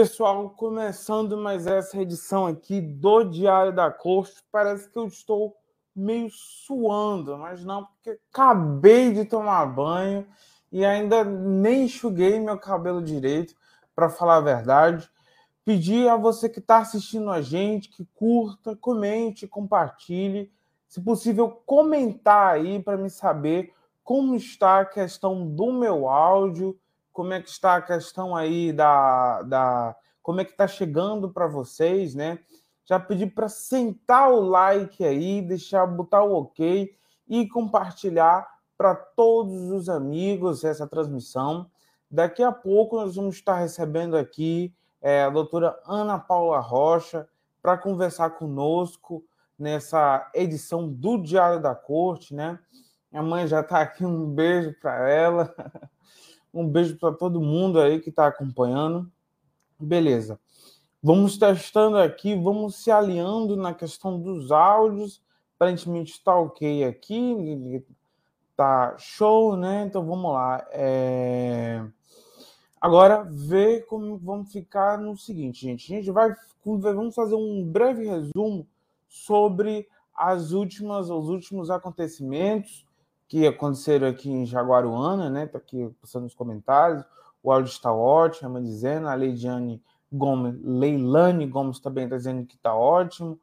Pessoal, 0.00 0.48
começando 0.56 1.36
mais 1.36 1.66
essa 1.66 2.00
edição 2.00 2.46
aqui 2.46 2.80
do 2.80 3.22
Diário 3.22 3.70
da 3.70 3.90
Corte, 3.90 4.42
parece 4.50 4.88
que 4.88 4.98
eu 4.98 5.06
estou 5.06 5.54
meio 5.94 6.30
suando, 6.30 7.36
mas 7.36 7.62
não, 7.66 7.84
porque 7.84 8.18
acabei 8.32 9.12
de 9.12 9.26
tomar 9.26 9.66
banho 9.66 10.26
e 10.72 10.86
ainda 10.86 11.22
nem 11.22 11.84
enxuguei 11.84 12.40
meu 12.40 12.58
cabelo 12.58 13.02
direito, 13.02 13.54
para 13.94 14.08
falar 14.08 14.36
a 14.36 14.40
verdade. 14.40 15.06
Pedir 15.66 16.08
a 16.08 16.16
você 16.16 16.48
que 16.48 16.60
está 16.60 16.78
assistindo 16.78 17.30
a 17.30 17.42
gente 17.42 17.90
que 17.90 18.06
curta, 18.14 18.74
comente, 18.74 19.46
compartilhe. 19.46 20.50
Se 20.88 20.98
possível, 20.98 21.60
comentar 21.66 22.54
aí 22.54 22.82
para 22.82 22.96
me 22.96 23.10
saber 23.10 23.74
como 24.02 24.34
está 24.34 24.80
a 24.80 24.86
questão 24.86 25.46
do 25.46 25.70
meu 25.70 26.08
áudio, 26.08 26.80
como 27.12 27.32
é 27.32 27.40
que 27.40 27.48
está 27.48 27.76
a 27.76 27.82
questão 27.82 28.34
aí 28.36 28.72
da. 28.72 29.42
da 29.42 29.96
como 30.22 30.40
é 30.40 30.44
que 30.44 30.52
está 30.52 30.68
chegando 30.68 31.30
para 31.30 31.46
vocês, 31.46 32.14
né? 32.14 32.38
Já 32.84 33.00
pedi 33.00 33.26
para 33.26 33.48
sentar 33.48 34.30
o 34.30 34.40
like 34.40 35.04
aí, 35.04 35.40
deixar 35.40 35.86
botar 35.86 36.22
o 36.22 36.34
ok 36.34 36.94
e 37.28 37.48
compartilhar 37.48 38.46
para 38.76 38.94
todos 38.94 39.70
os 39.70 39.88
amigos 39.88 40.64
essa 40.64 40.86
transmissão. 40.86 41.70
Daqui 42.10 42.42
a 42.42 42.50
pouco 42.50 42.96
nós 42.96 43.14
vamos 43.14 43.36
estar 43.36 43.56
recebendo 43.56 44.16
aqui 44.16 44.74
é, 45.00 45.22
a 45.22 45.30
doutora 45.30 45.78
Ana 45.86 46.18
Paula 46.18 46.58
Rocha 46.58 47.28
para 47.62 47.78
conversar 47.78 48.30
conosco 48.30 49.24
nessa 49.58 50.30
edição 50.34 50.88
do 50.88 51.18
Diário 51.18 51.60
da 51.60 51.74
Corte, 51.74 52.34
né? 52.34 52.58
Minha 53.12 53.22
mãe 53.22 53.46
já 53.46 53.60
está 53.60 53.80
aqui, 53.80 54.04
um 54.04 54.26
beijo 54.26 54.74
para 54.80 55.08
ela, 55.08 55.54
um 56.52 56.68
beijo 56.68 56.98
para 56.98 57.12
todo 57.14 57.40
mundo 57.40 57.80
aí 57.80 58.00
que 58.00 58.10
está 58.10 58.26
acompanhando. 58.26 59.10
Beleza. 59.78 60.38
Vamos 61.02 61.38
testando 61.38 61.96
aqui, 61.96 62.34
vamos 62.34 62.76
se 62.76 62.90
alinhando 62.90 63.56
na 63.56 63.72
questão 63.72 64.20
dos 64.20 64.52
áudios. 64.52 65.22
Aparentemente 65.56 66.12
está 66.12 66.34
ok 66.34 66.84
aqui, 66.84 67.84
tá 68.56 68.96
show, 68.98 69.56
né? 69.56 69.84
Então 69.86 70.04
vamos 70.04 70.32
lá. 70.32 70.66
É... 70.70 71.84
Agora, 72.80 73.24
ver 73.24 73.86
como 73.86 74.16
vamos 74.18 74.52
ficar 74.52 74.98
no 74.98 75.16
seguinte, 75.16 75.62
gente. 75.62 75.92
A 75.92 75.96
gente 75.96 76.10
vai 76.10 76.34
vamos 76.64 77.14
fazer 77.14 77.34
um 77.34 77.64
breve 77.64 78.06
resumo 78.06 78.66
sobre 79.08 79.88
as 80.14 80.52
últimas, 80.52 81.08
os 81.08 81.28
últimos 81.28 81.70
acontecimentos 81.70 82.84
que 83.30 83.46
aconteceram 83.46 84.08
aqui 84.08 84.28
em 84.28 84.44
Jaguaruana, 84.44 85.30
né? 85.30 85.46
Tá 85.46 85.58
aqui 85.58 85.88
passando 86.00 86.24
nos 86.24 86.34
comentários. 86.34 87.04
O 87.40 87.52
áudio 87.52 87.70
está 87.70 87.92
ótimo, 87.92 88.60
dizendo. 88.60 89.06
A 89.06 89.14
Leidiane 89.14 89.80
Gomes, 90.12 90.60
Leilane 90.64 91.46
Gomes 91.46 91.78
também 91.78 92.04
está 92.04 92.16
dizendo 92.16 92.44
que 92.44 92.56
está 92.56 92.74
ótimo. 92.74 93.38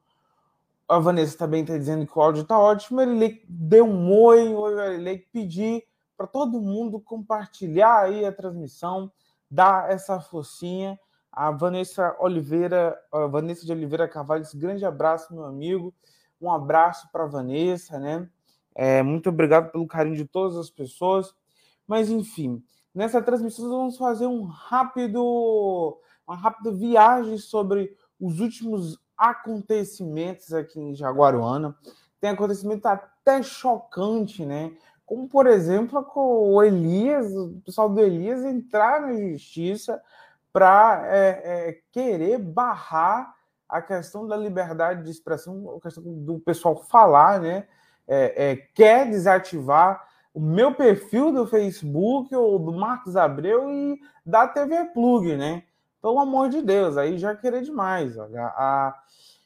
A 0.89 0.99
Vanessa 0.99 1.37
também 1.37 1.61
está 1.61 1.77
dizendo 1.77 2.05
que 2.05 2.19
o 2.19 2.21
áudio 2.21 2.41
está 2.41 2.59
ótimo. 2.59 2.99
Ele 2.99 3.41
deu 3.47 3.85
um 3.85 4.11
oi, 4.11 4.53
oi, 4.53 4.95
ele 4.95 5.19
pedir 5.31 5.85
para 6.17 6.27
todo 6.27 6.59
mundo 6.59 6.99
compartilhar 6.99 7.99
aí 8.01 8.25
a 8.25 8.31
transmissão, 8.33 9.09
dar 9.49 9.89
essa 9.89 10.19
focinha. 10.19 10.99
A 11.31 11.49
Vanessa 11.49 12.13
Oliveira, 12.19 12.99
a 13.09 13.25
Vanessa 13.25 13.65
de 13.65 13.71
Oliveira 13.71 14.05
Carvalho, 14.05 14.43
grande 14.55 14.85
abraço, 14.85 15.33
meu 15.33 15.45
amigo. 15.45 15.93
Um 16.41 16.51
abraço 16.51 17.09
para 17.09 17.25
Vanessa, 17.25 17.97
né? 17.97 18.27
É, 18.79 19.01
muito 19.01 19.29
obrigado 19.29 19.71
pelo 19.71 19.87
carinho 19.87 20.15
de 20.15 20.25
todas 20.25 20.55
as 20.55 20.69
pessoas. 20.69 21.33
Mas, 21.87 22.11
enfim, 22.11 22.63
nessa 22.93 23.19
transmissão 23.19 23.67
vamos 23.67 23.97
fazer 23.97 24.27
um 24.27 24.43
rápido 24.43 25.97
uma 26.27 26.35
rápida 26.35 26.71
viagem 26.71 27.37
sobre 27.37 27.95
os 28.19 28.39
últimos 28.39 28.99
acontecimentos 29.17 30.53
aqui 30.53 30.79
em 30.79 30.93
Jaguaruana. 30.93 31.75
Tem 32.19 32.29
acontecimento 32.29 32.85
até 32.85 33.41
chocante, 33.41 34.45
né? 34.45 34.75
Como, 35.05 35.27
por 35.27 35.47
exemplo, 35.47 36.05
o 36.15 36.61
Elias, 36.61 37.33
o 37.33 37.61
pessoal 37.65 37.89
do 37.89 38.01
Elias 38.01 38.43
entrar 38.43 39.01
na 39.01 39.13
justiça 39.31 40.01
para 40.51 41.03
é, 41.07 41.69
é, 41.69 41.81
querer 41.91 42.37
barrar 42.37 43.33
a 43.69 43.81
questão 43.81 44.27
da 44.27 44.35
liberdade 44.35 45.03
de 45.03 45.09
expressão, 45.09 45.77
a 45.77 45.81
questão 45.81 46.03
do 46.03 46.39
pessoal 46.39 46.75
falar, 46.75 47.39
né? 47.39 47.67
É, 48.07 48.51
é 48.51 48.55
quer 48.55 49.09
desativar 49.09 50.07
o 50.33 50.39
meu 50.39 50.73
perfil 50.73 51.31
do 51.31 51.47
Facebook 51.47 52.33
ou 52.35 52.59
do 52.59 52.71
Marcos 52.71 53.15
Abreu 53.15 53.69
e 53.71 53.99
da 54.25 54.47
TV 54.47 54.85
Plug, 54.93 55.35
né? 55.35 55.63
Pelo 56.01 56.19
amor 56.19 56.49
de 56.49 56.61
Deus, 56.61 56.95
aí 56.95 57.17
já 57.17 57.35
querer 57.35 57.63
demais. 57.63 58.17
Olha. 58.17 58.45
A 58.55 58.95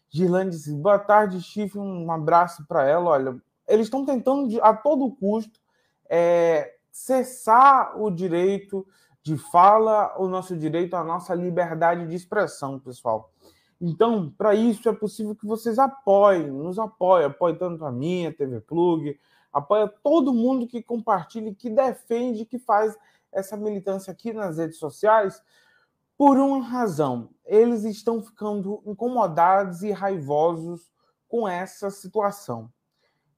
Girlane 0.10 0.50
disse: 0.50 0.74
boa 0.74 1.00
tarde, 1.00 1.42
Chifre, 1.42 1.80
um 1.80 2.12
abraço 2.12 2.68
para 2.68 2.84
ela. 2.88 3.10
Olha, 3.10 3.42
eles 3.68 3.88
estão 3.88 4.06
tentando 4.06 4.62
a 4.62 4.74
todo 4.74 5.16
custo 5.16 5.60
é, 6.10 6.74
cessar 6.92 7.98
o 7.98 8.12
direito 8.12 8.86
de 9.24 9.38
fala, 9.38 10.14
o 10.18 10.28
nosso 10.28 10.58
direito 10.58 10.96
à 10.96 11.04
nossa 11.06 11.34
liberdade 11.34 12.06
de 12.06 12.16
expressão, 12.16 12.78
pessoal. 12.78 13.31
Então, 13.84 14.30
para 14.38 14.54
isso 14.54 14.88
é 14.88 14.94
possível 14.94 15.36
que 15.36 15.48
vocês 15.48 15.80
apoiem, 15.80 16.52
nos 16.52 16.78
apoiem, 16.78 17.26
apoiem 17.26 17.58
tanto 17.58 17.84
a 17.84 17.92
minha, 17.92 18.32
TV 18.32 18.62
Plug, 18.62 19.20
apoia 19.52 19.88
todo 19.88 20.32
mundo 20.32 20.68
que 20.68 20.84
compartilha, 20.84 21.56
que 21.56 21.68
defende, 21.68 22.46
que 22.46 22.60
faz 22.60 22.96
essa 23.32 23.58
militância 23.58 24.12
aqui 24.12 24.32
nas 24.32 24.60
redes 24.60 24.78
sociais, 24.78 25.42
por 26.16 26.38
uma 26.38 26.64
razão, 26.64 27.30
eles 27.44 27.84
estão 27.84 28.22
ficando 28.22 28.84
incomodados 28.86 29.82
e 29.82 29.92
raivosos 29.92 30.92
com 31.28 31.48
essa 31.48 31.90
situação 31.90 32.72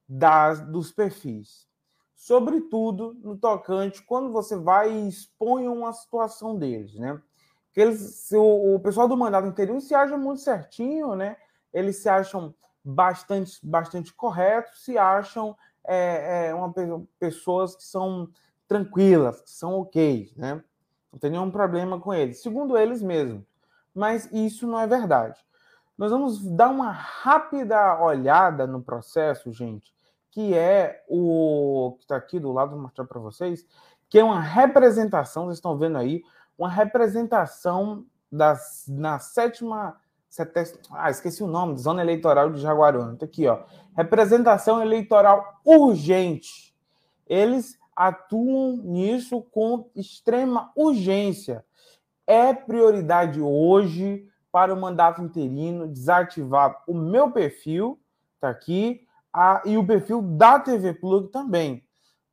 das, 0.10 0.60
dos 0.60 0.92
perfis. 0.92 1.66
Sobretudo 2.14 3.14
no 3.24 3.38
tocante 3.38 4.02
quando 4.02 4.34
você 4.34 4.58
vai 4.58 4.92
e 4.92 5.08
expõe 5.08 5.70
uma 5.70 5.94
situação 5.94 6.58
deles, 6.58 6.96
né? 6.96 7.22
Que 7.74 7.82
eles, 7.82 8.32
o, 8.32 8.76
o 8.76 8.80
pessoal 8.80 9.08
do 9.08 9.18
mandato 9.18 9.48
interior 9.48 9.82
se 9.82 9.96
acha 9.96 10.18
muito 10.18 10.42
certinho, 10.42 11.16
né? 11.16 11.38
Eles 11.74 11.98
se 11.98 12.08
acham 12.08 12.54
bastante, 12.84 13.60
bastante 13.64 14.14
corretos, 14.14 14.84
se 14.84 14.98
acham 14.98 15.56
é, 15.86 16.48
é, 16.48 16.54
uma, 16.54 16.74
pessoas 17.20 17.76
que 17.76 17.84
são 17.84 18.30
tranquilas, 18.68 19.42
que 19.42 19.52
são 19.52 19.80
ok, 19.80 20.32
né? 20.36 20.64
Não 21.12 21.20
tem 21.20 21.32
nenhum 21.32 21.52
problema 21.52 22.00
com 22.00 22.14
eles, 22.14 22.42
segundo 22.42 22.78
eles 22.78 23.02
mesmos. 23.02 23.44
Mas 23.94 24.32
isso 24.32 24.66
não 24.66 24.80
é 24.80 24.88
verdade. 24.88 25.40
Nós 25.98 26.10
vamos 26.10 26.44
dar 26.44 26.70
uma 26.70 26.92
rápida 26.92 28.02
olhada 28.02 28.66
no 28.66 28.82
processo, 28.82 29.52
gente, 29.52 29.94
que 30.32 30.56
é 30.56 31.04
o 31.08 31.96
que 31.98 32.06
está 32.06 32.16
aqui 32.16 32.40
do 32.40 32.52
lado, 32.52 32.72
vou 32.72 32.80
mostrar 32.80 33.06
para 33.06 33.20
vocês, 33.20 33.66
que 34.10 34.18
é 34.18 34.24
uma 34.24 34.42
representação, 34.42 35.46
vocês 35.46 35.58
estão 35.58 35.78
vendo 35.78 35.98
aí, 35.98 36.24
uma 36.58 36.70
representação 36.70 38.06
das, 38.32 38.86
na 38.88 39.20
sétima. 39.20 39.98
Ah, 40.92 41.12
esqueci 41.12 41.44
o 41.44 41.48
nome, 41.48 41.78
Zona 41.78 42.02
Eleitoral 42.02 42.52
de 42.52 42.60
Jaguaruna. 42.60 43.14
Está 43.14 43.26
aqui, 43.26 43.48
ó. 43.48 43.64
Representação 43.96 44.82
eleitoral 44.82 45.62
urgente. 45.64 46.76
Eles 47.28 47.78
atuam 47.96 48.78
nisso 48.78 49.42
com 49.52 49.90
extrema 49.96 50.72
urgência. 50.76 51.64
É 52.26 52.54
prioridade 52.54 53.40
hoje 53.40 54.28
para 54.52 54.74
o 54.74 54.80
mandato 54.80 55.22
interino 55.22 55.88
desativar 55.88 56.84
o 56.88 56.94
meu 56.94 57.32
perfil, 57.32 58.00
tá 58.40 58.50
aqui, 58.50 59.06
a, 59.32 59.62
e 59.66 59.78
o 59.78 59.86
perfil 59.86 60.22
da 60.22 60.60
TV 60.60 60.94
Plug 60.94 61.30
também. 61.30 61.84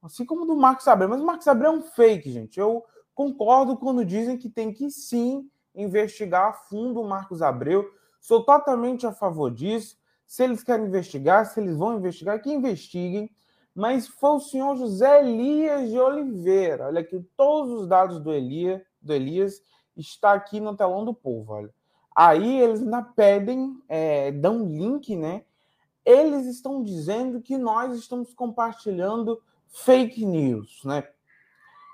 Assim 0.03 0.25
como 0.25 0.47
do 0.47 0.57
Marcos 0.57 0.89
Abreu. 0.89 1.09
Mas 1.09 1.21
o 1.21 1.27
Marcos 1.27 1.49
Abreu 1.49 1.73
é 1.73 1.75
um 1.75 1.83
fake, 1.83 2.31
gente. 2.31 2.59
Eu 2.59 2.85
concordo 3.21 3.77
quando 3.77 4.03
dizem 4.03 4.39
que 4.39 4.49
tem 4.49 4.73
que 4.73 4.91
sim 4.91 5.47
investigar 5.75 6.49
a 6.49 6.53
fundo 6.55 7.03
o 7.03 7.09
Marcos 7.09 7.43
Abreu. 7.43 7.87
Sou 8.19 8.43
totalmente 8.43 9.07
a 9.07 9.13
favor 9.13 9.51
disso. 9.51 9.99
Se 10.27 10.43
eles 10.45 10.63
querem 10.63 10.87
investigar, 10.87 11.45
se 11.45 11.61
eles 11.61 11.77
vão 11.77 11.99
investigar, 11.99 12.41
que 12.41 12.51
investiguem 12.51 13.31
mas 13.75 14.09
foi 14.09 14.31
o 14.31 14.41
senhor 14.41 14.77
José 14.77 15.21
Elias 15.21 15.91
de 15.91 15.99
Oliveira. 15.99 16.87
Olha 16.87 17.01
aqui, 17.01 17.25
todos 17.37 17.81
os 17.81 17.87
dados 17.87 18.19
do, 18.21 18.33
Elias, 18.33 18.83
do 19.01 19.13
Elias 19.13 19.63
está 19.97 20.33
aqui 20.33 20.61
no 20.61 20.77
telão 20.77 21.05
do 21.05 21.15
povo. 21.15 21.53
Olha. 21.53 21.71
Aí 22.15 22.61
eles 22.61 22.83
ainda 22.83 23.03
pedem, 23.03 23.81
é, 23.89 24.33
dão 24.33 24.65
link, 24.65 25.15
né? 25.17 25.45
Eles 26.05 26.47
estão 26.47 26.83
dizendo 26.83 27.41
que 27.41 27.57
nós 27.57 27.97
estamos 27.97 28.35
compartilhando 28.35 29.41
fake 29.69 30.27
news, 30.27 30.81
né? 30.85 31.05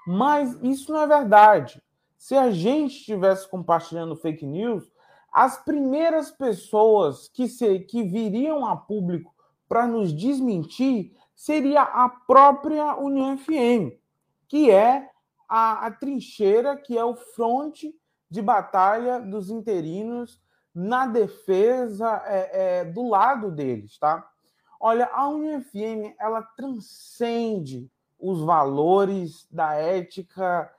Mas 0.07 0.57
isso 0.63 0.93
não 0.93 1.01
é 1.01 1.07
verdade. 1.07 1.83
Se 2.17 2.35
a 2.35 2.51
gente 2.51 2.97
estivesse 2.97 3.49
compartilhando 3.49 4.17
fake 4.17 4.47
news, 4.47 4.91
as 5.33 5.63
primeiras 5.65 6.31
pessoas 6.31 7.29
que, 7.29 7.49
se, 7.49 7.81
que 7.81 8.03
viriam 8.03 8.65
a 8.65 8.77
público 8.77 9.35
para 9.69 9.87
nos 9.87 10.13
desmentir 10.15 11.13
seria 11.35 11.83
a 11.83 12.09
própria 12.09 12.97
União 12.97 13.37
FM, 13.37 13.99
que 14.49 14.71
é 14.71 15.11
a, 15.49 15.87
a 15.87 15.91
trincheira, 15.91 16.77
que 16.77 16.97
é 16.97 17.05
o 17.05 17.17
fronte 17.17 17.95
de 18.31 18.41
batalha 18.41 19.21
dos 19.21 19.51
interinos 19.51 20.41
na 20.75 21.07
defesa 21.07 22.23
é, 22.27 22.81
é, 22.81 22.85
do 22.85 23.09
lado 23.09 23.51
deles, 23.51 23.99
tá? 23.99 24.29
Olha, 24.79 25.09
a 25.13 25.27
UniFM 25.29 26.15
ela 26.19 26.43
transcende 26.43 27.91
os 28.19 28.41
valores 28.43 29.47
da 29.51 29.75
ética 29.75 30.71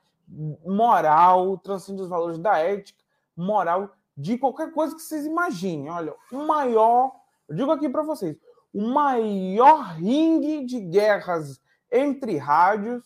moral, 0.64 1.58
transcende 1.58 2.02
os 2.02 2.08
valores 2.08 2.38
da 2.38 2.58
ética 2.58 3.02
moral 3.36 3.90
de 4.16 4.36
qualquer 4.36 4.72
coisa 4.72 4.94
que 4.94 5.00
vocês 5.00 5.24
imaginem. 5.24 5.90
Olha, 5.90 6.14
o 6.32 6.44
maior, 6.44 7.12
eu 7.48 7.54
digo 7.54 7.70
aqui 7.70 7.88
para 7.88 8.02
vocês, 8.02 8.36
o 8.74 8.82
maior 8.82 9.94
ringue 9.94 10.64
de 10.64 10.80
guerras 10.80 11.60
entre 11.90 12.36
rádios 12.36 13.04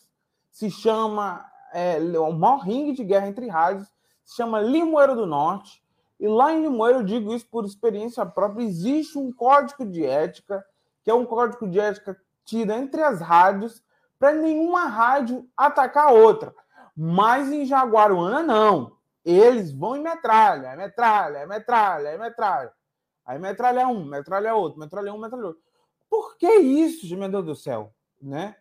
se 0.51 0.69
chama, 0.69 1.45
é, 1.71 1.97
o 1.99 2.33
maior 2.33 2.59
ringue 2.59 2.93
de 2.93 3.03
guerra 3.03 3.27
entre 3.27 3.47
rádios 3.47 3.87
se 4.25 4.35
chama 4.35 4.59
Limoeiro 4.59 5.15
do 5.15 5.25
Norte. 5.25 5.83
E 6.19 6.27
lá 6.27 6.53
em 6.53 6.61
Limoeiro, 6.61 6.99
eu 6.99 7.03
digo 7.03 7.33
isso 7.33 7.47
por 7.49 7.65
experiência 7.65 8.25
própria, 8.25 8.63
existe 8.63 9.17
um 9.17 9.31
código 9.31 9.85
de 9.85 10.05
ética, 10.05 10.63
que 11.03 11.11
é 11.11 11.13
um 11.13 11.25
código 11.25 11.67
de 11.67 11.79
ética 11.79 12.17
tido 12.45 12.71
entre 12.71 13.01
as 13.01 13.19
rádios, 13.19 13.83
para 14.23 14.31
nenhuma 14.31 14.85
rádio 14.85 15.45
atacar 15.57 16.07
a 16.07 16.11
outra. 16.11 16.55
Mas 16.95 17.51
em 17.51 17.65
Jaguaruana, 17.65 18.41
não. 18.41 18.95
Eles 19.25 19.73
vão 19.73 19.97
em 19.97 20.01
metralha, 20.01 20.77
metralha, 20.77 21.45
metralha, 21.45 22.17
metralha. 22.17 22.71
Aí 23.25 23.37
metralha 23.37 23.85
um, 23.85 24.05
metralha 24.05 24.55
outro, 24.55 24.79
metralha 24.79 25.13
um, 25.13 25.17
metralha 25.17 25.47
outro. 25.47 25.61
Por 26.09 26.37
que 26.37 26.47
isso, 26.47 27.17
meu 27.17 27.27
Deus 27.27 27.45
do 27.45 27.53
céu? 27.53 27.93
Né? 28.21 28.55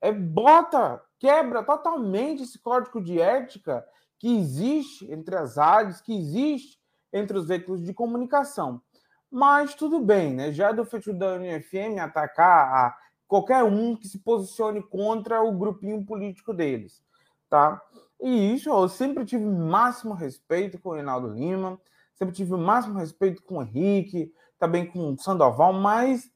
É, 0.00 0.10
bota, 0.10 1.00
quebra 1.16 1.62
totalmente 1.62 2.42
esse 2.42 2.58
código 2.58 3.00
de 3.00 3.20
ética 3.20 3.86
que 4.18 4.36
existe 4.36 5.08
entre 5.12 5.36
as 5.36 5.56
rádios, 5.58 6.00
que 6.00 6.12
existe 6.12 6.76
entre 7.12 7.38
os 7.38 7.46
veículos 7.46 7.84
de 7.84 7.94
comunicação. 7.94 8.82
Mas 9.30 9.76
tudo 9.76 10.00
bem, 10.00 10.34
né? 10.34 10.50
Já 10.50 10.70
é 10.70 10.72
do 10.72 10.84
feito 10.84 11.12
da 11.12 11.34
UniFM 11.34 12.00
atacar 12.00 12.74
a 12.74 13.07
qualquer 13.28 13.62
um 13.62 13.94
que 13.94 14.08
se 14.08 14.18
posicione 14.18 14.82
contra 14.82 15.42
o 15.42 15.52
grupinho 15.52 16.04
político 16.04 16.52
deles, 16.54 17.04
tá? 17.48 17.80
E 18.20 18.54
isso 18.54 18.70
eu 18.70 18.88
sempre 18.88 19.24
tive 19.24 19.44
máximo 19.44 20.14
respeito 20.14 20.80
com 20.80 20.88
o 20.88 20.94
Reinaldo 20.94 21.28
Lima, 21.28 21.78
sempre 22.14 22.34
tive 22.34 22.54
o 22.54 22.58
máximo 22.58 22.98
respeito 22.98 23.42
com 23.42 23.58
o 23.58 23.62
Henrique, 23.62 24.32
também 24.58 24.86
com 24.86 25.12
o 25.12 25.18
Sandoval, 25.18 25.72
mas 25.72 26.28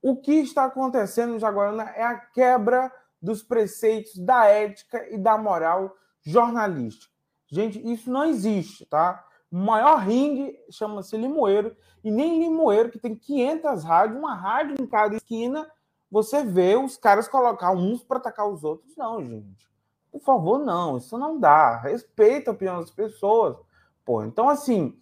o 0.00 0.14
que 0.16 0.34
está 0.34 0.66
acontecendo 0.66 1.34
em 1.34 1.40
Jaguarana 1.40 1.90
é 1.96 2.04
a 2.04 2.16
quebra 2.16 2.92
dos 3.20 3.42
preceitos 3.42 4.16
da 4.18 4.44
ética 4.44 5.08
e 5.10 5.18
da 5.18 5.38
moral 5.38 5.96
jornalística. 6.22 7.12
Gente, 7.50 7.80
isso 7.90 8.10
não 8.10 8.24
existe, 8.24 8.84
tá? 8.86 9.24
O 9.50 9.56
maior 9.56 9.98
ringue 9.98 10.56
chama-se 10.70 11.16
Limoeiro, 11.16 11.74
e 12.02 12.10
nem 12.10 12.40
Limoeiro, 12.40 12.90
que 12.90 12.98
tem 12.98 13.16
500 13.16 13.82
rádios, 13.82 14.18
uma 14.18 14.34
rádio 14.34 14.76
em 14.78 14.86
cada 14.86 15.16
esquina, 15.16 15.66
você 16.14 16.44
vê 16.44 16.76
os 16.76 16.96
caras 16.96 17.26
colocar 17.26 17.72
uns 17.72 18.04
para 18.04 18.18
atacar 18.18 18.48
os 18.48 18.62
outros. 18.62 18.96
Não, 18.96 19.20
gente. 19.20 19.68
Por 20.12 20.20
favor, 20.20 20.60
não. 20.60 20.96
Isso 20.96 21.18
não 21.18 21.40
dá. 21.40 21.76
Respeita 21.80 22.52
a 22.52 22.54
opinião 22.54 22.78
das 22.78 22.92
pessoas. 22.92 23.56
Pô, 24.04 24.22
então, 24.22 24.48
assim, 24.48 24.96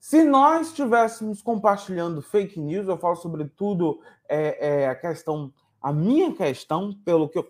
se 0.00 0.24
nós 0.24 0.66
estivéssemos 0.66 1.40
compartilhando 1.40 2.20
fake 2.20 2.58
news, 2.58 2.88
eu 2.88 2.96
falo 2.96 3.14
sobretudo 3.14 4.00
é, 4.28 4.82
é, 4.82 4.88
a 4.88 4.96
questão, 4.96 5.54
a 5.80 5.92
minha 5.92 6.34
questão, 6.34 6.92
pelo 7.04 7.28
que 7.28 7.38
eu 7.38 7.48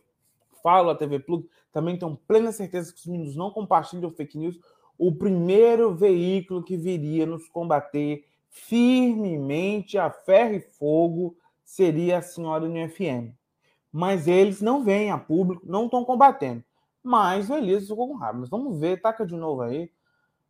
falo, 0.63 0.91
a 0.91 0.95
TV 0.95 1.19
Plug, 1.19 1.49
também 1.73 1.99
tenho 1.99 2.15
plena 2.29 2.53
certeza 2.53 2.93
que 2.93 3.01
os 3.01 3.07
meninos 3.07 3.35
não 3.35 3.51
compartilham 3.51 4.11
fake 4.11 4.37
news. 4.37 4.61
O 4.99 5.15
primeiro 5.15 5.95
veículo 5.95 6.63
que 6.63 6.77
viria 6.77 7.25
nos 7.25 7.49
combater 7.49 8.23
firmemente 8.51 9.97
a 9.97 10.11
ferro 10.11 10.57
e 10.57 10.61
fogo 10.61 11.35
seria 11.69 12.17
a 12.17 12.23
senhora 12.23 12.65
UniFM. 12.65 13.31
Mas 13.93 14.27
eles 14.27 14.63
não 14.63 14.83
vêm 14.83 15.11
a 15.11 15.19
público, 15.19 15.67
não 15.67 15.85
estão 15.85 16.03
combatendo. 16.03 16.65
Mas 17.03 17.51
o 17.51 17.55
Elias 17.55 17.87
ficou 17.87 18.09
com 18.09 18.15
raiva. 18.15 18.39
Mas 18.39 18.49
vamos 18.49 18.81
ver, 18.81 19.03
taca 19.03 19.27
de 19.27 19.37
novo 19.37 19.61
aí. 19.61 19.93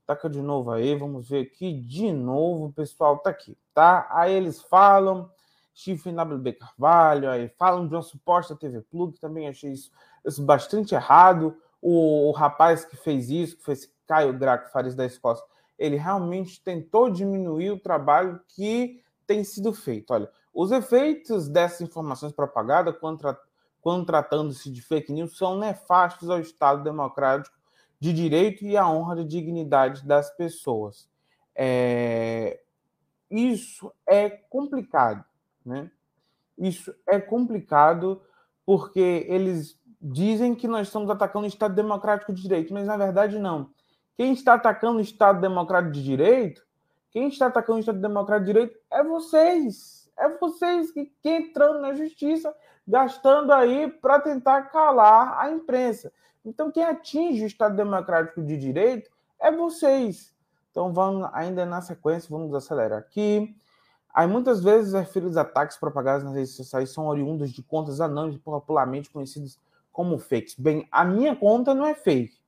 Taca 0.07 0.31
de 0.31 0.41
novo 0.41 0.71
aí, 0.71 0.95
vamos 0.95 1.29
ver 1.29 1.47
aqui 1.47 1.73
de 1.73 2.13
novo. 2.13 2.67
O 2.67 2.73
pessoal 2.73 3.19
tá 3.19 3.31
aqui, 3.31 3.59
tá? 3.75 4.07
Aí 4.11 4.33
eles 4.33 4.63
falam, 4.63 5.29
chifre 5.75 6.13
WB 6.13 6.53
Carvalho, 6.53 7.29
aí 7.29 7.49
falam 7.59 7.89
de 7.89 7.95
uma 7.95 8.03
suposta 8.03 8.55
TV 8.55 8.81
Plug, 8.83 9.19
também 9.19 9.49
achei 9.49 9.73
isso, 9.73 9.91
isso 10.25 10.43
bastante 10.43 10.95
errado. 10.95 11.57
O, 11.83 12.29
o, 12.29 12.31
rapaz 12.31 12.85
que 12.85 12.97
fez 12.97 13.29
isso, 13.29 13.57
que 13.57 13.65
fez 13.65 13.93
Caio 14.07 14.33
Graco 14.33 14.71
Fares 14.71 14.95
da 14.95 15.05
Escócia, 15.05 15.45
ele 15.77 15.97
realmente 15.97 16.63
tentou 16.63 17.11
diminuir 17.11 17.73
o 17.73 17.81
trabalho 17.81 18.41
que 18.47 19.03
tem 19.27 19.45
sido 19.45 19.73
feito. 19.73 20.13
Olha, 20.13 20.31
os 20.59 20.73
efeitos 20.73 21.49
dessas 21.49 21.83
informações 21.83 22.33
propagadas 22.33 22.99
contra, 22.99 23.39
quando 23.81 24.05
tratando-se 24.05 24.69
de 24.73 24.83
fake 24.83 25.13
news 25.13 25.39
são 25.39 25.57
nefastos 25.57 26.29
ao 26.29 26.41
Estado 26.41 26.83
democrático 26.83 27.57
de 28.01 28.13
direito 28.13 28.65
e 28.65 28.77
à 28.77 28.91
honra 28.91 29.21
e 29.21 29.25
dignidade 29.25 30.05
das 30.05 30.35
pessoas. 30.37 31.09
É... 31.55 32.61
Isso 33.31 33.93
é 34.05 34.29
complicado, 34.29 35.25
né? 35.65 35.93
Isso 36.59 36.93
é 37.07 37.21
complicado 37.21 38.21
porque 38.67 39.27
eles 39.29 39.81
dizem 40.03 40.57
que 40.57 40.67
nós 40.67 40.89
estamos 40.89 41.09
atacando 41.09 41.45
o 41.45 41.49
Estado 41.49 41.77
democrático 41.77 42.33
de 42.33 42.43
direito, 42.43 42.75
mas 42.75 42.85
na 42.85 42.97
verdade 42.97 43.39
não. 43.39 43.71
Quem 44.17 44.33
está 44.33 44.55
atacando 44.55 44.99
o 44.99 45.03
Estado 45.03 45.41
democrático 45.41 45.93
de 45.93 46.03
direito, 46.03 46.67
quem 47.13 47.29
está 47.29 47.47
atacando 47.47 47.77
o 47.77 47.81
Estado 47.81 48.01
democrático 48.01 48.47
de 48.47 48.53
direito 48.53 48.81
é 48.91 49.05
vocês. 49.05 50.08
É 50.19 50.29
vocês 50.29 50.91
que, 50.91 51.07
que 51.23 51.29
entrando 51.29 51.81
na 51.81 51.95
justiça, 51.95 52.55
gastando 52.87 53.53
aí 53.53 53.89
para 53.89 54.21
tentar 54.21 54.63
calar 54.63 55.39
a 55.39 55.51
imprensa. 55.51 56.13
Então, 56.45 56.71
quem 56.71 56.85
atinge 56.85 57.45
o 57.45 57.47
Estado 57.47 57.77
democrático 57.77 58.43
de 58.43 58.57
direito 58.57 59.11
é 59.41 59.51
vocês. 59.53 60.35
Então, 60.71 60.93
vamos 60.93 61.29
ainda 61.33 61.65
na 61.65 61.81
sequência, 61.81 62.29
vamos 62.31 62.55
acelerar 62.55 62.99
aqui. 62.99 63.55
Aí, 64.13 64.27
muitas 64.27 64.63
vezes, 64.63 64.93
os 64.93 64.99
referidos 64.99 65.37
ataques 65.37 65.77
propagados 65.77 66.25
nas 66.25 66.35
redes 66.35 66.57
sociais 66.57 66.91
são 66.91 67.07
oriundos 67.07 67.51
de 67.51 67.63
contas 67.63 68.01
anônimas 68.01 68.41
popularmente 68.41 69.11
conhecidas 69.11 69.59
como 69.93 70.19
fakes. 70.19 70.55
Bem, 70.59 70.89
a 70.91 71.05
minha 71.05 71.37
conta 71.37 71.75
não 71.75 71.87
é 71.87 71.95
fake 71.95 72.39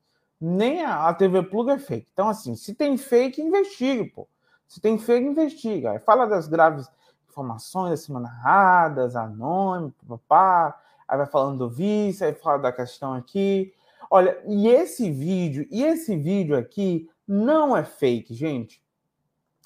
nem 0.41 0.83
a 0.83 1.13
TV 1.13 1.43
Plug 1.43 1.69
é 1.69 1.77
fake. 1.77 2.07
Então, 2.11 2.27
assim, 2.27 2.55
se 2.55 2.73
tem 2.73 2.97
fake, 2.97 3.39
investigue, 3.39 4.09
pô. 4.09 4.27
Se 4.67 4.81
tem 4.81 4.97
fake, 4.97 5.27
investiga. 5.27 5.99
Fala 5.99 6.25
das 6.25 6.47
graves 6.47 6.89
informações 7.31 7.93
acima 7.93 8.19
narradas, 8.19 9.15
anônimo, 9.15 9.93
papá. 10.07 10.79
Aí 11.07 11.17
vai 11.17 11.25
falando 11.25 11.59
do 11.59 11.69
vice, 11.69 12.23
aí 12.23 12.33
fala 12.33 12.59
da 12.59 12.71
questão 12.71 13.13
aqui. 13.13 13.73
Olha, 14.09 14.37
e 14.45 14.67
esse 14.67 15.09
vídeo, 15.09 15.65
e 15.71 15.83
esse 15.83 16.15
vídeo 16.17 16.57
aqui 16.57 17.09
não 17.27 17.75
é 17.75 17.83
fake, 17.83 18.33
gente. 18.33 18.83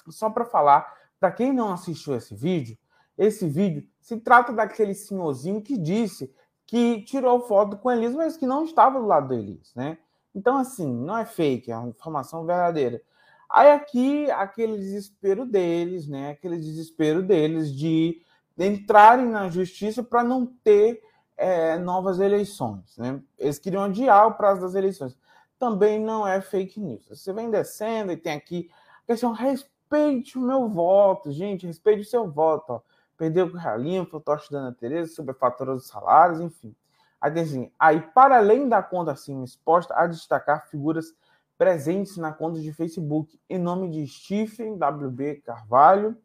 Só 0.08 0.30
para 0.30 0.44
falar, 0.44 0.92
para 1.18 1.32
quem 1.32 1.52
não 1.52 1.72
assistiu 1.72 2.14
esse 2.14 2.34
vídeo, 2.34 2.78
esse 3.18 3.48
vídeo 3.48 3.86
se 4.00 4.18
trata 4.18 4.52
daquele 4.52 4.94
senhorzinho 4.94 5.60
que 5.60 5.76
disse 5.76 6.32
que 6.64 7.02
tirou 7.02 7.40
foto 7.40 7.76
com 7.76 7.90
Elis, 7.90 8.14
mas 8.14 8.36
que 8.36 8.46
não 8.46 8.64
estava 8.64 9.00
do 9.00 9.06
lado 9.06 9.28
do 9.28 9.60
né? 9.74 9.98
Então, 10.34 10.58
assim, 10.58 10.92
não 10.92 11.16
é 11.16 11.24
fake, 11.24 11.72
é 11.72 11.76
uma 11.76 11.88
informação 11.88 12.44
verdadeira. 12.44 13.00
Aí 13.48 13.70
aqui, 13.70 14.30
aquele 14.30 14.76
desespero 14.76 15.46
deles, 15.46 16.06
né? 16.08 16.30
Aquele 16.30 16.56
desespero 16.58 17.22
deles 17.22 17.72
de 17.72 18.20
entrarem 18.58 19.26
na 19.26 19.48
justiça 19.48 20.02
para 20.02 20.24
não 20.24 20.46
ter 20.46 21.02
é, 21.36 21.76
novas 21.78 22.18
eleições, 22.18 22.96
né? 22.96 23.20
Eles 23.38 23.58
queriam 23.58 23.84
adiar 23.84 24.26
o 24.26 24.34
prazo 24.34 24.62
das 24.62 24.74
eleições. 24.74 25.16
Também 25.58 26.00
não 26.00 26.26
é 26.26 26.40
fake 26.40 26.80
news. 26.80 27.06
Você 27.08 27.32
vem 27.32 27.50
descendo 27.50 28.12
e 28.12 28.16
tem 28.16 28.32
aqui 28.32 28.70
a 29.04 29.06
questão, 29.06 29.32
respeite 29.32 30.38
o 30.38 30.42
meu 30.42 30.68
voto, 30.68 31.30
gente, 31.30 31.66
respeite 31.66 32.02
o 32.02 32.10
seu 32.10 32.30
voto. 32.30 32.72
Ó. 32.74 32.80
Perdeu 33.16 33.50
com 33.50 33.56
o 33.56 33.60
Realinho, 33.60 34.06
fantoche 34.06 34.50
da 34.50 34.58
Ana 34.58 34.72
Tereza, 34.72 35.14
sobre 35.14 35.32
a 35.32 35.34
fatura 35.34 35.72
dos 35.74 35.86
salários, 35.86 36.40
enfim. 36.40 36.74
Aí, 37.20 37.38
assim, 37.40 37.72
aí, 37.78 38.00
para 38.00 38.36
além 38.36 38.68
da 38.68 38.82
conta 38.82 39.12
acima 39.12 39.44
exposta, 39.44 39.94
a 39.94 40.06
destacar 40.06 40.68
figuras 40.68 41.14
presentes 41.56 42.16
na 42.16 42.32
conta 42.32 42.60
de 42.60 42.72
Facebook 42.72 43.40
em 43.48 43.58
nome 43.58 43.90
de 43.90 44.06
Stephen 44.06 44.74
WB 44.74 45.36
Carvalho, 45.36 46.16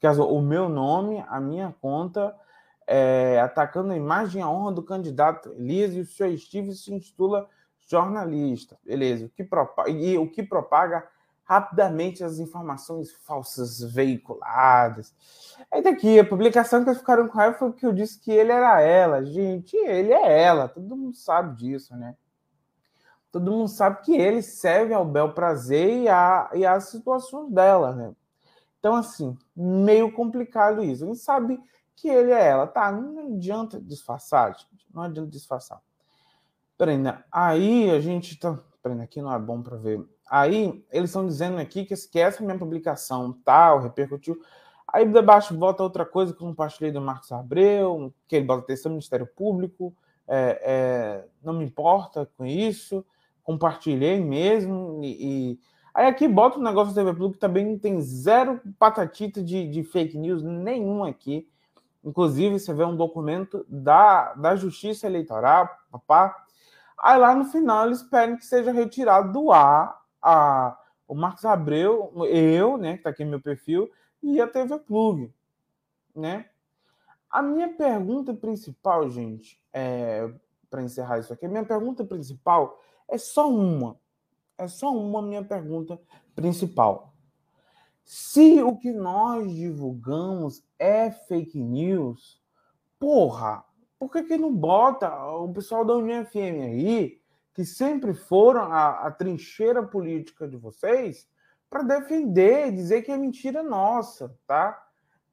que 0.00 0.06
é 0.06 0.10
o 0.10 0.40
meu 0.40 0.68
nome, 0.68 1.24
a 1.28 1.40
minha 1.40 1.74
conta, 1.80 2.34
é, 2.86 3.40
atacando 3.40 3.92
a 3.92 3.96
imagem 3.96 4.40
e 4.40 4.42
a 4.42 4.48
honra 4.48 4.72
do 4.72 4.82
candidato 4.82 5.52
Elias 5.52 5.94
e 5.94 6.00
o 6.00 6.06
senhor 6.06 6.36
Steve 6.38 6.74
se 6.74 6.92
intitula 6.92 7.48
jornalista, 7.86 8.78
beleza? 8.84 9.26
O 9.26 9.28
que 9.30 9.44
propaga, 9.44 9.90
e 9.90 10.16
o 10.18 10.30
que 10.30 10.42
propaga 10.42 11.06
rapidamente 11.44 12.22
as 12.22 12.38
informações 12.38 13.10
falsas 13.10 13.80
veiculadas. 13.80 15.14
Aí 15.72 15.82
daqui, 15.82 16.18
a 16.18 16.24
publicação 16.24 16.84
que 16.84 16.90
eles 16.90 17.00
ficaram 17.00 17.26
com 17.26 17.38
raiva 17.38 17.56
foi 17.56 17.70
porque 17.70 17.86
eu 17.86 17.92
disse 17.92 18.20
que 18.20 18.30
ele 18.30 18.52
era 18.52 18.82
ela. 18.82 19.24
Gente, 19.24 19.74
ele 19.74 20.12
é 20.12 20.42
ela, 20.42 20.68
todo 20.68 20.94
mundo 20.94 21.16
sabe 21.16 21.56
disso, 21.56 21.96
né? 21.96 22.14
Todo 23.30 23.50
mundo 23.50 23.68
sabe 23.68 24.02
que 24.02 24.14
ele 24.14 24.42
serve 24.42 24.94
ao 24.94 25.04
bel 25.04 25.32
prazer 25.32 26.02
e, 26.02 26.08
a, 26.08 26.50
e 26.54 26.64
às 26.64 26.88
situações 26.88 27.50
dela, 27.52 27.94
né? 27.94 28.12
Então, 28.78 28.94
assim, 28.94 29.36
meio 29.56 30.12
complicado 30.12 30.82
isso. 30.82 31.04
A 31.04 31.06
gente 31.08 31.18
sabe 31.18 31.60
que 31.96 32.08
ele 32.08 32.30
é 32.30 32.48
ela, 32.48 32.66
tá? 32.66 32.92
Não 32.92 33.34
adianta 33.34 33.80
disfarçar, 33.80 34.56
gente. 34.56 34.86
Não 34.94 35.02
adianta 35.02 35.30
disfarçar. 35.30 35.80
Né? 36.78 37.22
Aí 37.30 37.90
a 37.90 38.00
gente 38.00 38.38
tá. 38.38 38.58
Peraí, 38.80 39.00
aqui 39.00 39.20
não 39.20 39.32
é 39.32 39.38
bom 39.38 39.60
para 39.60 39.76
ver. 39.76 40.00
Aí 40.30 40.84
eles 40.92 41.10
estão 41.10 41.26
dizendo 41.26 41.58
aqui 41.58 41.84
que 41.84 41.94
esquece 41.94 42.40
a 42.40 42.46
minha 42.46 42.58
publicação, 42.58 43.32
tal, 43.44 43.80
repercutiu. 43.80 44.40
Aí 44.86 45.04
debaixo 45.04 45.58
volta 45.58 45.82
outra 45.82 46.06
coisa 46.06 46.32
que 46.32 46.42
eu 46.42 46.46
compartilhei 46.46 46.92
do 46.92 47.00
Marcos 47.00 47.32
Abreu, 47.32 48.14
que 48.26 48.36
ele 48.36 48.46
bota 48.46 48.62
atenção 48.62 48.90
do 48.90 48.94
Ministério 48.94 49.26
Público, 49.26 49.94
é, 50.26 50.60
é, 50.62 51.24
não 51.42 51.54
me 51.54 51.64
importa 51.64 52.30
com 52.36 52.46
isso, 52.46 53.04
compartilhei 53.48 54.20
mesmo. 54.20 55.00
E, 55.02 55.52
e... 55.52 55.60
Aí 55.94 56.06
aqui 56.06 56.28
bota 56.28 56.58
o 56.58 56.60
um 56.60 56.64
negócio 56.64 56.92
do 56.92 56.94
TV 56.94 57.12
Público 57.12 57.32
que 57.32 57.40
também 57.40 57.78
tem 57.78 57.98
zero 58.02 58.60
patatita 58.78 59.42
de, 59.42 59.66
de 59.66 59.82
fake 59.82 60.18
news 60.18 60.42
nenhum 60.42 61.02
aqui. 61.02 61.48
Inclusive, 62.04 62.58
você 62.58 62.74
vê 62.74 62.84
um 62.84 62.94
documento 62.94 63.64
da, 63.66 64.34
da 64.34 64.54
Justiça 64.54 65.06
Eleitoral, 65.06 65.66
papá. 65.90 66.44
Aí 67.02 67.18
lá 67.18 67.34
no 67.34 67.46
final 67.46 67.86
eles 67.86 68.02
pedem 68.02 68.36
que 68.36 68.44
seja 68.44 68.70
retirado 68.70 69.32
do 69.32 69.50
ar 69.50 69.98
a, 70.20 70.76
o 71.06 71.14
Marcos 71.14 71.46
Abreu, 71.46 72.12
eu, 72.28 72.76
né, 72.76 72.92
que 72.92 72.98
está 72.98 73.10
aqui 73.10 73.24
no 73.24 73.30
meu 73.30 73.40
perfil, 73.40 73.90
e 74.22 74.42
a 74.42 74.46
TV 74.46 74.78
Plug, 74.80 75.32
né? 76.14 76.46
A 77.30 77.40
minha 77.40 77.68
pergunta 77.68 78.34
principal, 78.34 79.08
gente, 79.08 79.58
é, 79.72 80.30
para 80.68 80.82
encerrar 80.82 81.18
isso 81.18 81.32
aqui, 81.32 81.46
a 81.46 81.48
minha 81.48 81.64
pergunta 81.64 82.04
principal 82.04 82.78
é 83.08 83.18
só 83.18 83.50
uma. 83.50 83.98
É 84.56 84.66
só 84.66 84.92
uma 84.92 85.22
minha 85.22 85.44
pergunta 85.44 86.00
principal. 86.34 87.14
Se 88.04 88.62
o 88.62 88.76
que 88.76 88.92
nós 88.92 89.54
divulgamos 89.54 90.64
é 90.78 91.10
fake 91.10 91.60
news, 91.62 92.40
porra, 92.98 93.64
por 93.98 94.10
que, 94.10 94.22
que 94.22 94.36
não 94.36 94.54
bota 94.54 95.12
o 95.34 95.52
pessoal 95.52 95.84
da 95.84 95.94
União 95.94 96.24
FM 96.24 96.62
aí, 96.64 97.20
que 97.54 97.64
sempre 97.64 98.14
foram 98.14 98.62
a, 98.62 99.06
a 99.06 99.10
trincheira 99.10 99.82
política 99.82 100.48
de 100.48 100.56
vocês, 100.56 101.28
para 101.68 101.82
defender, 101.82 102.72
dizer 102.72 103.02
que 103.02 103.12
é 103.12 103.16
mentira 103.16 103.62
nossa, 103.62 104.34
tá? 104.46 104.82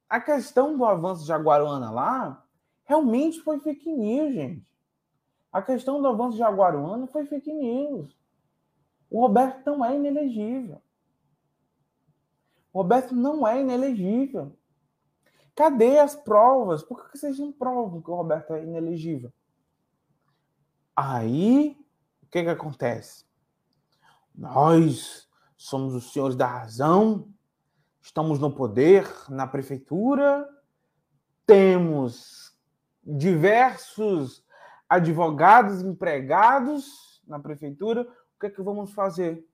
A 0.09 0.19
questão 0.19 0.77
do 0.77 0.85
avanço 0.85 1.21
de 1.21 1.27
Jaguaruana 1.27 1.89
lá 1.91 2.43
realmente 2.83 3.39
foi 3.41 3.59
fake 3.59 3.91
news, 3.91 4.33
gente. 4.33 4.65
A 5.55 5.61
questão 5.61 6.01
do 6.01 6.07
avanço 6.09 6.33
de 6.33 6.39
Jaguaruana 6.39 7.07
foi 7.07 7.25
fake 7.25 7.49
news. 7.49 8.13
O 9.09 9.21
Roberto 9.21 9.65
não 9.65 9.85
é 9.85 9.95
inelegível. 9.95 10.81
O 12.73 12.81
Roberto 12.81 13.15
não 13.15 13.47
é 13.47 13.61
inelegível. 13.61 14.51
Cadê 15.55 15.97
as 15.97 16.13
provas? 16.13 16.83
Por 16.83 17.09
que 17.09 17.17
vocês 17.17 17.39
não 17.39 17.53
provam 17.53 18.01
que 18.01 18.11
o 18.11 18.15
Roberto 18.15 18.53
é 18.53 18.63
inelegível? 18.63 19.31
Aí, 20.93 21.77
o 22.21 22.25
que, 22.25 22.43
que 22.43 22.49
acontece? 22.49 23.23
Nós 24.35 25.25
somos 25.55 25.95
os 25.95 26.11
senhores 26.11 26.35
da 26.35 26.47
razão, 26.47 27.29
estamos 28.01 28.39
no 28.39 28.53
poder, 28.53 29.09
na 29.29 29.47
prefeitura, 29.47 30.49
temos 31.45 32.53
diversos 33.01 34.44
advogados 34.95 35.81
empregados 35.81 37.23
na 37.27 37.39
prefeitura. 37.39 38.01
O 38.01 38.39
que 38.39 38.47
é 38.47 38.49
que 38.49 38.61
vamos 38.61 38.93
fazer? 38.93 39.47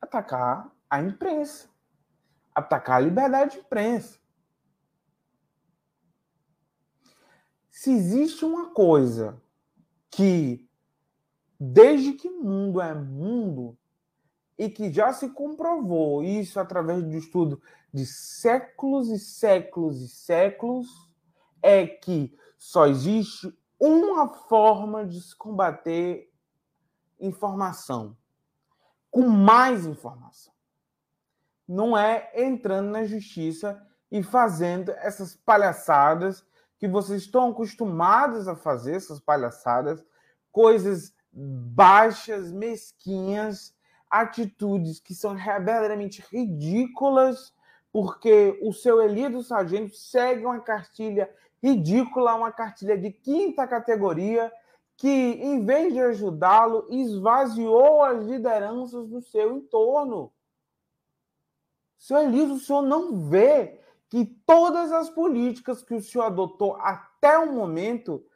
Atacar 0.00 0.70
a 0.88 1.00
imprensa, 1.00 1.68
atacar 2.54 2.96
a 2.96 3.00
liberdade 3.00 3.52
de 3.52 3.58
imprensa. 3.60 4.18
Se 7.70 7.92
existe 7.92 8.44
uma 8.44 8.70
coisa 8.70 9.40
que 10.10 10.68
desde 11.58 12.12
que 12.12 12.28
mundo 12.28 12.80
é 12.80 12.92
mundo, 12.94 13.78
e 14.62 14.68
que 14.68 14.92
já 14.92 15.12
se 15.12 15.28
comprovou 15.30 16.22
isso 16.22 16.60
através 16.60 17.02
do 17.02 17.16
estudo 17.16 17.60
de 17.92 18.06
séculos 18.06 19.10
e 19.10 19.18
séculos 19.18 20.00
e 20.00 20.08
séculos, 20.08 20.86
é 21.60 21.84
que 21.84 22.32
só 22.62 22.86
existe 22.86 23.52
uma 23.76 24.28
forma 24.28 25.04
de 25.04 25.20
se 25.20 25.34
combater 25.34 26.32
informação, 27.18 28.16
com 29.10 29.26
mais 29.28 29.84
informação. 29.84 30.54
Não 31.66 31.98
é 31.98 32.30
entrando 32.36 32.88
na 32.90 33.04
justiça 33.04 33.84
e 34.12 34.22
fazendo 34.22 34.92
essas 34.92 35.34
palhaçadas 35.34 36.46
que 36.78 36.86
vocês 36.86 37.22
estão 37.22 37.50
acostumados 37.50 38.46
a 38.46 38.54
fazer, 38.54 38.94
essas 38.94 39.18
palhaçadas, 39.18 40.06
coisas 40.52 41.12
baixas, 41.32 42.52
mesquinhas, 42.52 43.74
atitudes 44.08 45.00
que 45.00 45.16
são 45.16 45.34
verdadeiramente 45.34 46.24
ridículas, 46.30 47.52
porque 47.92 48.56
o 48.62 48.72
seu 48.72 49.02
Elido 49.02 49.42
Sargento 49.42 49.96
segue 49.96 50.44
uma 50.44 50.60
cartilha 50.60 51.28
ridícula, 51.62 52.34
uma 52.34 52.50
cartilha 52.50 52.98
de 52.98 53.10
quinta 53.10 53.66
categoria, 53.66 54.52
que, 54.96 55.08
em 55.08 55.64
vez 55.64 55.92
de 55.92 56.00
ajudá-lo, 56.00 56.86
esvaziou 56.90 58.02
as 58.02 58.24
lideranças 58.26 59.08
do 59.08 59.20
seu 59.20 59.56
entorno. 59.56 60.32
Seu 61.98 62.18
Eliso, 62.18 62.54
o 62.54 62.58
senhor 62.58 62.82
não 62.82 63.28
vê 63.28 63.80
que 64.08 64.24
todas 64.44 64.92
as 64.92 65.08
políticas 65.08 65.82
que 65.82 65.94
o 65.94 66.02
senhor 66.02 66.24
adotou 66.24 66.76
até 66.76 67.38
o 67.38 67.52
momento 67.52 68.26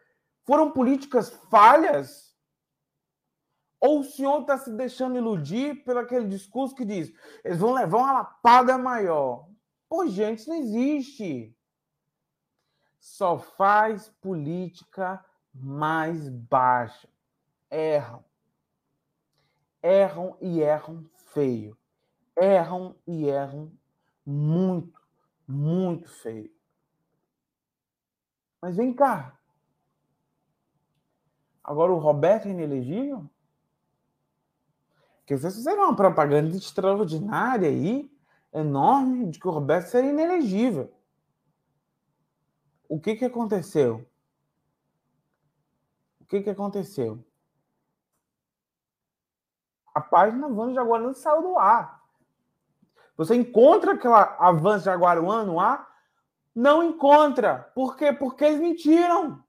foram 0.44 0.70
políticas 0.70 1.30
falhas? 1.50 2.34
Ou 3.80 4.00
o 4.00 4.04
senhor 4.04 4.40
está 4.40 4.56
se 4.56 4.70
deixando 4.70 5.18
iludir 5.18 5.84
pelo 5.84 5.98
aquele 5.98 6.26
discurso 6.28 6.74
que 6.74 6.84
diz 6.84 7.12
eles 7.44 7.58
vão 7.58 7.72
levar 7.72 7.98
uma 7.98 8.12
lapada 8.12 8.78
maior? 8.78 9.48
Pô, 9.88 10.06
gente, 10.06 10.38
isso 10.38 10.48
não 10.48 10.56
existe. 10.56 11.55
Só 13.06 13.38
faz 13.38 14.08
política 14.20 15.24
mais 15.54 16.28
baixa. 16.28 17.08
Erram. 17.70 18.24
Erram 19.80 20.36
e 20.40 20.60
erram 20.60 21.08
feio. 21.14 21.78
Erram 22.36 22.96
e 23.06 23.26
erram 23.26 23.70
muito, 24.26 25.00
muito 25.46 26.10
feio. 26.10 26.52
Mas 28.60 28.76
vem 28.76 28.92
cá. 28.92 29.38
Agora 31.62 31.92
o 31.92 31.98
Roberto 31.98 32.48
é 32.48 32.50
inelegível? 32.50 33.30
Porque 35.18 35.38
vocês 35.38 35.54
fizeram 35.54 35.84
uma 35.84 35.96
propaganda 35.96 36.56
extraordinária 36.56 37.68
aí, 37.68 38.12
enorme, 38.52 39.30
de 39.30 39.38
que 39.38 39.46
o 39.46 39.52
Roberto 39.52 39.86
seria 39.86 40.10
inelegível. 40.10 40.95
O 42.88 43.00
que, 43.00 43.16
que 43.16 43.24
aconteceu? 43.24 44.06
O 46.20 46.24
que, 46.24 46.42
que 46.42 46.50
aconteceu? 46.50 47.24
A 49.94 50.00
página 50.00 50.46
Avanço 50.46 50.72
de 50.72 50.78
Aguaruana 50.78 51.14
saiu 51.14 51.42
do 51.42 51.58
ar. 51.58 52.04
Você 53.16 53.34
encontra 53.34 53.92
aquela 53.92 54.36
Avanço 54.38 54.84
de 54.84 54.90
Aguaruana 54.90 55.44
no 55.44 55.58
ar? 55.58 55.88
Não 56.54 56.82
encontra. 56.82 57.70
Por 57.74 57.96
quê? 57.96 58.12
Porque 58.12 58.44
eles 58.44 58.60
mentiram. 58.60 59.42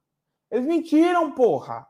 Eles 0.50 0.66
mentiram, 0.66 1.34
porra. 1.34 1.88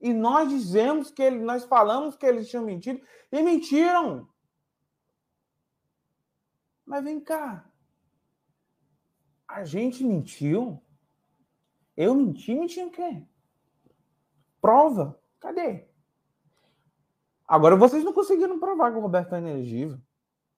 E 0.00 0.12
nós 0.12 0.48
dizemos 0.48 1.10
que 1.10 1.22
ele, 1.22 1.38
nós 1.38 1.64
falamos 1.64 2.16
que 2.16 2.26
eles 2.26 2.48
tinham 2.48 2.64
mentido 2.64 3.00
e 3.30 3.42
mentiram. 3.42 4.28
Mas 6.84 7.04
vem 7.04 7.20
cá. 7.20 7.64
A 9.52 9.64
gente 9.64 10.02
mentiu? 10.02 10.82
Eu 11.94 12.14
menti, 12.14 12.54
menti 12.54 12.82
o 12.82 12.90
quê? 12.90 13.22
Prova. 14.62 15.20
Cadê? 15.38 15.84
Agora 17.46 17.76
vocês 17.76 18.02
não 18.02 18.14
conseguiram 18.14 18.58
provar 18.58 18.90
que 18.90 18.96
o 18.96 19.00
Roberto 19.02 19.34
é 19.34 19.38
inelegível. 19.38 19.98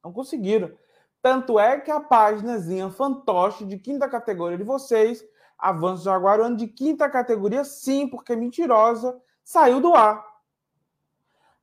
Não 0.02 0.12
conseguiram. 0.12 0.72
Tanto 1.20 1.58
é 1.58 1.80
que 1.80 1.90
a 1.90 1.98
páginazinha 1.98 2.88
fantoche 2.88 3.64
de 3.64 3.78
quinta 3.80 4.08
categoria 4.08 4.56
de 4.56 4.62
vocês, 4.62 5.24
Avanço 5.58 6.04
Jaguaruano 6.04 6.56
de 6.56 6.68
quinta 6.68 7.10
categoria, 7.10 7.64
sim, 7.64 8.06
porque 8.06 8.34
é 8.34 8.36
mentirosa, 8.36 9.20
saiu 9.42 9.80
do 9.80 9.92
ar. 9.92 10.24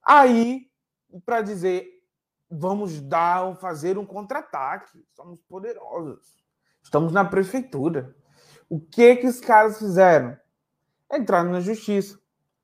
Aí, 0.03 0.69
para 1.25 1.41
dizer, 1.41 1.87
vamos 2.49 2.99
dar, 2.99 3.55
fazer 3.55 3.97
um 3.97 4.05
contra-ataque, 4.05 5.01
somos 5.15 5.39
poderosos, 5.43 6.40
estamos 6.81 7.11
na 7.11 7.25
prefeitura. 7.25 8.15
O 8.69 8.79
que 8.79 9.17
que 9.17 9.27
os 9.27 9.39
caras 9.39 9.79
fizeram? 9.79 10.37
entraram 11.13 11.51
na 11.51 11.59
justiça 11.59 12.19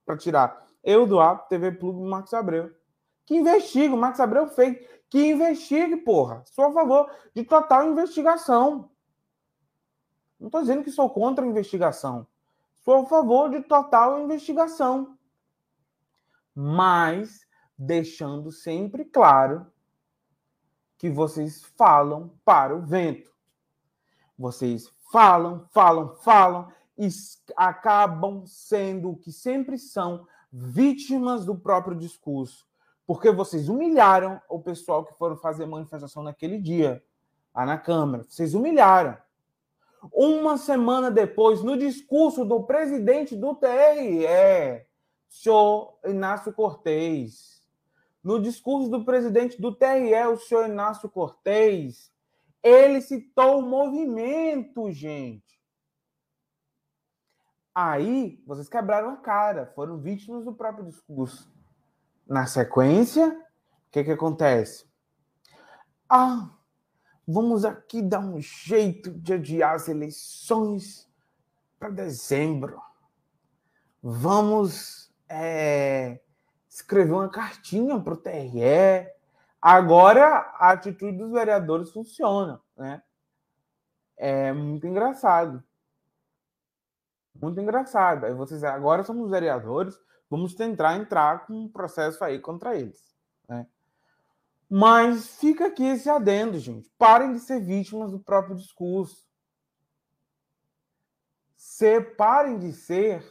para 0.05 0.17
tirar 0.17 0.65
eu 0.83 1.05
do 1.05 1.19
ar, 1.19 1.47
TV 1.47 1.73
Plug 1.73 1.99
e 1.99 2.09
Marcos 2.09 2.33
Abreu. 2.33 2.73
Que 3.25 3.35
investigue, 3.35 3.93
o 3.93 3.97
Marcos 3.97 4.21
Abreu 4.21 4.47
fez. 4.47 4.87
Que 5.09 5.31
investigue, 5.31 5.97
porra. 5.97 6.43
Sou 6.45 6.65
a 6.65 6.71
favor 6.71 7.11
de 7.35 7.43
total 7.43 7.89
investigação. 7.89 8.89
Não 10.39 10.47
estou 10.47 10.61
dizendo 10.61 10.83
que 10.83 10.91
sou 10.91 11.09
contra 11.09 11.43
a 11.43 11.47
investigação. 11.47 12.25
Sou 12.85 13.01
a 13.01 13.05
favor 13.05 13.49
de 13.49 13.61
total 13.63 14.21
investigação. 14.21 15.17
Mas 16.55 17.45
deixando 17.77 18.49
sempre 18.49 19.03
claro 19.03 19.67
que 20.97 21.09
vocês 21.09 21.63
falam 21.75 22.33
para 22.45 22.73
o 22.73 22.81
vento. 22.81 23.29
Vocês 24.37 24.91
falam, 25.11 25.65
falam, 25.71 26.15
falam 26.17 26.71
e 26.97 27.07
acabam 27.55 28.45
sendo 28.45 29.11
o 29.11 29.17
que 29.17 29.31
sempre 29.31 29.77
são 29.77 30.27
vítimas 30.51 31.45
do 31.45 31.55
próprio 31.55 31.95
discurso, 31.95 32.65
porque 33.05 33.31
vocês 33.31 33.69
humilharam 33.69 34.41
o 34.49 34.59
pessoal 34.59 35.05
que 35.05 35.13
foram 35.13 35.37
fazer 35.37 35.65
manifestação 35.65 36.23
naquele 36.23 36.59
dia, 36.59 37.03
lá 37.53 37.65
na 37.65 37.77
Câmara. 37.77 38.23
Vocês 38.27 38.53
humilharam. 38.53 39.17
Uma 40.11 40.57
semana 40.57 41.09
depois, 41.09 41.63
no 41.63 41.77
discurso 41.77 42.45
do 42.45 42.63
presidente 42.63 43.35
do 43.35 43.55
TRE, 43.55 44.85
senhor 45.27 45.97
Inácio 46.05 46.53
Cortez, 46.53 47.61
no 48.23 48.39
discurso 48.39 48.89
do 48.89 49.03
presidente 49.03 49.59
do 49.59 49.73
TRE, 49.73 50.27
o 50.31 50.37
senhor 50.37 50.67
Inácio 50.67 51.09
Cortez, 51.09 52.11
ele 52.63 53.01
citou 53.01 53.59
o 53.59 53.61
movimento, 53.61 54.91
gente. 54.91 55.47
Aí, 57.73 58.41
vocês 58.45 58.67
quebraram 58.67 59.09
a 59.09 59.17
cara, 59.17 59.71
foram 59.75 59.99
vítimas 59.99 60.45
do 60.45 60.53
próprio 60.53 60.85
discurso. 60.85 61.51
Na 62.27 62.47
sequência, 62.47 63.27
o 63.27 63.91
que, 63.91 64.03
que 64.03 64.11
acontece? 64.11 64.85
Ah, 66.09 66.49
vamos 67.27 67.63
aqui 67.63 68.01
dar 68.01 68.19
um 68.19 68.39
jeito 68.39 69.11
de 69.11 69.33
adiar 69.33 69.75
as 69.75 69.87
eleições 69.87 71.07
para 71.77 71.89
dezembro. 71.89 72.81
Vamos 74.01 75.13
é, 75.29 76.19
escrever 76.69 77.11
uma 77.11 77.29
cartinha 77.29 77.99
para 77.99 78.13
o 78.13 78.17
TRE. 78.17 79.16
Agora 79.69 80.49
a 80.53 80.71
atitude 80.71 81.17
dos 81.17 81.29
vereadores 81.29 81.91
funciona, 81.91 82.61
né? 82.77 83.03
É 84.15 84.53
muito 84.53 84.87
engraçado. 84.87 85.61
Muito 87.35 87.59
engraçado. 87.59 88.25
Aí 88.25 88.33
vocês 88.33 88.63
agora 88.63 89.03
somos 89.03 89.29
vereadores, 89.29 89.99
vamos 90.29 90.55
tentar 90.55 90.95
entrar 90.95 91.45
com 91.45 91.65
um 91.65 91.67
processo 91.67 92.23
aí 92.23 92.39
contra 92.39 92.77
eles. 92.77 93.13
Né? 93.45 93.67
Mas 94.69 95.35
fica 95.35 95.67
aqui 95.67 95.83
esse 95.83 96.09
adendo, 96.09 96.57
gente. 96.59 96.89
Parem 96.97 97.33
de 97.33 97.41
ser 97.41 97.59
vítimas 97.59 98.11
do 98.11 98.21
próprio 98.21 98.55
discurso. 98.55 99.27
Separem 101.57 102.57
de 102.57 102.71
ser 102.71 103.21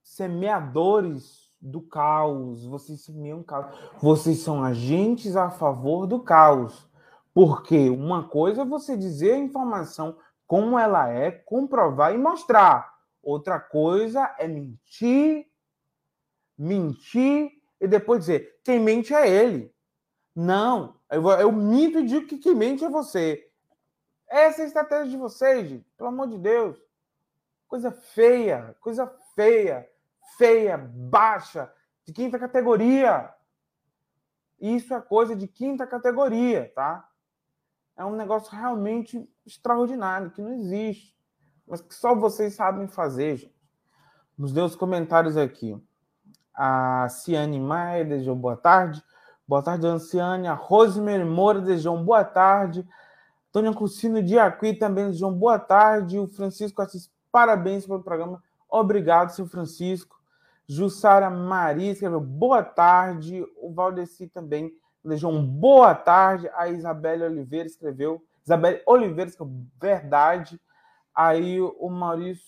semeadores 0.00 1.45
do 1.66 1.80
caos. 1.82 2.64
Vocês 2.64 3.02
semeiam 3.02 3.42
caos. 3.42 3.76
Vocês 4.00 4.38
são 4.38 4.62
agentes 4.62 5.36
a 5.36 5.50
favor 5.50 6.06
do 6.06 6.20
caos. 6.20 6.88
Porque 7.34 7.90
uma 7.90 8.28
coisa 8.28 8.62
é 8.62 8.64
você 8.64 8.96
dizer 8.96 9.32
a 9.32 9.38
informação 9.38 10.16
como 10.46 10.78
ela 10.78 11.08
é, 11.10 11.30
comprovar 11.30 12.14
e 12.14 12.18
mostrar. 12.18 12.94
Outra 13.22 13.58
coisa 13.58 14.34
é 14.38 14.46
mentir, 14.46 15.46
mentir 16.56 17.50
e 17.80 17.88
depois 17.88 18.20
dizer: 18.20 18.60
quem 18.62 18.78
mente 18.78 19.12
é 19.12 19.28
ele. 19.28 19.74
Não, 20.34 20.94
eu, 21.10 21.28
eu 21.30 21.52
minto 21.52 21.98
e 21.98 22.06
digo 22.06 22.26
que 22.26 22.38
quem 22.38 22.54
mente 22.54 22.84
é 22.84 22.88
você. 22.88 23.50
Essa 24.28 24.62
é 24.62 24.64
a 24.64 24.66
estratégia 24.66 25.10
de 25.10 25.16
vocês, 25.16 25.68
gente. 25.68 25.86
Pelo 25.96 26.08
amor 26.08 26.28
de 26.28 26.38
Deus. 26.38 26.78
Coisa 27.68 27.90
feia, 27.90 28.76
coisa 28.80 29.06
feia, 29.34 29.88
feia, 30.36 30.76
baixa, 30.76 31.72
de 32.04 32.12
quinta 32.12 32.38
categoria. 32.38 33.32
Isso 34.60 34.94
é 34.94 35.00
coisa 35.00 35.36
de 35.36 35.46
quinta 35.46 35.86
categoria, 35.86 36.72
tá? 36.74 37.08
É 37.96 38.04
um 38.04 38.16
negócio 38.16 38.54
realmente 38.54 39.28
extraordinário, 39.44 40.30
que 40.30 40.42
não 40.42 40.52
existe, 40.52 41.16
mas 41.66 41.80
que 41.80 41.94
só 41.94 42.14
vocês 42.14 42.54
sabem 42.54 42.86
fazer, 42.86 43.36
gente. 43.36 43.56
Nos 44.36 44.52
dê 44.52 44.60
os 44.60 44.76
comentários 44.76 45.36
aqui. 45.36 45.82
A 46.54 47.08
Ciane 47.08 47.58
Maia 47.58 48.04
desejou 48.04 48.36
boa 48.36 48.56
tarde. 48.56 49.02
Boa 49.48 49.62
tarde, 49.62 49.86
Anciane. 49.86 50.46
A 50.46 50.54
Rosemary 50.54 51.24
Moura 51.24 51.60
desejou 51.60 51.96
boa 52.02 52.24
tarde. 52.24 52.86
Tônia 53.52 53.72
Cursino 53.72 54.22
de 54.22 54.38
Aqui 54.38 54.74
também 54.74 55.06
desejou 55.06 55.30
boa 55.30 55.58
tarde. 55.58 56.18
O 56.18 56.26
Francisco 56.26 56.82
Assis, 56.82 57.10
parabéns 57.32 57.86
pelo 57.86 58.02
programa. 58.02 58.42
Obrigado, 58.68 59.30
seu 59.30 59.46
Francisco. 59.46 60.15
Jussara 60.68 61.30
Maria 61.30 61.92
escreveu 61.92 62.20
boa 62.20 62.62
tarde. 62.62 63.46
O 63.56 63.72
Valdeci 63.72 64.26
também 64.26 64.72
desejou 65.04 65.32
um 65.32 65.46
boa 65.46 65.94
tarde. 65.94 66.50
A 66.54 66.68
Isabelle 66.68 67.24
Oliveira 67.24 67.66
escreveu 67.66 68.22
Isabel 68.44 68.80
Oliveira, 68.86 69.30
é 69.30 69.44
verdade. 69.80 70.60
Aí 71.14 71.60
o 71.60 71.88
Maurício 71.88 72.44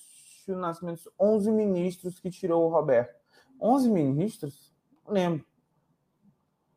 Nascimento, 0.48 1.12
11 1.18 1.50
ministros 1.50 2.20
que 2.20 2.31
tirou 2.31 2.66
o 2.66 2.70
Roberto. 2.70 3.14
11 3.61 3.90
ministros? 3.90 4.72
Não 5.04 5.12
lembro. 5.12 5.44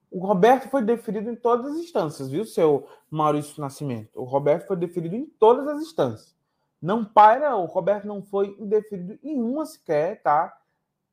O 0.09 0.25
Roberto 0.25 0.67
foi 0.69 0.81
deferido 0.81 1.29
em 1.29 1.35
todas 1.35 1.71
as 1.71 1.77
instâncias, 1.77 2.29
viu, 2.29 2.43
seu 2.43 2.85
Maurício 3.09 3.61
Nascimento? 3.61 4.19
O 4.19 4.25
Roberto 4.25 4.67
foi 4.67 4.75
deferido 4.75 5.15
em 5.15 5.25
todas 5.25 5.67
as 5.67 5.81
instâncias. 5.81 6.35
Não 6.81 7.05
para, 7.05 7.55
o 7.55 7.65
Roberto 7.65 8.05
não 8.05 8.21
foi 8.21 8.57
indeferido 8.59 9.17
em 9.23 9.41
uma 9.41 9.65
sequer, 9.65 10.21
tá? 10.21 10.53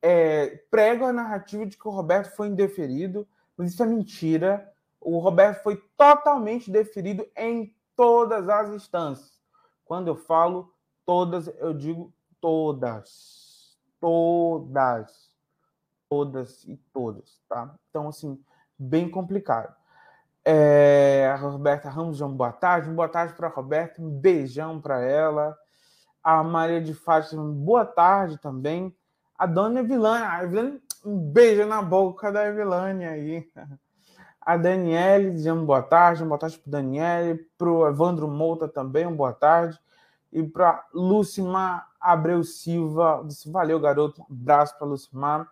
É, 0.00 0.62
a 0.72 1.12
narrativa 1.12 1.66
de 1.66 1.76
que 1.76 1.88
o 1.88 1.90
Roberto 1.90 2.34
foi 2.36 2.48
indeferido, 2.48 3.26
mas 3.56 3.72
isso 3.72 3.82
é 3.82 3.86
mentira. 3.86 4.72
O 5.00 5.18
Roberto 5.18 5.62
foi 5.62 5.76
totalmente 5.96 6.70
deferido 6.70 7.26
em 7.36 7.74
todas 7.96 8.48
as 8.48 8.70
instâncias. 8.70 9.40
Quando 9.84 10.08
eu 10.08 10.16
falo 10.16 10.72
todas, 11.04 11.48
eu 11.58 11.72
digo 11.74 12.12
todas. 12.40 13.76
Todas. 14.00 15.28
Todas 16.08 16.64
e 16.64 16.76
todas, 16.92 17.40
tá? 17.48 17.74
Então, 17.90 18.08
assim, 18.08 18.40
bem 18.78 19.10
complicado. 19.10 19.74
É, 20.44 21.30
a 21.30 21.36
Roberta 21.36 21.90
Ramos, 21.90 22.20
uma 22.20 22.34
boa 22.34 22.52
tarde. 22.52 22.88
boa 22.90 23.08
tarde 23.08 23.34
para 23.34 23.48
a 23.48 23.50
Roberta. 23.50 24.00
Um 24.00 24.08
beijão 24.08 24.80
para 24.80 25.02
ela. 25.02 25.58
A 26.22 26.42
Maria 26.42 26.80
de 26.80 26.94
Fátima, 26.94 27.42
boa 27.44 27.84
tarde 27.84 28.38
também. 28.38 28.96
A 29.38 29.46
Dona 29.46 29.80
Evilânia. 29.80 30.28
A 30.28 31.08
um 31.08 31.16
beijo 31.16 31.64
na 31.64 31.80
boca 31.80 32.32
da 32.32 32.44
Evilânia 32.46 33.10
aí. 33.10 33.48
A 34.40 34.56
Daniele 34.56 35.30
dizendo 35.30 35.64
boa 35.64 35.82
tarde, 35.82 36.24
boa 36.24 36.38
tarde 36.38 36.58
para 36.58 36.72
Daniele, 36.72 37.46
para 37.56 37.70
o 37.70 37.86
Evandro 37.86 38.26
Mouta 38.26 38.66
também, 38.66 39.06
um 39.06 39.14
boa 39.14 39.32
tarde. 39.32 39.78
E 40.32 40.42
para 40.42 40.84
Lucimar 40.92 41.88
Abreu 42.00 42.42
Silva, 42.42 43.22
disse 43.26 43.50
valeu, 43.50 43.78
garoto, 43.78 44.22
um 44.22 44.26
abraço 44.30 44.76
para 44.76 44.86
Lucimar. 44.86 45.48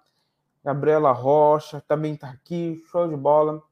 Gabriela 0.65 1.13
Rocha 1.13 1.83
também 1.87 2.15
está 2.15 2.29
aqui, 2.29 2.83
show 2.91 3.07
de 3.07 3.17
bola. 3.17 3.63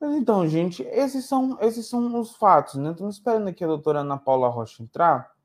Mas 0.00 0.14
então, 0.14 0.46
gente, 0.48 0.82
esses 0.82 1.26
são, 1.26 1.58
esses 1.60 1.86
são 1.86 2.18
os 2.18 2.34
fatos, 2.36 2.76
né? 2.76 2.92
Estamos 2.92 3.16
esperando 3.16 3.48
aqui 3.48 3.62
a 3.64 3.66
doutora 3.66 4.00
Ana 4.00 4.16
Paula 4.16 4.48
Rocha 4.48 4.82
entrar. 4.82 5.35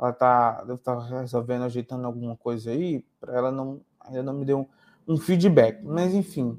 Ela 0.00 0.10
está 0.10 0.62
deve 0.62 0.74
estar 0.74 0.96
tá 0.96 1.20
resolvendo, 1.20 1.62
ajeitando 1.64 2.06
alguma 2.06 2.36
coisa 2.36 2.70
aí, 2.70 3.04
para 3.20 3.36
ela 3.36 3.52
não, 3.52 3.80
ainda 4.00 4.22
não 4.22 4.32
me 4.32 4.44
deu 4.44 4.60
um, 4.60 5.14
um 5.14 5.18
feedback. 5.18 5.84
Mas 5.84 6.14
enfim, 6.14 6.58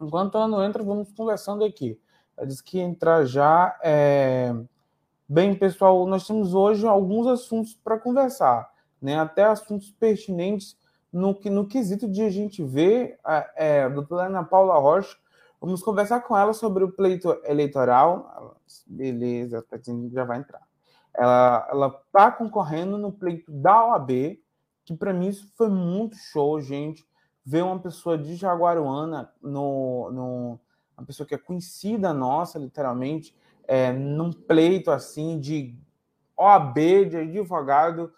Enquanto 0.00 0.36
ela 0.36 0.46
não 0.46 0.62
entra, 0.62 0.82
vamos 0.82 1.12
conversando 1.12 1.64
aqui. 1.64 1.98
Ela 2.36 2.46
disse 2.46 2.62
que 2.62 2.78
entrar 2.78 3.24
já. 3.24 3.78
É... 3.82 4.54
Bem, 5.28 5.54
pessoal, 5.54 6.06
nós 6.06 6.26
temos 6.26 6.54
hoje 6.54 6.86
alguns 6.86 7.26
assuntos 7.26 7.74
para 7.74 7.98
conversar, 7.98 8.70
né? 9.02 9.18
até 9.18 9.42
assuntos 9.42 9.90
pertinentes 9.90 10.78
no, 11.12 11.36
no 11.46 11.66
quesito 11.66 12.08
de 12.08 12.22
a 12.22 12.30
gente 12.30 12.62
ver 12.62 13.18
é, 13.56 13.82
a 13.82 13.88
doutora 13.88 14.26
Ana 14.26 14.44
Paula 14.44 14.78
Rocha. 14.78 15.16
Vamos 15.60 15.82
conversar 15.82 16.20
com 16.20 16.36
ela 16.36 16.52
sobre 16.52 16.84
o 16.84 16.92
pleito 16.92 17.36
eleitoral. 17.44 18.60
Beleza, 18.86 19.62
tá 19.62 19.78
já 20.12 20.24
vai 20.24 20.38
entrar. 20.38 20.65
Ela 21.18 22.02
está 22.06 22.30
concorrendo 22.30 22.98
no 22.98 23.10
pleito 23.12 23.50
da 23.50 23.86
OAB, 23.86 24.38
que 24.84 24.94
para 24.94 25.12
mim 25.12 25.28
isso 25.28 25.50
foi 25.56 25.68
muito 25.68 26.16
show, 26.16 26.60
gente 26.60 27.06
ver 27.46 27.62
uma 27.62 27.78
pessoa 27.78 28.18
de 28.18 28.34
Jaguaruana, 28.34 29.32
no, 29.40 30.10
no, 30.10 30.60
uma 30.98 31.06
pessoa 31.06 31.24
que 31.24 31.34
é 31.36 31.38
conhecida 31.38 32.12
nossa, 32.12 32.58
literalmente, 32.58 33.32
é, 33.68 33.92
num 33.92 34.32
pleito 34.32 34.90
assim 34.90 35.38
de 35.38 35.78
OAB, 36.36 36.76
de 37.08 37.16
advogado, 37.16 38.12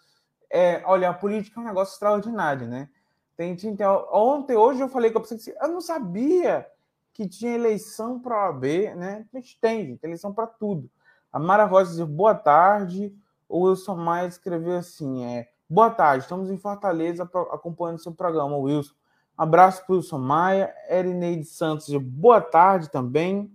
é, 0.49 0.81
olha, 0.83 1.09
a 1.11 1.13
política 1.13 1.59
é 1.59 1.63
um 1.63 1.67
negócio 1.67 1.93
extraordinário, 1.93 2.67
né? 2.67 2.89
Tem, 3.37 3.55
tem, 3.55 3.77
ontem, 4.11 4.57
hoje 4.57 4.81
eu 4.81 4.89
falei 4.89 5.11
que 5.11 5.17
eu 5.17 5.21
pensei, 5.21 5.55
eu 5.61 5.67
não 5.67 5.79
sabia 5.79 6.67
que 7.13 7.27
tinha 7.27 7.53
eleição 7.53 8.19
para 8.19 8.35
a 8.35 8.49
OAB, 8.49 8.63
né? 8.95 9.27
Mas 9.31 9.53
tem, 9.53 9.85
gente, 9.85 10.03
eleição 10.03 10.33
para 10.33 10.47
tudo. 10.47 10.89
A 11.31 11.39
Mara 11.39 11.65
Rosa 11.65 11.95
diz 11.95 12.05
boa 12.07 12.33
tarde. 12.33 13.13
O 13.47 13.61
Wilson 13.61 13.95
Maia 13.95 14.27
escreveu 14.27 14.77
assim: 14.77 15.23
é, 15.23 15.47
boa 15.69 15.89
tarde, 15.89 16.23
estamos 16.23 16.49
em 16.49 16.57
Fortaleza 16.57 17.23
acompanhando 17.23 17.99
seu 17.99 18.11
programa, 18.11 18.57
Wilson. 18.57 18.93
Abraço 19.37 19.85
para 19.85 19.93
o 19.93 19.95
Wilson 19.97 20.17
Maia. 20.17 20.73
Erineide 20.89 21.45
Santos 21.45 21.87
diz 21.87 22.01
boa 22.01 22.41
tarde 22.41 22.89
também. 22.89 23.51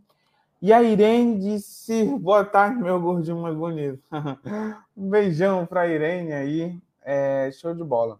E 0.62 0.72
a 0.72 0.82
Irene 0.82 1.38
disse: 1.38 2.06
Boa 2.20 2.44
tarde, 2.44 2.82
meu 2.82 2.98
gordinho 3.00 3.42
mais 3.42 3.54
bonito. 3.54 4.02
um 4.96 5.10
beijão 5.10 5.66
para 5.66 5.82
a 5.82 5.86
Irene 5.86 6.32
aí. 6.32 6.80
É, 7.02 7.50
show 7.52 7.74
de 7.74 7.84
bola. 7.84 8.18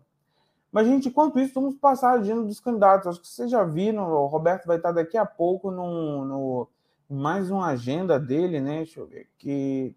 Mas, 0.71 0.87
gente, 0.87 1.09
enquanto 1.09 1.39
isso, 1.39 1.55
vamos 1.55 1.77
passar 1.77 2.11
a 2.11 2.15
agenda 2.15 2.43
dos 2.43 2.61
candidatos. 2.61 3.07
Acho 3.07 3.21
que 3.21 3.29
vocês 3.29 3.51
já 3.51 3.63
viram, 3.63 4.11
o 4.13 4.27
Roberto 4.27 4.67
vai 4.67 4.77
estar 4.77 4.93
daqui 4.93 5.17
a 5.17 5.25
pouco 5.25 5.71
no, 5.71 6.25
no 6.25 6.69
mais 7.15 7.51
uma 7.51 7.69
agenda 7.69 8.19
dele, 8.19 8.61
né? 8.61 8.79
Deixa 8.79 9.01
eu 9.01 9.07
ver 9.07 9.29
aqui. 9.37 9.97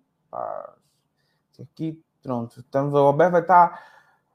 Aqui, 1.60 2.02
pronto. 2.22 2.64
Então, 2.68 2.90
o 2.90 2.92
Roberto 2.92 3.32
vai 3.32 3.42
estar 3.42 3.84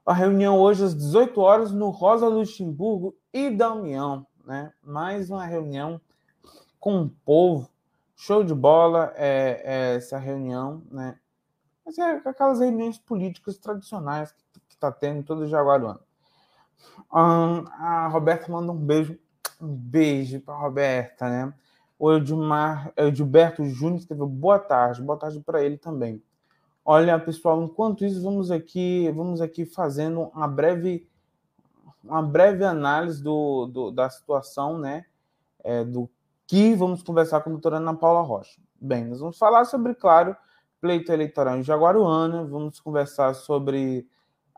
a 0.05 0.13
reunião 0.13 0.59
hoje 0.59 0.85
às 0.85 0.95
18 0.95 1.41
horas 1.41 1.73
no 1.73 1.91
Rosa 1.91 2.27
Luxemburgo 2.27 3.17
e 3.33 3.51
Damião, 3.51 4.27
né? 4.45 4.73
Mais 4.83 5.31
uma 5.31 5.47
reunião 5.47 6.01
com 6.81 7.03
o 7.03 7.09
povo 7.25 7.73
Show 8.25 8.45
de 8.45 8.55
bola 8.55 9.13
é, 9.17 9.63
é 9.65 9.97
essa 9.97 10.17
reunião, 10.17 10.81
né? 10.93 11.19
Mas 11.85 11.99
é 11.99 12.23
aquelas 12.25 12.61
reuniões 12.61 12.97
políticas 12.97 13.59
tradicionais 13.59 14.31
que 14.53 14.61
está 14.69 14.93
tendo 14.93 15.25
todo 15.25 15.49
Jaguaruano. 15.49 15.99
Um, 17.13 17.67
a 17.69 18.07
Roberta 18.07 18.51
manda 18.51 18.71
um 18.71 18.77
beijo, 18.77 19.19
um 19.61 19.75
beijo 19.75 20.41
para 20.41 20.55
Roberta, 20.55 21.29
né? 21.29 21.53
O 22.03 22.13
Edmar, 22.13 22.93
Edilberto 22.97 23.65
Júnior 23.65 24.01
escreveu 24.01 24.27
boa 24.27 24.59
tarde, 24.59 25.01
boa 25.01 25.17
tarde 25.17 25.39
para 25.39 25.63
ele 25.63 25.79
também. 25.79 26.21
Olha, 26.85 27.17
pessoal, 27.17 27.63
enquanto 27.63 28.05
isso, 28.05 28.21
vamos 28.21 28.51
aqui, 28.51 29.09
vamos 29.15 29.41
aqui 29.41 29.65
fazendo 29.65 30.23
uma 30.35 30.49
breve, 30.49 31.09
uma 32.03 32.21
breve 32.21 32.65
análise 32.65 33.23
do, 33.23 33.67
do 33.67 33.93
da 33.93 34.11
situação, 34.11 34.79
né? 34.79 35.05
É, 35.63 35.85
do 35.85 36.11
que 36.45 36.75
vamos 36.75 37.05
conversar 37.05 37.41
com 37.41 37.51
a 37.51 37.53
doutora 37.53 37.77
Ana 37.77 37.95
Paula 37.95 38.23
Rocha. 38.23 38.61
Bem, 38.81 39.05
nós 39.05 39.21
vamos 39.21 39.39
falar 39.39 39.65
sobre, 39.65 39.95
claro, 39.95 40.37
pleito 40.81 41.13
eleitoral 41.13 41.57
em 41.57 41.63
Jaguaruana, 41.63 42.43
vamos 42.45 42.81
conversar 42.81 43.33
sobre 43.33 44.09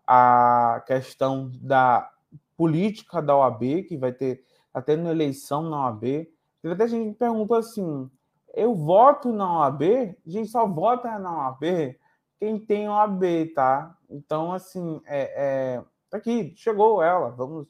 a 0.06 0.82
questão 0.86 1.52
da 1.60 2.10
política 2.56 3.20
da 3.20 3.36
OAB, 3.36 3.82
que 3.86 3.98
vai 3.98 4.12
ter, 4.12 4.42
tá 4.72 4.80
tendo 4.80 5.10
eleição 5.10 5.68
na 5.68 5.84
OAB. 5.84 6.32
Teve 6.64 6.72
até 6.72 6.88
gente 6.88 7.12
que 7.12 7.18
perguntou 7.18 7.58
assim, 7.58 8.10
eu 8.54 8.74
voto 8.74 9.30
na 9.30 9.58
OAB? 9.58 9.82
A 10.26 10.30
gente 10.30 10.48
só 10.48 10.66
vota 10.66 11.18
na 11.18 11.48
OAB 11.48 11.94
quem 12.38 12.58
tem 12.58 12.88
OAB, 12.88 13.52
tá? 13.54 13.94
Então, 14.08 14.50
assim, 14.50 14.98
é, 15.04 15.74
é, 15.76 15.84
tá 16.08 16.16
aqui, 16.16 16.54
chegou 16.56 17.02
ela, 17.02 17.28
vamos 17.32 17.66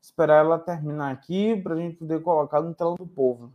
esperar 0.00 0.46
ela 0.46 0.58
terminar 0.58 1.12
aqui 1.12 1.60
para 1.60 1.74
a 1.74 1.76
gente 1.76 1.98
poder 1.98 2.22
colocar 2.22 2.62
no 2.62 2.74
telão 2.74 2.94
do 2.94 3.06
povo. 3.06 3.52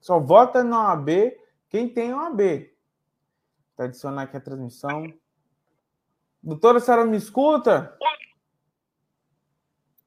Só 0.00 0.18
vota 0.18 0.64
na 0.64 0.94
OAB 0.94 1.36
quem 1.68 1.86
tem 1.86 2.14
OAB. 2.14 2.70
Vou 3.76 3.84
adicionar 3.84 4.22
aqui 4.22 4.38
a 4.38 4.40
transmissão. 4.40 5.12
Doutora, 6.42 6.78
a 6.78 6.80
senhora 6.80 7.04
me 7.04 7.18
escuta? 7.18 7.98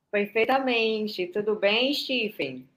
Perfeitamente. 0.10 1.28
Tudo 1.28 1.56
bem, 1.56 1.94
Stephen? 1.94 2.73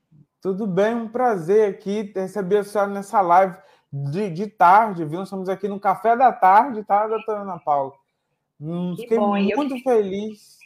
Tudo 0.46 0.64
bem, 0.64 0.94
um 0.94 1.08
prazer 1.08 1.68
aqui 1.68 2.12
receber 2.14 2.58
a 2.58 2.62
senhora 2.62 2.88
nessa 2.88 3.20
live 3.20 3.58
de, 3.92 4.30
de 4.30 4.46
tarde, 4.46 5.04
viu? 5.04 5.18
Nós 5.18 5.26
estamos 5.26 5.48
aqui 5.48 5.66
no 5.66 5.80
café 5.80 6.16
da 6.16 6.32
tarde, 6.32 6.84
tá, 6.84 7.04
doutora 7.08 7.40
Ana 7.40 7.58
Paula? 7.58 7.92
Hum, 8.60 8.94
fiquei 8.96 9.18
bom, 9.18 9.36
muito 9.36 9.74
eu... 9.74 9.82
feliz 9.82 10.56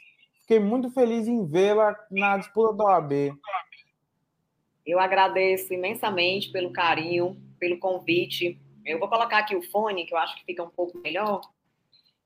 Fiquei 0.43 0.61
muito 0.61 0.90
feliz 0.90 1.27
em 1.27 1.47
vê-la 1.47 1.97
na 2.11 2.37
disputa 2.37 2.77
da 2.77 2.85
OAB. 2.85 3.33
Eu 4.85 5.01
agradeço 5.01 5.73
imensamente 5.73 6.53
pelo 6.53 6.71
carinho, 6.75 7.40
pelo 7.59 7.79
convite. 7.79 8.61
Eu 8.85 8.99
vou 8.99 9.09
colocar 9.09 9.38
aqui 9.38 9.57
o 9.57 9.62
fone, 9.62 10.05
que 10.05 10.12
eu 10.12 10.19
acho 10.19 10.37
que 10.37 10.45
fica 10.45 10.62
um 10.62 10.69
pouco 10.69 10.99
melhor, 10.99 11.40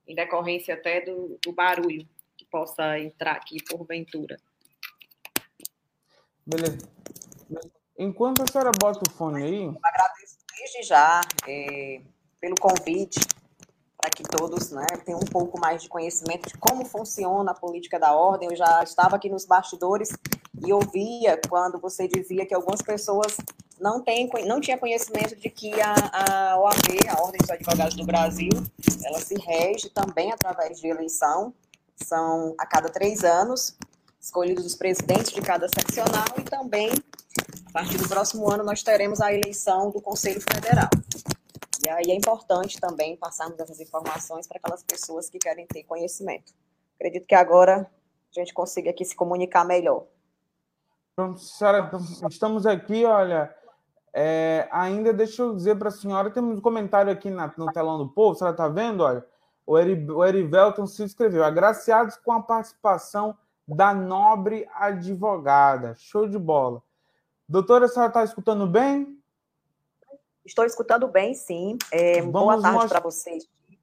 em 0.09 0.17
decorrência 0.17 0.75
até 0.75 1.03
do, 1.03 1.38
do 1.40 1.53
barulho 1.53 2.05
que 2.37 2.45
possa 2.47 2.99
entrar 2.99 3.37
aqui 3.37 3.62
porventura. 3.62 4.38
Beleza. 6.45 6.93
Enquanto 7.99 8.43
a 8.43 8.47
senhora 8.51 8.71
bota 8.81 9.01
o 9.09 9.12
fone 9.12 9.43
aí. 9.43 9.64
Eu 9.64 9.79
agradeço 9.83 10.38
desde 10.57 10.83
já 10.83 11.21
é, 11.47 12.01
pelo 12.40 12.57
convite 12.57 13.21
para 13.97 14.11
que 14.11 14.23
todos 14.23 14.71
né, 14.71 14.85
tenham 15.05 15.19
um 15.19 15.31
pouco 15.31 15.59
mais 15.59 15.83
de 15.83 15.88
conhecimento 15.88 16.49
de 16.49 16.59
como 16.59 16.85
funciona 16.85 17.53
a 17.53 17.55
política 17.55 17.99
da 17.99 18.14
ordem. 18.14 18.49
Eu 18.51 18.57
já 18.57 18.83
estava 18.83 19.17
aqui 19.17 19.31
nos 19.31 19.47
bastidores 19.47 20.11
e 20.62 20.73
ouvia 20.73 21.40
quando 21.49 21.79
você 21.81 22.07
dizia 22.07 22.45
que 22.45 22.55
algumas 22.55 22.83
pessoas 22.83 23.37
não, 23.81 24.01
têm, 24.01 24.31
não 24.47 24.61
tinham 24.61 24.79
conhecimento 24.79 25.37
de 25.37 25.49
que 25.49 25.73
a, 25.81 25.95
a 26.53 26.61
OAB, 26.61 27.09
a 27.09 27.23
Ordem 27.23 27.38
dos 27.40 27.51
Advogados 27.51 27.97
do 27.97 28.05
Brasil, 28.05 28.51
ela 29.05 29.21
se 29.21 29.35
rege 29.35 29.88
também 29.90 30.33
através 30.33 30.81
de 30.81 30.87
eleição. 30.87 31.53
São 31.97 32.55
a 32.59 32.67
cada 32.67 32.88
três 32.88 33.25
anos, 33.25 33.77
escolhidos 34.21 34.64
os 34.64 34.75
presidentes 34.75 35.33
de 35.33 35.40
cada 35.40 35.69
seccional 35.69 36.27
e 36.38 36.43
também, 36.43 36.90
partir 37.75 37.99
do 37.99 38.09
próximo 38.09 38.49
ano, 38.49 38.63
nós 38.63 38.85
teremos 38.85 39.21
a 39.21 39.33
eleição 39.33 39.91
do 39.91 40.01
Conselho 40.01 40.41
Federal. 40.41 40.89
E 41.85 41.89
aí 41.89 42.05
é 42.09 42.15
importante 42.15 42.81
também 42.81 43.17
passarmos 43.17 43.59
essas 43.59 43.81
informações 43.81 44.47
para 44.47 44.59
aquelas 44.59 44.85
pessoas 44.85 45.29
que 45.29 45.41
querem 45.41 45.67
ter 45.67 45.83
conhecimento. 45.83 46.53
Acredito 46.95 47.27
que 47.27 47.35
agora 47.35 47.91
a 48.31 48.39
gente 48.39 48.55
consiga 48.55 48.91
aqui 48.91 49.05
se 49.05 49.17
comunicar 49.17 49.65
melhor. 49.65 50.07
Pronto, 51.17 51.41
senhora, 51.41 51.91
estamos 52.31 52.65
aqui, 52.65 53.05
olha, 53.05 53.53
é, 54.13 54.69
ainda 54.71 55.13
deixa 55.13 55.43
eu 55.43 55.53
dizer 55.53 55.77
para 55.77 55.89
a 55.89 55.93
senhora, 55.93 56.31
temos 56.31 56.59
um 56.59 56.63
comentário 56.63 57.11
aqui 57.11 57.29
na, 57.29 57.53
no 57.59 57.73
telão 57.73 57.99
do 57.99 58.09
povo, 58.09 58.37
a 58.37 58.39
senhora 58.39 58.55
está 58.55 58.69
vendo, 58.69 59.03
olha, 59.03 59.27
o, 59.67 59.77
Eri, 59.77 60.09
o 60.09 60.25
Erivelton 60.25 60.87
se 60.87 61.03
escreveu, 61.03 61.43
agraciados 61.43 62.17
com 62.17 62.31
a 62.31 62.41
participação 62.41 63.37
da 63.67 63.93
nobre 63.93 64.65
advogada, 64.77 65.97
show 65.97 66.29
de 66.29 66.39
bola. 66.39 66.81
Doutora, 67.55 67.85
a 67.85 67.88
senhora 67.88 68.11
está 68.11 68.25
escutando 68.25 68.67
bem? 68.67 69.17
Estou 70.45 70.64
escutando 70.64 71.07
bem, 71.07 71.35
sim. 71.35 71.79
É, 71.93 72.21
boa 72.21 72.61
tarde 72.61 72.88
para 72.88 72.99
vocês. 72.99 73.45
Sim. 73.45 73.79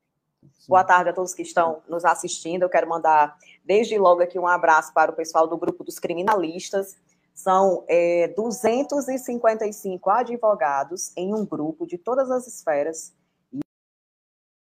Boa 0.67 0.83
tarde 0.83 1.11
a 1.11 1.13
todos 1.13 1.33
que 1.33 1.41
estão 1.41 1.81
nos 1.87 2.03
assistindo. 2.03 2.63
Eu 2.63 2.69
quero 2.69 2.89
mandar 2.89 3.37
desde 3.63 3.97
logo 3.97 4.21
aqui 4.21 4.37
um 4.37 4.45
abraço 4.45 4.93
para 4.93 5.09
o 5.09 5.15
pessoal 5.15 5.47
do 5.47 5.57
grupo 5.57 5.85
dos 5.85 5.99
criminalistas. 5.99 6.97
São 7.33 7.85
é, 7.87 8.27
255 8.35 10.09
advogados 10.09 11.15
em 11.15 11.33
um 11.33 11.45
grupo 11.45 11.87
de 11.87 11.97
todas 11.97 12.29
as 12.29 12.47
esferas 12.47 13.15
e 13.53 13.61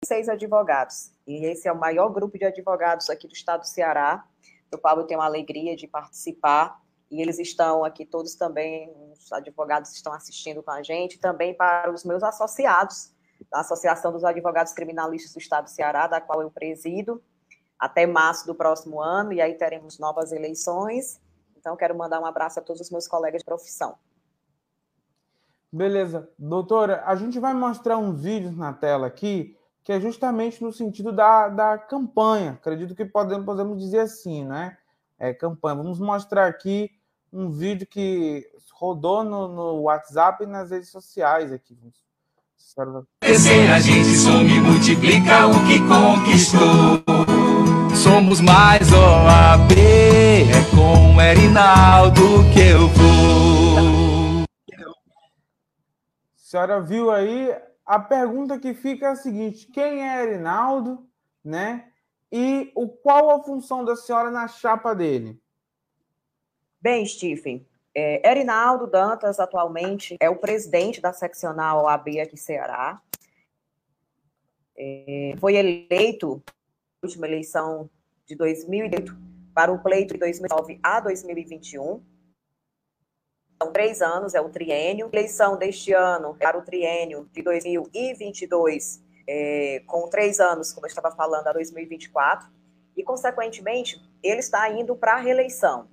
seis 0.07 0.29
advogados. 0.29 1.11
E 1.27 1.47
esse 1.47 1.67
é 1.67 1.73
o 1.73 1.77
maior 1.77 2.11
grupo 2.11 2.39
de 2.39 2.45
advogados 2.45 3.11
aqui 3.11 3.27
do 3.27 3.35
estado 3.35 3.63
do 3.63 3.67
Ceará, 3.67 4.25
do 4.71 4.79
qual 4.79 4.97
eu 5.01 5.05
tenho 5.05 5.21
a 5.21 5.25
alegria 5.25 5.75
de 5.75 5.89
participar 5.89 6.81
e 7.11 7.21
eles 7.21 7.39
estão 7.39 7.85
aqui 7.85 8.07
todos 8.07 8.35
também, 8.35 8.95
os 9.13 9.33
advogados 9.33 9.93
estão 9.93 10.13
assistindo 10.13 10.63
com 10.63 10.71
a 10.71 10.83
gente, 10.83 11.19
também 11.19 11.55
para 11.55 11.91
os 11.93 12.05
meus 12.05 12.23
associados, 12.23 13.13
da 13.51 13.61
Associação 13.61 14.13
dos 14.13 14.23
Advogados 14.23 14.73
Criminalistas 14.73 15.33
do 15.33 15.39
Estado 15.39 15.65
do 15.65 15.71
Ceará, 15.71 16.07
da 16.07 16.21
qual 16.21 16.41
eu 16.41 16.51
presido, 16.51 17.23
até 17.79 18.07
março 18.07 18.47
do 18.47 18.55
próximo 18.55 19.01
ano, 19.01 19.33
e 19.33 19.41
aí 19.41 19.55
teremos 19.55 19.99
novas 19.99 20.31
eleições. 20.31 21.21
Então, 21.57 21.77
quero 21.77 21.97
mandar 21.97 22.21
um 22.21 22.27
abraço 22.27 22.61
a 22.61 22.63
todos 22.63 22.81
os 22.81 22.91
meus 22.91 23.09
colegas 23.09 23.41
de 23.41 23.45
profissão. 23.45 23.97
Beleza. 25.73 26.29
Doutora, 26.39 27.03
a 27.07 27.17
gente 27.17 27.39
vai 27.39 27.55
mostrar 27.55 27.97
um 27.97 28.15
vídeo 28.15 28.53
na 28.53 28.73
tela 28.73 29.07
aqui, 29.07 29.57
que 29.83 29.93
é 29.93 30.01
justamente 30.01 30.63
no 30.63 30.73
sentido 30.73 31.11
da, 31.11 31.49
da 31.49 31.79
campanha. 31.79 32.53
Acredito 32.53 32.95
que 32.95 33.05
podemos, 33.05 33.45
podemos 33.45 33.79
dizer 33.79 34.01
assim, 34.01 34.45
né? 34.45 34.77
É, 35.19 35.33
campanha. 35.33 35.77
Vamos 35.77 35.99
mostrar 35.99 36.47
aqui 36.47 36.91
um 37.33 37.51
vídeo 37.51 37.87
que 37.87 38.47
rodou 38.73 39.23
no, 39.23 39.49
no 39.49 39.83
WhatsApp 39.83 40.45
e 40.45 40.47
nas 40.47 40.71
redes 40.71 40.91
sociais 40.91 41.53
aqui. 41.53 41.77
Crescer, 43.21 43.71
a 43.71 43.81
gente 43.81 44.17
some 44.17 44.49
e 44.49 44.61
multiplica 44.61 45.47
o 45.47 45.67
que 45.67 45.79
conquistou. 45.87 47.03
Somos 47.95 48.41
mais 48.41 48.93
OAB, 48.93 49.73
é 49.73 50.75
com 50.75 51.17
o 51.17 51.21
Erinaldo 51.21 52.23
que 52.53 52.61
eu 52.61 52.89
vou. 52.89 54.45
A 54.45 54.47
senhora 56.37 56.81
viu 56.81 57.11
aí? 57.11 57.55
A 57.85 57.99
pergunta 57.99 58.59
que 58.59 58.73
fica 58.73 59.07
é 59.07 59.11
a 59.11 59.17
seguinte: 59.17 59.67
quem 59.73 60.09
é 60.09 60.23
Erinaldo, 60.23 61.07
né? 61.45 61.91
e 62.33 62.71
o 62.77 62.89
qual 62.89 63.31
a 63.31 63.43
função 63.43 63.85
da 63.85 63.97
senhora 63.97 64.31
na 64.31 64.47
chapa 64.47 64.95
dele? 64.95 65.40
Bem, 66.81 67.05
Stephen, 67.05 67.67
é, 67.95 68.29
Erinaldo 68.29 68.87
Dantas 68.87 69.39
atualmente 69.39 70.17
é 70.21 70.31
o 70.31 70.37
presidente 70.37 71.01
da 71.01 71.13
seccional 71.13 71.85
OAB 71.85 72.21
aqui 72.21 72.37
Ceará. 72.37 73.01
É, 74.77 75.35
foi 75.39 75.57
eleito 75.57 76.43
na 77.03 77.07
última 77.07 77.27
eleição 77.27 77.91
de 78.25 78.35
2008 78.35 79.15
para 79.53 79.73
o 79.73 79.83
pleito 79.83 80.15
de 80.15 80.21
2009 80.21 80.81
a 80.83 81.01
2021 81.01 82.03
são 83.63 83.73
três 83.73 84.01
anos, 84.01 84.35
é 84.35 84.41
o 84.41 84.49
triênio. 84.49 85.11
Eleição 85.13 85.59
deste 85.59 85.93
ano 85.93 86.35
para 86.35 86.57
o 86.57 86.63
triênio 86.63 87.29
de 87.31 87.43
2022, 87.43 89.05
é, 89.29 89.83
com 89.87 90.09
três 90.09 90.41
anos, 90.41 90.73
como 90.73 90.87
eu 90.87 90.89
estava 90.89 91.15
falando, 91.15 91.47
a 91.47 91.53
2024. 91.53 92.49
E, 92.97 93.03
consequentemente, 93.03 94.03
ele 94.23 94.41
está 94.41 94.71
indo 94.71 94.97
para 94.97 95.13
a 95.13 95.17
reeleição. 95.19 95.89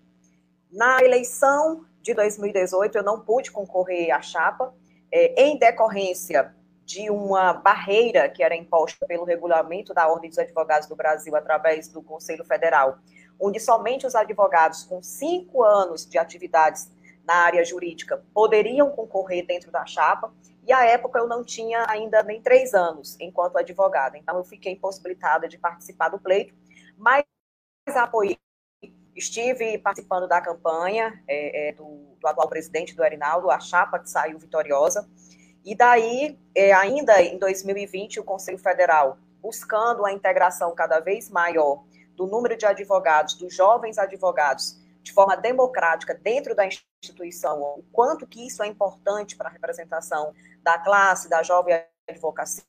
Na 0.71 1.01
eleição 1.01 1.85
de 2.01 2.13
2018, 2.13 2.97
eu 2.97 3.03
não 3.03 3.21
pude 3.21 3.51
concorrer 3.51 4.13
à 4.13 4.21
chapa, 4.21 4.73
é, 5.11 5.41
em 5.41 5.57
decorrência 5.57 6.53
de 6.83 7.09
uma 7.09 7.53
barreira 7.53 8.29
que 8.29 8.41
era 8.41 8.55
imposta 8.55 9.05
pelo 9.05 9.25
regulamento 9.25 9.93
da 9.93 10.07
Ordem 10.07 10.29
dos 10.29 10.39
Advogados 10.39 10.87
do 10.87 10.95
Brasil 10.95 11.35
através 11.35 11.89
do 11.89 12.01
Conselho 12.01 12.45
Federal, 12.45 12.99
onde 13.39 13.59
somente 13.59 14.07
os 14.07 14.15
advogados 14.15 14.83
com 14.83 15.03
cinco 15.03 15.63
anos 15.63 16.05
de 16.05 16.17
atividades 16.17 16.89
na 17.25 17.35
área 17.35 17.63
jurídica 17.65 18.23
poderiam 18.33 18.89
concorrer 18.91 19.45
dentro 19.45 19.69
da 19.69 19.85
chapa, 19.85 20.33
e 20.65 20.71
à 20.71 20.85
época 20.85 21.19
eu 21.19 21.27
não 21.27 21.43
tinha 21.43 21.85
ainda 21.89 22.23
nem 22.23 22.41
três 22.41 22.73
anos 22.73 23.17
enquanto 23.19 23.57
advogada, 23.57 24.17
então 24.17 24.37
eu 24.37 24.43
fiquei 24.45 24.73
impossibilitada 24.73 25.47
de 25.47 25.57
participar 25.57 26.07
do 26.07 26.19
pleito, 26.19 26.55
mas 26.97 27.25
apoiei, 27.95 28.37
estive 29.17 29.77
participando 29.79 30.27
da 30.27 30.39
campanha 30.39 31.21
é, 31.27 31.69
é, 31.69 31.71
do, 31.73 32.15
do, 32.19 32.27
atual 32.27 32.47
presidente 32.47 32.95
do 32.95 33.03
Erinaldo, 33.03 33.49
a 33.49 33.59
chapa 33.59 33.99
que 33.99 34.09
saiu 34.09 34.37
vitoriosa, 34.37 35.09
e 35.65 35.75
daí, 35.75 36.39
é, 36.55 36.71
ainda 36.71 37.21
em 37.21 37.37
2020, 37.37 38.19
o 38.19 38.23
Conselho 38.23 38.59
Federal, 38.59 39.17
buscando 39.41 40.05
a 40.05 40.13
integração 40.13 40.73
cada 40.73 40.99
vez 40.99 41.29
maior 41.29 41.83
do 42.15 42.25
número 42.25 42.55
de 42.55 42.65
advogados, 42.65 43.35
dos 43.35 43.53
jovens 43.53 43.97
advogados, 43.97 44.79
de 45.01 45.11
forma 45.11 45.35
democrática 45.35 46.13
dentro 46.13 46.55
da 46.55 46.65
instituição, 46.65 47.61
o 47.61 47.83
quanto 47.91 48.27
que 48.27 48.45
isso 48.45 48.61
é 48.61 48.67
importante 48.67 49.35
para 49.35 49.49
a 49.49 49.51
representação 49.51 50.33
da 50.61 50.77
classe, 50.77 51.29
da 51.29 51.43
jovem 51.43 51.81
advocacia, 52.09 52.65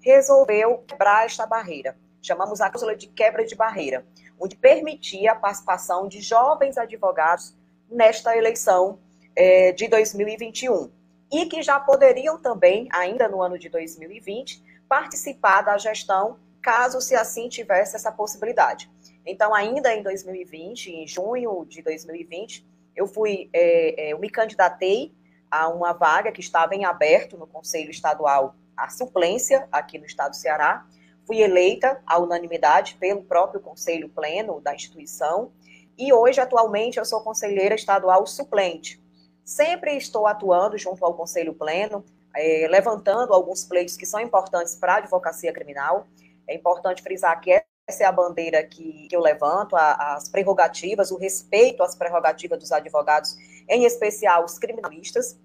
resolveu 0.00 0.78
quebrar 0.86 1.26
esta 1.26 1.46
barreira. 1.46 1.96
Chamamos 2.22 2.60
a 2.60 2.70
cláusula 2.70 2.96
de 2.96 3.08
quebra 3.08 3.44
de 3.44 3.54
barreira, 3.54 4.06
onde 4.40 4.56
permitia 4.56 5.32
a 5.32 5.36
participação 5.36 6.08
de 6.08 6.20
jovens 6.20 6.78
advogados 6.78 7.54
nesta 7.90 8.36
eleição 8.36 8.98
é, 9.36 9.72
de 9.72 9.88
2021 9.88 10.90
e 11.32 11.46
que 11.46 11.62
já 11.62 11.80
poderiam 11.80 12.38
também, 12.38 12.88
ainda 12.92 13.28
no 13.28 13.42
ano 13.42 13.58
de 13.58 13.68
2020, 13.68 14.62
participar 14.88 15.62
da 15.62 15.78
gestão, 15.78 16.38
caso 16.60 17.00
se 17.00 17.14
assim 17.14 17.48
tivesse 17.48 17.96
essa 17.96 18.12
possibilidade. 18.12 18.90
Então, 19.24 19.54
ainda 19.54 19.94
em 19.94 20.02
2020, 20.02 20.90
em 20.90 21.06
junho 21.06 21.64
de 21.64 21.80
2020, 21.82 22.66
eu 22.94 23.06
fui, 23.06 23.48
é, 23.52 24.08
é, 24.08 24.12
eu 24.12 24.18
me 24.18 24.28
candidatei 24.28 25.14
a 25.50 25.68
uma 25.68 25.92
vaga 25.92 26.30
que 26.30 26.40
estava 26.40 26.74
em 26.74 26.84
aberto 26.84 27.38
no 27.38 27.46
Conselho 27.46 27.90
Estadual, 27.90 28.54
a 28.76 28.88
suplência 28.90 29.66
aqui 29.72 29.98
no 29.98 30.04
Estado 30.04 30.30
do 30.30 30.36
Ceará. 30.36 30.86
Fui 31.26 31.40
eleita 31.40 32.02
à 32.06 32.18
unanimidade 32.18 32.96
pelo 32.96 33.22
próprio 33.22 33.60
Conselho 33.60 34.08
Pleno 34.08 34.60
da 34.60 34.74
instituição 34.74 35.52
e 35.96 36.12
hoje, 36.12 36.40
atualmente, 36.40 36.98
eu 36.98 37.04
sou 37.04 37.20
conselheira 37.20 37.74
estadual 37.74 38.26
suplente. 38.26 39.02
Sempre 39.44 39.96
estou 39.96 40.26
atuando 40.26 40.78
junto 40.78 41.04
ao 41.04 41.14
Conselho 41.14 41.54
Pleno, 41.54 42.04
é, 42.34 42.66
levantando 42.68 43.34
alguns 43.34 43.64
pleitos 43.64 43.96
que 43.96 44.06
são 44.06 44.20
importantes 44.20 44.74
para 44.74 44.94
a 44.94 44.96
advocacia 44.98 45.52
criminal. 45.52 46.06
É 46.48 46.54
importante 46.54 47.02
frisar 47.02 47.38
que 47.40 47.62
essa 47.86 48.04
é 48.04 48.06
a 48.06 48.12
bandeira 48.12 48.62
que, 48.64 49.06
que 49.08 49.14
eu 49.14 49.20
levanto, 49.20 49.76
a, 49.76 50.14
as 50.14 50.28
prerrogativas, 50.28 51.10
o 51.10 51.16
respeito 51.16 51.82
às 51.82 51.94
prerrogativas 51.94 52.58
dos 52.58 52.72
advogados, 52.72 53.36
em 53.68 53.84
especial 53.84 54.44
os 54.44 54.58
criminalistas, 54.58 55.38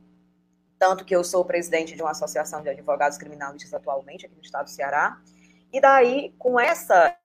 tanto 0.79 1.03
que 1.03 1.15
eu 1.15 1.23
sou 1.23 1.43
presidente 1.43 1.95
de 1.95 2.01
uma 2.01 2.11
associação 2.11 2.61
de 2.61 2.69
advogados 2.69 3.17
criminalistas 3.17 3.73
atualmente 3.73 4.25
aqui 4.25 4.35
no 4.35 4.41
estado 4.41 4.65
do 4.65 4.71
Ceará, 4.71 5.19
e 5.71 5.81
daí, 5.81 6.33
com 6.37 6.59
essa 6.59 7.15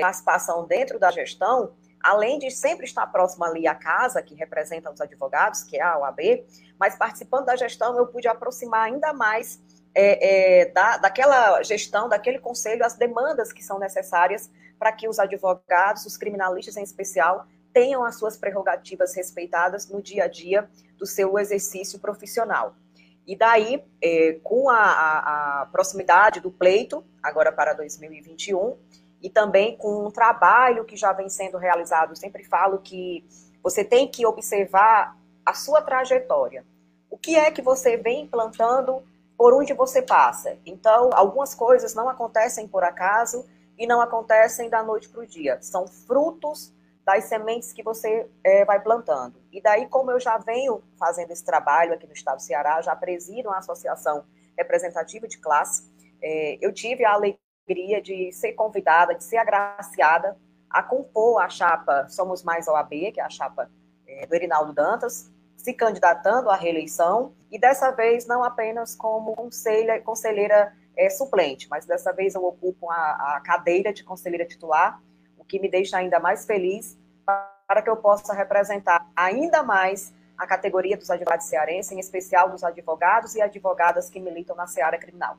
participação 0.00 0.66
dentro 0.66 0.98
da 0.98 1.10
gestão, 1.10 1.74
além 2.02 2.38
de 2.38 2.50
sempre 2.50 2.84
estar 2.84 3.06
próximo 3.06 3.44
ali 3.44 3.66
à 3.66 3.74
casa, 3.74 4.22
que 4.22 4.34
representa 4.34 4.90
os 4.90 5.00
advogados, 5.00 5.62
que 5.62 5.76
é 5.78 5.82
a 5.82 5.98
OAB, 5.98 6.44
mas 6.78 6.96
participando 6.96 7.46
da 7.46 7.56
gestão, 7.56 7.96
eu 7.96 8.06
pude 8.06 8.28
aproximar 8.28 8.82
ainda 8.82 9.12
mais 9.12 9.58
é, 9.94 10.62
é, 10.62 10.66
da, 10.66 10.98
daquela 10.98 11.62
gestão, 11.62 12.08
daquele 12.08 12.38
conselho, 12.38 12.84
as 12.84 12.94
demandas 12.94 13.52
que 13.52 13.62
são 13.62 13.78
necessárias 13.78 14.50
para 14.78 14.92
que 14.92 15.08
os 15.08 15.18
advogados, 15.18 16.04
os 16.04 16.16
criminalistas 16.16 16.76
em 16.76 16.82
especial, 16.82 17.46
tenham 17.72 18.04
as 18.04 18.16
suas 18.16 18.36
prerrogativas 18.36 19.14
respeitadas 19.14 19.88
no 19.88 20.02
dia 20.02 20.24
a 20.24 20.28
dia 20.28 20.68
do 20.96 21.06
seu 21.06 21.38
exercício 21.38 21.98
profissional. 21.98 22.76
E 23.26 23.36
daí, 23.36 23.82
é, 24.02 24.38
com 24.42 24.68
a, 24.68 24.76
a, 24.76 25.62
a, 25.62 25.66
proximidade 25.66 26.40
do 26.40 26.50
pleito, 26.50 27.04
agora 27.22 27.50
para 27.50 27.72
2021, 27.72 28.76
e 29.22 29.30
também 29.30 29.76
com 29.76 30.06
um 30.06 30.10
trabalho 30.10 30.84
que 30.84 30.96
já 30.96 31.12
vem 31.12 31.28
sendo 31.28 31.56
realizado, 31.56 32.10
eu 32.10 32.16
sempre 32.16 32.44
falo 32.44 32.78
que 32.78 33.24
você 33.62 33.82
tem 33.82 34.06
que 34.06 34.26
observar 34.26 35.16
a 35.44 35.54
sua 35.54 35.80
trajetória. 35.80 36.64
O 37.08 37.16
que 37.16 37.34
é 37.34 37.50
que 37.50 37.62
você 37.62 37.96
vem 37.96 38.22
implantando 38.22 39.02
por 39.36 39.52
onde 39.52 39.72
você 39.72 40.00
passa. 40.00 40.56
Então, 40.64 41.10
algumas 41.12 41.54
coisas 41.54 41.94
não 41.94 42.08
acontecem 42.08 42.68
por 42.68 42.84
acaso 42.84 43.44
e 43.78 43.86
não 43.86 44.00
acontecem 44.00 44.68
da 44.68 44.82
noite 44.82 45.08
para 45.08 45.22
o 45.22 45.26
dia. 45.26 45.58
São 45.60 45.86
frutos 45.86 46.72
das 47.04 47.24
sementes 47.24 47.72
que 47.72 47.82
você 47.82 48.28
é, 48.42 48.64
vai 48.64 48.80
plantando. 48.80 49.40
E 49.52 49.60
daí, 49.60 49.86
como 49.88 50.10
eu 50.10 50.18
já 50.18 50.38
venho 50.38 50.82
fazendo 50.98 51.30
esse 51.30 51.44
trabalho 51.44 51.92
aqui 51.92 52.06
no 52.06 52.12
estado 52.12 52.36
do 52.36 52.42
Ceará, 52.42 52.80
já 52.80 52.96
presido 52.96 53.48
uma 53.50 53.58
associação 53.58 54.24
representativa 54.56 55.28
de 55.28 55.38
classe, 55.38 55.90
é, 56.22 56.58
eu 56.60 56.72
tive 56.72 57.04
a 57.04 57.12
alegria 57.12 58.00
de 58.02 58.32
ser 58.32 58.52
convidada, 58.52 59.14
de 59.14 59.22
ser 59.22 59.36
agraciada 59.36 60.36
a 60.70 60.82
compor 60.82 61.40
a 61.40 61.48
chapa 61.48 62.08
Somos 62.08 62.42
Mais 62.42 62.66
OAB, 62.66 63.12
que 63.12 63.20
é 63.20 63.22
a 63.22 63.30
chapa 63.30 63.70
é, 64.06 64.26
do 64.26 64.34
Erinaldo 64.34 64.72
Dantas, 64.72 65.30
se 65.56 65.72
candidatando 65.72 66.50
à 66.50 66.56
reeleição, 66.56 67.32
e 67.50 67.58
dessa 67.58 67.90
vez 67.90 68.26
não 68.26 68.42
apenas 68.42 68.96
como 68.96 69.34
conselha, 69.36 70.00
conselheira 70.00 70.74
é, 70.96 71.08
suplente, 71.10 71.68
mas 71.70 71.86
dessa 71.86 72.12
vez 72.12 72.34
eu 72.34 72.44
ocupo 72.44 72.90
a, 72.90 73.36
a 73.36 73.40
cadeira 73.40 73.92
de 73.92 74.02
conselheira 74.02 74.44
titular, 74.44 75.00
o 75.44 75.46
que 75.46 75.60
me 75.60 75.68
deixa 75.68 75.98
ainda 75.98 76.18
mais 76.18 76.44
feliz 76.44 76.98
para 77.24 77.80
que 77.82 77.88
eu 77.88 77.96
possa 77.96 78.34
representar 78.34 79.06
ainda 79.14 79.62
mais 79.62 80.12
a 80.36 80.46
categoria 80.46 80.96
dos 80.96 81.10
advogados 81.10 81.46
cearenses, 81.46 81.92
em 81.92 82.00
especial 82.00 82.50
dos 82.50 82.64
advogados 82.64 83.36
e 83.36 83.40
advogadas 83.40 84.10
que 84.10 84.18
militam 84.18 84.56
na 84.56 84.66
seara 84.66 84.98
criminal. 84.98 85.38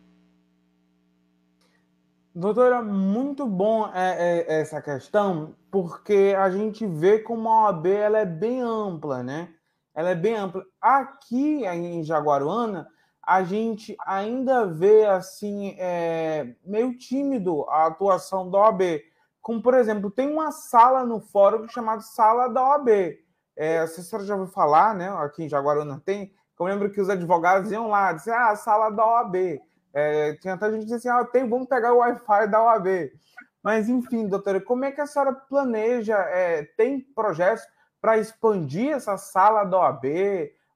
Doutora, 2.34 2.82
muito 2.82 3.46
bom 3.46 3.89
é, 3.94 4.46
é, 4.48 4.62
essa 4.62 4.82
questão, 4.82 5.56
porque 5.70 6.34
a 6.38 6.50
gente 6.50 6.86
vê 6.86 7.20
como 7.20 7.50
a 7.50 7.65
OAB 7.65 7.88
ela 7.88 8.20
é 8.20 8.26
bem 8.26 8.62
ampla, 8.62 9.22
né? 9.24 9.50
ela 9.96 10.10
é 10.10 10.15
bem 10.15 10.36
ampla. 10.36 10.63
Aqui 10.82 11.65
em 11.65 12.04
Jaguaruana, 12.04 12.88
a 13.26 13.44
gente 13.44 13.96
ainda 14.06 14.68
vê 14.68 15.06
assim 15.06 15.74
é, 15.80 16.54
meio 16.63 16.96
tímido 16.98 17.63
a 17.70 17.88
atuação 17.88 18.52
da 18.52 18.60
OAB. 18.60 19.02
Como, 19.45 19.62
por 19.62 19.75
exemplo, 19.75 20.10
tem 20.10 20.27
uma 20.27 20.51
sala 20.51 21.05
no 21.05 21.19
fórum 21.19 21.69
chamada 21.69 22.01
Sala 22.01 22.47
da 22.47 22.67
OAB. 22.67 22.89
É, 23.55 23.77
a 23.77 23.86
senhora 23.86 24.25
já 24.25 24.34
ouviu 24.34 24.51
falar, 24.51 24.95
né? 24.95 25.08
Aqui 25.19 25.43
em 25.43 25.47
Jaguaruana 25.47 26.01
tem. 26.03 26.34
Eu 26.60 26.65
lembro 26.65 26.89
que 26.89 26.99
os 26.99 27.12
advogados 27.12 27.71
iam 27.71 27.88
lá, 27.88 28.12
diziam, 28.12 28.36
ah, 28.36 28.49
a 28.49 28.55
sala 28.55 28.89
da 28.89 29.05
OAB. 29.05 29.62
É, 29.93 30.34
tinha 30.41 30.55
até 30.55 30.71
gente 30.71 30.79
que 30.79 30.86
dizia 30.86 30.97
assim, 30.97 31.10
ah, 31.10 31.23
tem, 31.23 31.47
vamos 31.47 31.67
pegar 31.67 31.93
o 31.93 31.97
Wi-Fi 31.97 32.47
da 32.47 32.63
OAB. 32.63 32.88
Mas, 33.62 33.88
enfim, 33.88 34.27
doutora, 34.27 34.60
como 34.60 34.84
é 34.84 34.91
que 34.91 34.99
a 34.99 35.05
senhora 35.05 35.31
planeja? 35.31 36.15
É, 36.15 36.63
tem 36.75 36.99
projetos 36.99 37.63
para 38.01 38.17
expandir 38.17 38.93
essa 38.95 39.15
sala 39.15 39.63
da 39.63 39.77
OAB 39.77 40.05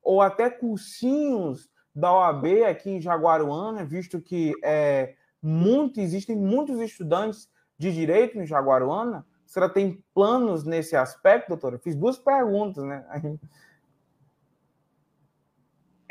ou 0.03 0.21
até 0.21 0.47
cursinhos 0.47 1.67
da 1.95 2.13
OAB 2.13 2.45
aqui 2.69 2.91
em 2.91 3.01
Jaguaruana, 3.01 3.83
visto 3.83 4.21
que 4.21 4.53
é, 4.63 5.15
muito, 5.41 5.99
existem 5.99 6.35
muitos 6.35 6.79
estudantes 6.79 7.49
de 7.79 7.91
direito 7.93 8.37
em 8.37 8.45
Jaguaruana. 8.45 9.25
A 9.45 9.51
senhora 9.51 9.73
tem 9.73 10.03
planos 10.13 10.63
nesse 10.65 10.95
aspecto, 10.95 11.47
doutora? 11.47 11.79
Fiz 11.79 11.95
duas 11.95 12.19
perguntas, 12.19 12.83
né? 12.83 13.03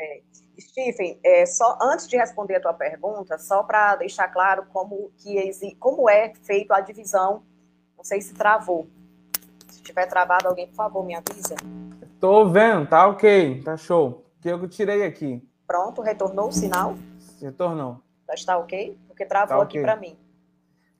É, 0.01 0.21
Stephen, 0.59 1.19
é, 1.23 1.45
só 1.45 1.77
antes 1.81 2.07
de 2.07 2.17
responder 2.17 2.55
a 2.55 2.61
tua 2.61 2.73
pergunta, 2.73 3.37
só 3.37 3.63
para 3.63 3.95
deixar 3.97 4.27
claro 4.29 4.65
como, 4.73 5.11
que, 5.17 5.75
como 5.79 6.09
é 6.09 6.33
feito 6.43 6.73
a 6.73 6.81
divisão, 6.81 7.43
não 7.95 8.03
sei 8.03 8.19
se 8.21 8.33
travou. 8.33 8.87
Se 9.67 9.83
tiver 9.83 10.07
travado, 10.07 10.47
alguém, 10.47 10.67
por 10.67 10.75
favor, 10.75 11.05
me 11.05 11.15
avisa. 11.15 11.55
Tô 12.19 12.49
vendo, 12.49 12.87
tá 12.87 13.07
ok, 13.07 13.61
tá 13.63 13.77
show. 13.77 14.25
Que 14.41 14.49
eu 14.49 14.67
tirei 14.67 15.05
aqui. 15.05 15.45
Pronto, 15.67 16.01
retornou 16.01 16.47
o 16.47 16.51
sinal? 16.51 16.95
Retornou. 17.41 18.01
Já 18.27 18.33
está 18.33 18.57
ok? 18.57 18.97
Porque 19.07 19.25
travou 19.25 19.57
tá 19.57 19.63
okay. 19.63 19.81
aqui 19.81 19.85
para 19.85 19.95
mim. 19.99 20.17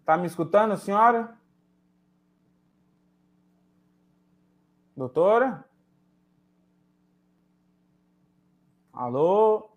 Tá 0.10 0.18
me 0.18 0.26
escutando, 0.26 0.76
senhora? 0.76 1.38
Doutora? 4.98 5.64
Alô? 8.92 9.70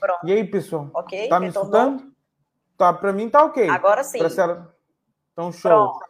Pronto. 0.00 0.26
E 0.26 0.32
aí, 0.32 0.44
pessoal? 0.50 0.90
Ok. 0.92 1.28
Tá 1.28 1.38
me 1.38 1.46
escutando? 1.46 2.12
Tá, 2.76 2.92
para 2.92 3.12
mim 3.12 3.30
tá 3.30 3.44
ok. 3.44 3.68
Agora 3.68 4.02
sim. 4.02 4.18
Pra 4.18 4.30
senhora... 4.30 4.76
Então, 5.32 5.52
show. 5.52 5.70
Pronto. 5.70 6.06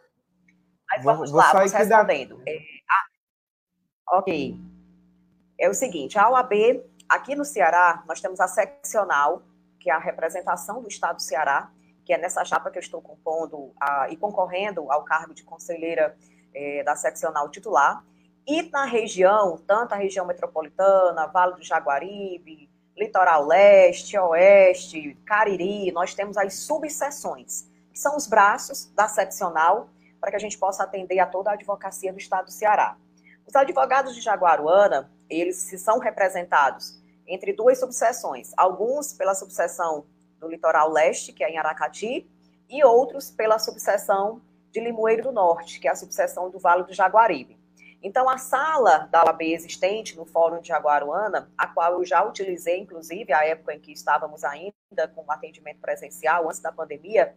Mas 0.89 1.03
vamos 1.03 1.29
vou, 1.29 1.39
lá, 1.39 1.53
vamos 1.53 1.71
respondendo. 1.71 2.37
Da... 2.37 2.51
É, 2.51 2.57
ah, 2.89 4.17
ok. 4.17 4.59
É 5.59 5.69
o 5.69 5.75
seguinte, 5.75 6.17
a 6.17 6.27
OAB, 6.27 6.53
aqui 7.07 7.35
no 7.35 7.45
Ceará, 7.45 8.03
nós 8.07 8.19
temos 8.19 8.39
a 8.39 8.47
seccional, 8.47 9.43
que 9.79 9.91
é 9.91 9.93
a 9.93 9.99
representação 9.99 10.81
do 10.81 10.87
Estado 10.87 11.17
do 11.17 11.21
Ceará, 11.21 11.71
que 12.07 12.13
é 12.13 12.17
nessa 12.17 12.45
chapa 12.45 12.71
que 12.71 12.77
eu 12.77 12.81
estou 12.81 13.01
compondo 13.01 13.73
a, 13.77 14.07
e 14.09 14.15
concorrendo 14.15 14.89
ao 14.89 15.03
cargo 15.03 15.33
de 15.33 15.43
conselheira 15.43 16.15
é, 16.55 16.81
da 16.81 16.95
seccional 16.95 17.49
titular. 17.49 18.01
E 18.47 18.61
na 18.71 18.85
região, 18.85 19.57
tanto 19.67 19.91
a 19.91 19.97
região 19.97 20.25
metropolitana, 20.25 21.27
Vale 21.27 21.55
do 21.55 21.63
Jaguaribe, 21.63 22.69
Litoral 22.95 23.45
Leste, 23.45 24.17
Oeste, 24.17 25.17
Cariri, 25.25 25.91
nós 25.91 26.15
temos 26.15 26.37
as 26.37 26.53
subseções, 26.53 27.69
que 27.91 27.99
são 27.99 28.15
os 28.15 28.25
braços 28.25 28.89
da 28.95 29.09
seccional, 29.09 29.89
para 30.21 30.29
que 30.29 30.37
a 30.37 30.39
gente 30.39 30.57
possa 30.57 30.83
atender 30.83 31.19
a 31.19 31.27
toda 31.27 31.49
a 31.49 31.55
advocacia 31.55 32.13
do 32.13 32.19
Estado 32.19 32.45
do 32.45 32.51
Ceará. 32.51 32.95
Os 33.45 33.53
advogados 33.53 34.15
de 34.15 34.21
Jaguaruana, 34.21 35.11
eles 35.29 35.57
são 35.77 35.99
representados 35.99 37.01
entre 37.27 37.51
duas 37.51 37.77
subseções, 37.77 38.53
alguns 38.55 39.11
pela 39.11 39.35
subseção 39.35 40.05
do 40.39 40.47
Litoral 40.47 40.91
Leste, 40.91 41.33
que 41.33 41.43
é 41.43 41.49
em 41.49 41.57
Aracati, 41.57 42.29
e 42.69 42.83
outros 42.83 43.31
pela 43.31 43.59
subseção 43.59 44.41
de 44.71 44.79
Limoeiro 44.79 45.23
do 45.23 45.31
Norte, 45.31 45.79
que 45.79 45.87
é 45.87 45.91
a 45.91 45.95
subseção 45.95 46.49
do 46.49 46.59
Vale 46.59 46.83
do 46.83 46.93
Jaguaribe. 46.93 47.57
Então, 48.03 48.29
a 48.29 48.37
sala 48.37 49.09
da 49.11 49.23
OAB 49.23 49.41
existente 49.41 50.15
no 50.15 50.25
Fórum 50.25 50.61
de 50.61 50.67
Jaguaruana, 50.67 51.51
a 51.57 51.67
qual 51.67 51.93
eu 51.93 52.05
já 52.05 52.23
utilizei, 52.23 52.79
inclusive, 52.79 53.33
a 53.33 53.43
época 53.43 53.73
em 53.73 53.79
que 53.79 53.91
estávamos 53.91 54.43
ainda 54.43 55.07
com 55.15 55.29
atendimento 55.31 55.79
presencial, 55.79 56.45
antes 56.45 56.59
da 56.59 56.71
pandemia, 56.71 57.33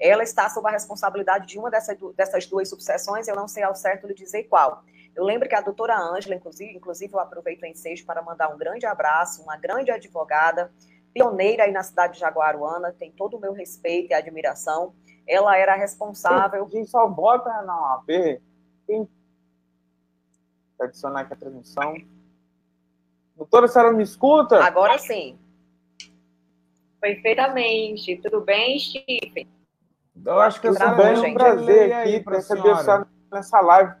ela 0.00 0.22
está 0.22 0.48
sob 0.48 0.66
a 0.68 0.72
responsabilidade 0.72 1.46
de 1.46 1.58
uma 1.58 1.70
dessas, 1.70 1.96
dessas 2.16 2.46
duas 2.46 2.68
subseções, 2.68 3.28
eu 3.28 3.36
não 3.36 3.46
sei 3.46 3.62
ao 3.62 3.74
certo 3.74 4.06
lhe 4.06 4.14
dizer 4.14 4.44
qual. 4.44 4.82
Eu 5.14 5.24
lembro 5.24 5.48
que 5.48 5.54
a 5.54 5.60
doutora 5.60 5.96
Ângela, 5.96 6.34
inclusive, 6.34 6.74
inclusive 6.74 7.12
eu 7.12 7.20
aproveito 7.20 7.62
o 7.62 7.66
ensejo 7.66 8.04
para 8.06 8.22
mandar 8.22 8.48
um 8.48 8.58
grande 8.58 8.86
abraço, 8.86 9.42
uma 9.42 9.56
grande 9.56 9.90
advogada, 9.90 10.72
pioneira 11.12 11.64
aí 11.64 11.72
na 11.72 11.82
cidade 11.82 12.14
de 12.14 12.20
Jaguaruana, 12.20 12.92
tem 12.92 13.10
todo 13.12 13.36
o 13.36 13.40
meu 13.40 13.52
respeito 13.52 14.10
e 14.10 14.14
admiração. 14.14 14.94
Ela 15.26 15.56
era 15.56 15.74
responsável. 15.74 16.64
A 16.64 16.68
gente 16.68 16.90
só 16.90 17.06
bota 17.08 17.62
na 17.62 17.96
OAB 17.96 18.40
quem 18.86 19.08
adicionar 20.80 21.20
aqui 21.20 21.34
a 21.34 21.36
transmissão. 21.36 21.94
Doutora, 23.36 23.66
a 23.66 23.68
senhora 23.68 23.92
me 23.92 24.02
escuta? 24.02 24.62
Agora 24.62 24.98
sim. 24.98 25.38
Perfeitamente. 27.00 28.16
Tudo 28.16 28.40
bem, 28.40 28.78
Stephen? 28.78 29.48
Eu 30.24 30.40
acho 30.40 30.60
que 30.60 30.68
eu 30.68 30.74
Tudo 30.74 30.96
bem, 30.96 31.14
é 31.14 31.20
um 31.20 31.34
prazer 31.34 31.92
aqui 31.92 32.20
para 32.20 32.36
receber 32.36 32.70
a 32.70 32.76
senhora 32.76 33.08
nessa 33.32 33.60
live. 33.60 33.94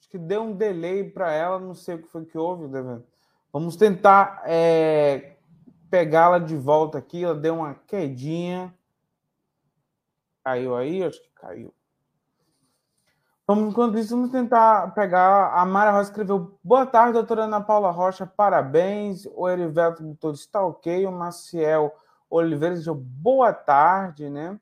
Acho 0.00 0.08
que 0.10 0.18
deu 0.18 0.42
um 0.42 0.52
delay 0.52 1.08
para 1.08 1.32
ela, 1.32 1.60
não 1.60 1.74
sei 1.74 1.96
o 1.96 2.02
que 2.02 2.08
foi 2.08 2.24
que 2.24 2.36
houve, 2.36 2.66
Devendo. 2.66 3.06
Vamos 3.52 3.76
tentar 3.76 4.42
é, 4.46 5.36
pegá-la 5.90 6.38
de 6.38 6.56
volta 6.56 6.98
aqui. 6.98 7.24
Ela 7.24 7.34
deu 7.34 7.56
uma 7.56 7.74
quedinha. 7.74 8.74
Caiu 10.44 10.76
aí? 10.76 11.02
Acho 11.02 11.20
que 11.20 11.30
caiu. 11.34 11.74
Vamos, 13.46 13.70
enquanto 13.70 13.98
isso, 13.98 14.14
vamos 14.14 14.30
tentar 14.30 14.92
pegar. 14.92 15.54
A 15.54 15.64
Mara 15.64 15.90
Rocha 15.90 16.10
escreveu: 16.10 16.58
Boa 16.62 16.84
tarde, 16.84 17.14
doutora 17.14 17.44
Ana 17.44 17.62
Paula 17.62 17.90
Rocha, 17.90 18.26
parabéns. 18.26 19.26
O 19.34 19.48
Erivelto 19.48 20.02
botou 20.02 20.32
está 20.32 20.62
ok. 20.62 21.06
O 21.06 21.12
Maciel 21.12 21.94
Oliveira 22.28 22.74
disse 22.74 22.92
boa 22.92 23.52
tarde, 23.54 24.28
né? 24.28 24.60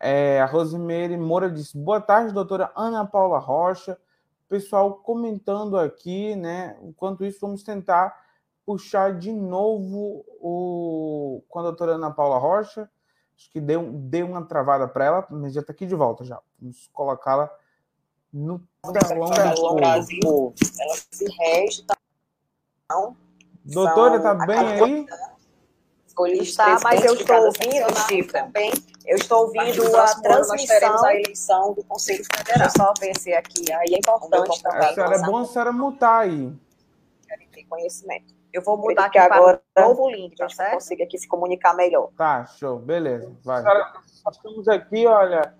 É, 0.00 0.40
a 0.40 0.46
Rosimeire 0.46 1.18
Moura 1.18 1.50
disse: 1.50 1.76
Boa 1.76 2.00
tarde, 2.00 2.32
doutora 2.32 2.72
Ana 2.74 3.04
Paula 3.04 3.38
Rocha. 3.38 3.98
Pessoal 4.54 4.94
comentando 4.94 5.76
aqui, 5.76 6.36
né? 6.36 6.78
Enquanto 6.80 7.24
isso, 7.24 7.40
vamos 7.40 7.64
tentar 7.64 8.16
puxar 8.64 9.18
de 9.18 9.32
novo 9.32 10.24
o 10.40 11.42
com 11.48 11.58
a 11.58 11.62
doutora 11.64 11.96
Ana 11.96 12.12
Paula 12.12 12.38
Rocha. 12.38 12.88
Acho 13.36 13.50
que 13.50 13.60
deu, 13.60 13.90
deu 13.90 14.28
uma 14.28 14.44
travada 14.44 14.86
para 14.86 15.06
ela, 15.06 15.26
mas 15.28 15.54
já 15.54 15.60
está 15.60 15.72
aqui 15.72 15.86
de 15.86 15.96
volta 15.96 16.22
já. 16.22 16.40
Vamos 16.60 16.88
colocá-la 16.92 17.50
no 18.32 18.62
telão 18.92 19.54
do 19.56 19.74
Brasil, 19.74 20.54
ela 20.80 20.94
se 21.10 21.24
resta. 21.36 21.96
Doutora, 23.64 24.20
tá 24.20 24.34
bem 24.46 24.56
aí? 24.56 25.06
Está, 26.40 26.78
mas 26.82 27.04
eu 27.04 27.14
estou 27.14 27.36
ouvindo, 27.36 28.06
Chica. 28.08 28.50
Eu 29.06 29.16
estou 29.16 29.42
ouvindo 29.42 29.96
a 29.96 30.14
transmissão. 30.14 31.04
a 31.04 31.14
eleição 31.14 31.74
do 31.74 31.84
Conselho 31.84 32.24
Federal. 32.24 32.58
Deixa 32.58 32.64
eu 32.64 32.86
só 32.86 32.92
ver 32.98 33.18
se 33.18 33.32
aqui. 33.32 33.72
Aí 33.72 33.94
é 33.94 33.98
importante 33.98 34.62
também. 34.62 34.80
A 34.80 34.94
senhora, 34.94 35.16
é 35.16 35.22
bom 35.22 35.36
a 35.38 35.44
senhora 35.44 35.72
mutar 35.72 36.22
aí. 36.22 36.52
Quero 37.26 37.42
ter 37.52 37.64
conhecimento. 37.64 38.34
Eu 38.52 38.62
vou 38.62 38.76
mudar 38.76 39.06
aqui 39.06 39.18
agora 39.18 39.60
para 39.74 39.86
o 39.86 39.88
novo 39.88 40.08
link, 40.10 40.36
tá 40.36 40.48
certo? 40.48 40.74
consiga 40.74 41.04
aqui 41.04 41.18
se 41.18 41.26
comunicar 41.26 41.74
melhor. 41.74 42.10
Tá, 42.16 42.46
show. 42.46 42.78
Beleza. 42.78 43.32
Vai. 43.42 43.62
Senhora, 43.62 43.92
nós 44.24 44.36
estamos 44.36 44.68
aqui, 44.68 45.06
olha 45.06 45.52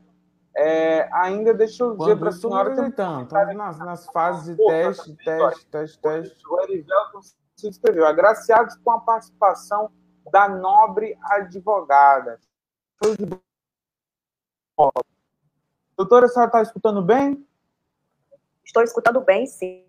é, 0.56 1.08
ainda 1.12 1.52
deixa 1.52 1.82
eu 1.82 1.96
dizer 1.96 2.16
para 2.16 2.28
a 2.28 2.32
senhora. 2.32 2.76
Tentando, 2.76 3.24
estamos 3.24 3.56
nas, 3.56 3.78
nas 3.78 4.06
fases 4.06 4.56
de 4.56 4.64
teste, 4.64 5.16
teste, 5.16 5.66
teste, 5.66 5.98
teste. 5.98 6.48
O 6.48 6.60
Erivelton 6.62 7.20
se 7.56 7.68
inscreveu. 7.68 8.06
Agraciados 8.06 8.76
com 8.76 8.92
a 8.92 9.00
participação 9.00 9.90
da 10.30 10.48
nobre 10.48 11.16
advogada. 11.22 12.40
Doutora, 15.96 16.26
a 16.26 16.28
senhora 16.28 16.48
está 16.48 16.62
escutando 16.62 17.02
bem? 17.02 17.46
Estou 18.64 18.82
escutando 18.82 19.20
bem, 19.20 19.46
sim. 19.46 19.84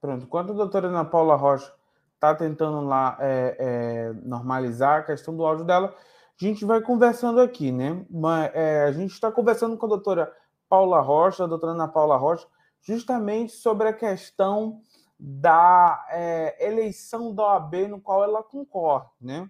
Pronto. 0.00 0.24
Enquanto 0.24 0.52
a 0.52 0.56
doutora 0.56 0.88
Ana 0.88 1.04
Paula 1.04 1.34
Rocha 1.34 1.72
está 2.14 2.34
tentando 2.34 2.86
lá 2.86 3.16
é, 3.20 3.56
é, 3.58 4.12
normalizar 4.24 5.00
a 5.00 5.02
questão 5.02 5.36
do 5.36 5.44
áudio 5.44 5.64
dela, 5.64 5.94
a 6.40 6.44
gente 6.44 6.64
vai 6.64 6.80
conversando 6.80 7.40
aqui, 7.40 7.72
né? 7.72 8.04
É, 8.52 8.82
a 8.82 8.92
gente 8.92 9.12
está 9.12 9.30
conversando 9.30 9.76
com 9.76 9.86
a 9.86 9.88
doutora 9.88 10.32
Paula 10.68 11.00
Rocha, 11.00 11.44
a 11.44 11.46
doutora 11.46 11.72
Ana 11.72 11.88
Paula 11.88 12.16
Rocha, 12.16 12.46
justamente 12.80 13.52
sobre 13.52 13.88
a 13.88 13.92
questão 13.92 14.80
da 15.24 16.04
é, 16.10 16.66
eleição 16.66 17.32
da 17.32 17.44
OAB 17.44 17.86
no 17.88 18.00
qual 18.00 18.24
ela 18.24 18.42
concorre, 18.42 19.06
né? 19.20 19.48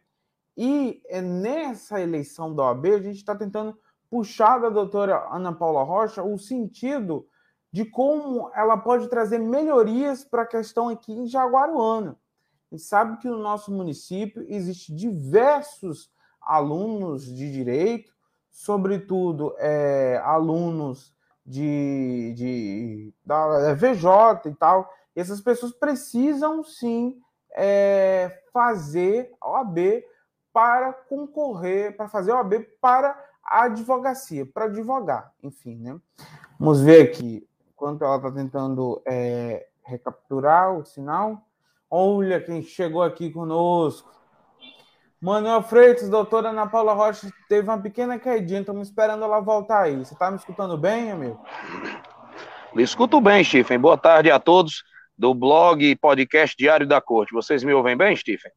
E 0.55 1.03
é, 1.07 1.23
nessa 1.23 1.99
eleição 1.99 2.55
da 2.55 2.65
OAB, 2.65 2.87
a 2.89 3.01
gente 3.01 3.17
está 3.17 3.35
tentando 3.35 3.75
puxar 4.11 4.59
da 4.59 4.69
doutora 4.69 5.27
Ana 5.31 5.51
Paula 5.51 5.83
Rocha 5.83 6.23
o 6.23 6.39
sentido 6.39 7.27
de 7.73 7.87
como 7.87 8.51
ela 8.55 8.77
pode 8.77 9.09
trazer 9.09 9.39
melhorias 9.39 10.23
para 10.23 10.43
a 10.43 10.47
questão 10.47 10.91
aqui 10.91 11.11
em 11.11 11.27
Jaguaruana. 11.27 12.19
A 12.71 12.75
gente 12.75 12.87
sabe 12.87 13.17
que 13.17 13.29
no 13.29 13.39
nosso 13.39 13.73
município 13.73 14.45
existe 14.51 14.95
diversos 14.95 16.11
alunos 16.39 17.25
de 17.25 17.51
direito, 17.51 18.13
sobretudo 18.51 19.55
é, 19.57 20.21
alunos 20.23 21.15
de, 21.47 22.35
de, 22.37 23.15
da 23.25 23.71
é, 23.71 23.75
VJ 23.75 24.51
e 24.51 24.55
tal. 24.55 24.87
Essas 25.15 25.41
pessoas 25.41 25.73
precisam 25.73 26.65
sim 26.65 27.21
é, 27.55 28.43
fazer 28.53 29.33
a 29.41 29.51
OAB 29.51 30.03
para 30.53 30.93
concorrer, 30.93 31.97
para 31.97 32.09
fazer 32.09 32.33
a 32.33 32.37
OAB 32.37 32.67
para 32.81 33.19
a 33.45 33.65
advocacia, 33.65 34.47
para 34.47 34.67
advogar, 34.67 35.33
enfim, 35.43 35.77
né? 35.77 35.99
Vamos 36.59 36.81
ver 36.81 37.03
aqui, 37.03 37.47
enquanto 37.73 38.05
ela 38.05 38.17
está 38.17 38.31
tentando 38.31 39.03
é, 39.05 39.67
recapturar 39.85 40.77
o 40.79 40.85
sinal. 40.85 41.43
Olha 41.91 42.41
quem 42.41 42.63
chegou 42.63 43.03
aqui 43.03 43.31
conosco. 43.31 44.11
Manuel 45.21 45.63
Freitas, 45.63 46.09
doutora 46.09 46.49
Ana 46.49 46.67
Paula 46.67 46.95
Rocha, 46.95 47.31
teve 47.49 47.69
uma 47.69 47.79
pequena 47.79 48.19
quedinha, 48.19 48.61
estamos 48.61 48.89
esperando 48.89 49.23
ela 49.23 49.41
voltar 49.41 49.83
aí. 49.83 49.97
Você 49.97 50.15
está 50.15 50.31
me 50.31 50.37
escutando 50.37 50.77
bem, 50.77 51.13
amigo? 51.13 51.41
Me 52.75 52.83
escuto 52.83 53.21
bem, 53.21 53.45
Stephen. 53.45 53.79
Boa 53.79 53.99
tarde 53.99 54.31
a 54.31 54.41
todos. 54.41 54.83
Do 55.17 55.35
blog 55.35 55.85
e 55.85 55.97
podcast 55.97 56.57
Diário 56.57 56.87
da 56.87 57.01
Corte. 57.01 57.33
Vocês 57.33 57.63
me 57.63 57.73
ouvem 57.73 57.97
bem, 57.97 58.17
Stephen? 58.17 58.51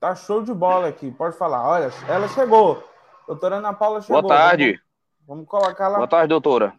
Tá 0.00 0.14
show 0.14 0.42
de 0.42 0.54
bola 0.54 0.88
aqui, 0.88 1.10
pode 1.10 1.36
falar. 1.36 1.68
Olha, 1.68 1.90
ela 2.08 2.28
chegou. 2.28 2.82
Doutora 3.26 3.56
Ana 3.56 3.72
Paula 3.72 4.00
chegou. 4.00 4.22
Boa 4.22 4.36
tarde. 4.36 4.80
Vamos, 5.26 5.46
vamos 5.46 5.48
colocar 5.48 5.88
lá. 5.88 5.96
Boa 5.96 6.08
tarde, 6.08 6.28
doutora. 6.28 6.72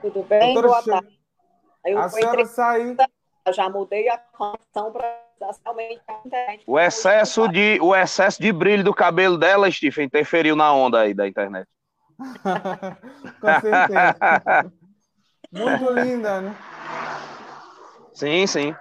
Tudo 0.00 0.22
bem? 0.24 0.54
Doutora, 0.54 0.68
Boa 0.68 0.82
che... 0.82 0.90
tarde. 0.90 1.18
Eu 1.84 1.98
a 1.98 2.08
senhora 2.08 2.46
saiu. 2.46 2.96
Já 3.52 3.68
mudei 3.68 4.08
a 4.08 4.18
conexão 4.18 4.92
para 4.92 5.20
realmente 5.64 6.00
a 6.06 6.12
internet. 6.24 6.64
O 6.66 6.78
excesso, 6.78 7.48
de, 7.48 7.78
o 7.80 7.94
excesso 7.94 8.40
de 8.40 8.52
brilho 8.52 8.84
do 8.84 8.94
cabelo 8.94 9.36
dela, 9.36 9.70
Stephen, 9.70 10.06
interferiu 10.06 10.54
na 10.54 10.72
onda 10.72 11.00
aí 11.00 11.14
da 11.14 11.26
internet. 11.26 11.68
Com 13.40 13.60
certeza. 13.60 14.72
Muito 15.50 15.92
linda, 15.92 16.40
né? 16.40 16.56
Sim, 18.12 18.46
sim. 18.46 18.74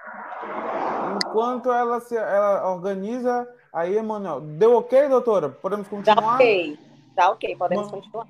Enquanto 1.15 1.71
ela 1.71 1.99
se 1.99 2.15
ela 2.15 2.71
organiza, 2.71 3.47
aí, 3.71 3.97
Emanuel. 3.97 4.41
Deu 4.41 4.75
ok, 4.75 5.07
doutora? 5.07 5.49
Podemos 5.49 5.87
continuar? 5.87 6.21
Tá 6.21 6.35
ok. 6.35 6.79
Tá 7.15 7.29
ok, 7.29 7.55
podemos 7.55 7.89
continuar. 7.89 8.27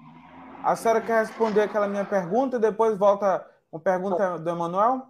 A 0.64 0.76
senhora 0.76 1.02
quer 1.02 1.20
responder 1.26 1.62
aquela 1.62 1.88
minha 1.88 2.06
pergunta 2.06 2.58
e 2.58 2.60
depois 2.60 2.98
volta 2.98 3.46
uma 3.72 3.80
pergunta 3.80 4.38
do 4.38 4.50
Emanuel? 4.50 5.08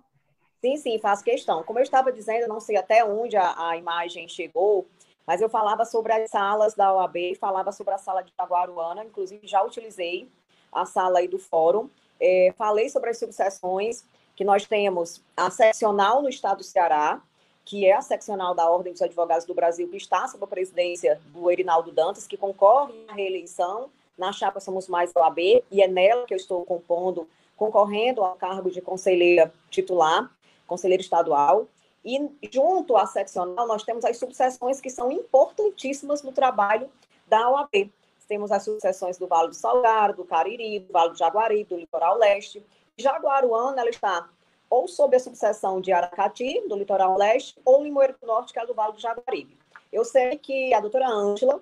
Sim, 0.61 0.77
sim, 0.77 0.99
faço 0.99 1.23
questão. 1.23 1.63
Como 1.63 1.79
eu 1.79 1.83
estava 1.83 2.11
dizendo, 2.11 2.47
não 2.47 2.59
sei 2.59 2.77
até 2.77 3.03
onde 3.03 3.35
a, 3.35 3.69
a 3.69 3.77
imagem 3.77 4.27
chegou, 4.27 4.87
mas 5.25 5.41
eu 5.41 5.49
falava 5.49 5.83
sobre 5.85 6.13
as 6.13 6.29
salas 6.29 6.75
da 6.75 6.93
OAB, 6.93 7.35
falava 7.39 7.71
sobre 7.71 7.93
a 7.93 7.97
sala 7.97 8.21
de 8.21 8.31
Jaguaruana, 8.37 9.03
inclusive 9.03 9.47
já 9.47 9.63
utilizei 9.63 10.29
a 10.71 10.85
sala 10.85 11.19
aí 11.19 11.27
do 11.27 11.39
fórum, 11.39 11.89
é, 12.19 12.53
falei 12.55 12.89
sobre 12.89 13.09
as 13.09 13.17
subseções, 13.17 14.05
que 14.41 14.45
nós 14.45 14.65
temos 14.65 15.21
a 15.37 15.51
seccional 15.51 16.19
no 16.23 16.27
estado 16.27 16.57
do 16.57 16.63
Ceará, 16.63 17.21
que 17.63 17.85
é 17.85 17.93
a 17.93 18.01
seccional 18.01 18.55
da 18.55 18.67
Ordem 18.67 18.91
dos 18.91 19.03
Advogados 19.03 19.45
do 19.45 19.53
Brasil, 19.53 19.87
que 19.87 19.97
está 19.97 20.27
sob 20.27 20.43
a 20.43 20.47
presidência 20.47 21.21
do 21.27 21.51
Erinaldo 21.51 21.91
Dantas, 21.91 22.25
que 22.25 22.35
concorre 22.35 22.91
à 23.07 23.13
reeleição 23.13 23.91
na 24.17 24.31
chapa 24.31 24.59
Somos 24.59 24.87
Mais 24.87 25.11
OAB, 25.15 25.37
e 25.69 25.83
é 25.83 25.87
nela 25.87 26.25
que 26.25 26.33
eu 26.33 26.37
estou 26.37 26.65
compondo, 26.65 27.29
concorrendo 27.55 28.23
ao 28.23 28.33
cargo 28.33 28.71
de 28.71 28.81
conselheira 28.81 29.53
titular 29.69 30.31
conselheiro 30.65 31.03
estadual, 31.03 31.67
e 32.03 32.27
junto 32.51 32.97
à 32.97 33.05
seccional 33.05 33.67
nós 33.67 33.83
temos 33.83 34.03
as 34.03 34.17
subseções 34.17 34.81
que 34.81 34.89
são 34.89 35.11
importantíssimas 35.11 36.23
no 36.23 36.31
trabalho 36.31 36.89
da 37.27 37.47
OAB. 37.47 37.91
Temos 38.27 38.51
as 38.51 38.63
subseções 38.63 39.19
do 39.19 39.27
Vale 39.27 39.49
do 39.49 39.53
Salgado, 39.53 40.15
do 40.15 40.25
Cariri, 40.25 40.79
do 40.79 40.91
Vale 40.91 41.11
do 41.11 41.17
Jaguari, 41.17 41.63
do 41.63 41.75
Litoral 41.75 42.17
Leste. 42.17 42.65
Jaguaruana, 43.01 43.81
ela 43.81 43.89
está 43.89 44.29
ou 44.71 44.87
sob 44.87 45.13
a 45.17 45.19
subseção 45.19 45.81
de 45.81 45.91
Aracati, 45.91 46.65
do 46.69 46.77
Litoral 46.77 47.17
Leste, 47.17 47.59
ou 47.65 47.83
Limoeiro 47.83 48.15
do 48.21 48.25
Norte, 48.25 48.53
que 48.53 48.59
é 48.59 48.65
do 48.65 48.73
Vale 48.73 48.93
do 48.93 49.01
Jaguaribe. 49.01 49.57
Eu 49.91 50.05
sei 50.05 50.37
que 50.37 50.73
a 50.73 50.79
doutora 50.79 51.09
Ângela, 51.09 51.61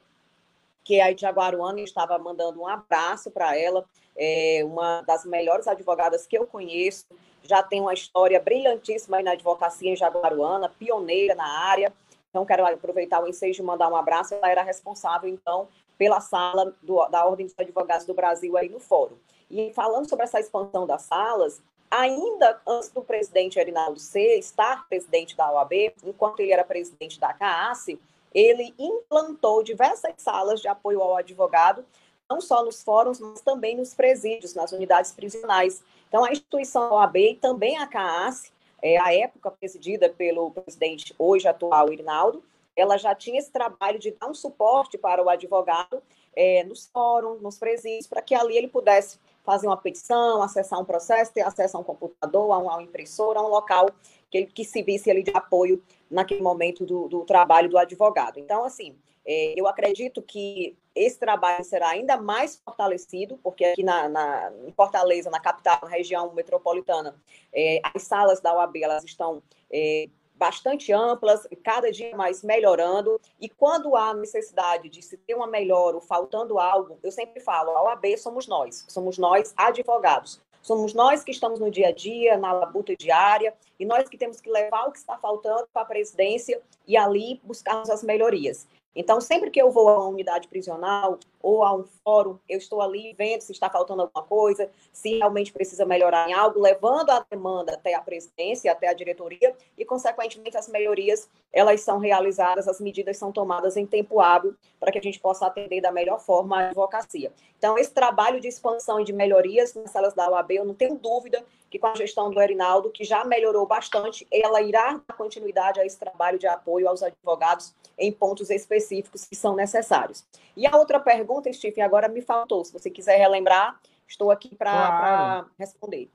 que 0.83 0.99
é 1.01 1.11
de 1.11 1.21
Jaguaruana, 1.21 1.81
estava 1.81 2.19
mandando 2.19 2.61
um 2.61 2.67
abraço 2.67 3.31
para 3.31 3.57
ela, 3.57 3.83
é 4.15 4.61
uma 4.63 5.01
das 5.01 5.25
melhores 5.25 5.67
advogadas 5.67 6.27
que 6.27 6.37
eu 6.37 6.45
conheço, 6.45 7.07
já 7.41 7.63
tem 7.63 7.81
uma 7.81 7.95
história 7.95 8.39
brilhantíssima 8.39 9.17
aí 9.17 9.23
na 9.23 9.31
advocacia 9.31 9.91
em 9.91 9.95
Jaguaruana, 9.95 10.69
pioneira 10.69 11.33
na 11.33 11.47
área. 11.47 11.91
Então, 12.29 12.45
quero 12.45 12.63
aproveitar 12.63 13.23
o 13.23 13.27
ensejo 13.27 13.63
e 13.63 13.65
mandar 13.65 13.87
um 13.89 13.95
abraço. 13.95 14.35
Ela 14.35 14.51
era 14.51 14.61
responsável, 14.61 15.27
então, 15.27 15.67
pela 15.97 16.19
sala 16.19 16.75
do, 16.83 17.03
da 17.07 17.25
Ordem 17.25 17.47
dos 17.47 17.55
Advogados 17.57 18.05
do 18.05 18.13
Brasil 18.13 18.55
aí 18.55 18.69
no 18.69 18.79
fórum. 18.79 19.15
E 19.49 19.73
falando 19.73 20.07
sobre 20.07 20.25
essa 20.25 20.39
expansão 20.39 20.85
das 20.85 21.03
salas, 21.03 21.61
ainda 21.89 22.61
antes 22.67 22.89
do 22.89 23.01
presidente 23.01 23.57
Erinaldo 23.57 23.99
C 23.99 24.37
estar 24.37 24.87
presidente 24.87 25.35
da 25.35 25.51
OAB, 25.51 25.93
enquanto 26.03 26.39
ele 26.39 26.53
era 26.53 26.63
presidente 26.63 27.19
da 27.19 27.33
CAAS, 27.33 27.87
ele 28.33 28.73
implantou 28.77 29.63
diversas 29.63 30.13
salas 30.17 30.61
de 30.61 30.67
apoio 30.67 31.01
ao 31.01 31.17
advogado, 31.17 31.83
não 32.29 32.39
só 32.39 32.63
nos 32.63 32.83
fóruns, 32.83 33.19
mas 33.19 33.41
também 33.41 33.75
nos 33.75 33.93
presídios, 33.95 34.53
nas 34.53 34.71
unidades 34.71 35.11
prisionais. 35.11 35.83
Então, 36.07 36.23
a 36.23 36.31
instituição 36.31 36.91
OAB 36.91 37.17
e 37.17 37.35
também 37.35 37.77
a 37.77 37.87
CAAS, 37.87 38.51
é, 38.81 38.99
a 38.99 39.13
época 39.13 39.49
presidida 39.49 40.09
pelo 40.09 40.51
presidente 40.51 41.13
hoje 41.17 41.47
atual, 41.47 41.91
Irinaldo, 41.91 42.43
ela 42.75 42.97
já 42.97 43.13
tinha 43.15 43.39
esse 43.39 43.51
trabalho 43.51 43.99
de 43.99 44.11
dar 44.11 44.27
um 44.27 44.33
suporte 44.33 44.97
para 44.97 45.21
o 45.23 45.29
advogado 45.29 46.01
é, 46.35 46.63
nos 46.63 46.87
fóruns, 46.87 47.41
nos 47.41 47.57
presídios, 47.57 48.07
para 48.07 48.21
que 48.21 48.33
ali 48.33 48.55
ele 48.55 48.67
pudesse 48.67 49.19
fazer 49.43 49.67
uma 49.67 49.77
petição, 49.77 50.41
acessar 50.41 50.79
um 50.79 50.85
processo, 50.85 51.33
ter 51.33 51.41
acesso 51.41 51.77
a 51.77 51.79
um 51.79 51.83
computador, 51.83 52.51
a 52.51 52.57
uma 52.57 52.83
impressora, 52.83 53.39
a 53.39 53.43
um 53.43 53.49
local 53.49 53.89
que 54.29 54.45
que 54.45 54.63
se 54.63 54.83
visse 54.83 55.09
ali 55.09 55.23
de 55.23 55.31
apoio 55.33 55.81
naquele 56.09 56.41
momento 56.41 56.85
do, 56.85 57.07
do 57.07 57.25
trabalho 57.25 57.69
do 57.69 57.77
advogado. 57.77 58.39
Então, 58.39 58.63
assim, 58.63 58.95
é, 59.25 59.53
eu 59.55 59.67
acredito 59.67 60.21
que 60.21 60.75
esse 60.95 61.19
trabalho 61.19 61.63
será 61.63 61.89
ainda 61.89 62.17
mais 62.17 62.59
fortalecido, 62.65 63.39
porque 63.43 63.63
aqui 63.63 63.83
na, 63.83 64.09
na 64.09 64.51
em 64.67 64.71
Fortaleza, 64.71 65.29
na 65.29 65.39
capital, 65.39 65.79
na 65.83 65.87
região 65.89 66.33
metropolitana, 66.33 67.15
é, 67.53 67.79
as 67.93 68.03
salas 68.03 68.41
da 68.41 68.53
OAB 68.55 68.77
elas 68.77 69.03
estão 69.03 69.41
é, 69.71 70.09
bastante 70.39 70.93
amplas, 70.93 71.45
cada 71.61 71.91
dia 71.91 72.15
mais 72.15 72.41
melhorando, 72.41 73.19
e 73.39 73.49
quando 73.49 73.95
há 73.95 74.13
necessidade 74.13 74.89
de 74.89 75.01
se 75.01 75.17
ter 75.17 75.35
uma 75.35 75.45
melhora 75.45 75.97
ou 75.97 76.01
faltando 76.01 76.57
algo, 76.57 76.97
eu 77.03 77.11
sempre 77.11 77.41
falo, 77.41 77.71
a 77.71 77.83
OAB 77.83 78.17
somos 78.17 78.47
nós, 78.47 78.85
somos 78.87 79.17
nós 79.17 79.53
advogados. 79.57 80.41
Somos 80.61 80.93
nós 80.93 81.23
que 81.23 81.31
estamos 81.31 81.59
no 81.59 81.71
dia 81.71 81.87
a 81.87 81.91
dia, 81.91 82.37
na 82.37 82.51
labuta 82.51 82.95
diária, 82.95 83.53
e 83.79 83.85
nós 83.85 84.07
que 84.09 84.17
temos 84.17 84.41
que 84.41 84.49
levar 84.49 84.87
o 84.87 84.91
que 84.91 84.97
está 84.97 85.17
faltando 85.17 85.67
para 85.73 85.81
a 85.81 85.85
presidência 85.85 86.61
e 86.85 86.97
ali 86.97 87.39
buscarmos 87.43 87.89
as 87.89 88.03
melhorias. 88.03 88.67
Então, 88.95 89.21
sempre 89.21 89.49
que 89.49 89.61
eu 89.61 89.71
vou 89.71 89.87
a 89.87 89.97
uma 89.97 90.09
unidade 90.09 90.47
prisional 90.47 91.17
ou 91.41 91.63
a 91.63 91.73
um 91.73 91.83
fórum, 92.03 92.37
eu 92.47 92.57
estou 92.57 92.81
ali 92.81 93.13
vendo 93.17 93.41
se 93.41 93.51
está 93.51 93.69
faltando 93.69 94.01
alguma 94.01 94.23
coisa, 94.23 94.69
se 94.91 95.17
realmente 95.17 95.53
precisa 95.53 95.85
melhorar 95.85 96.29
em 96.29 96.33
algo, 96.33 96.59
levando 96.59 97.09
a 97.09 97.25
demanda 97.29 97.73
até 97.73 97.93
a 97.93 98.01
presidência, 98.01 98.71
até 98.71 98.87
a 98.87 98.93
diretoria, 98.93 99.55
e, 99.77 99.85
consequentemente, 99.85 100.57
as 100.57 100.67
melhorias, 100.67 101.29
elas 101.51 101.81
são 101.81 101.97
realizadas, 101.97 102.67
as 102.67 102.79
medidas 102.79 103.17
são 103.17 103.31
tomadas 103.31 103.77
em 103.77 103.85
tempo 103.85 104.19
hábil, 104.19 104.55
para 104.79 104.91
que 104.91 104.99
a 104.99 105.01
gente 105.01 105.19
possa 105.19 105.45
atender 105.47 105.81
da 105.81 105.91
melhor 105.91 106.19
forma 106.19 106.57
a 106.57 106.67
advocacia. 106.67 107.31
Então, 107.57 107.77
esse 107.77 107.91
trabalho 107.91 108.39
de 108.39 108.47
expansão 108.47 108.99
e 108.99 109.03
de 109.03 109.13
melhorias 109.13 109.73
nas 109.73 109.91
salas 109.91 110.13
da 110.13 110.29
UAB, 110.29 110.51
eu 110.51 110.65
não 110.65 110.73
tenho 110.73 110.95
dúvida 110.95 111.43
que 111.69 111.77
com 111.77 111.87
a 111.87 111.95
gestão 111.95 112.31
do 112.31 112.41
Erinaldo, 112.41 112.89
que 112.89 113.03
já 113.03 113.23
melhorou 113.23 113.65
bastante, 113.65 114.27
ela 114.31 114.61
irá 114.61 114.99
dar 115.07 115.15
continuidade 115.15 115.79
a 115.79 115.85
esse 115.85 115.97
trabalho 115.97 116.39
de 116.39 116.47
apoio 116.47 116.87
aos 116.87 117.03
advogados 117.03 117.75
em 117.97 118.11
pontos 118.11 118.49
específicos 118.49 119.25
que 119.25 119.35
são 119.35 119.55
necessários. 119.55 120.25
E 120.55 120.65
a 120.65 120.75
outra 120.75 120.99
pergunta, 120.99 121.28
Stephen, 121.53 121.84
agora 121.84 122.07
me 122.07 122.21
faltou. 122.21 122.63
Se 122.65 122.73
você 122.73 122.89
quiser 122.89 123.17
relembrar, 123.17 123.80
estou 124.07 124.32
aqui 124.32 124.55
para 124.55 124.71
claro. 124.71 125.45
responder. 125.57 126.09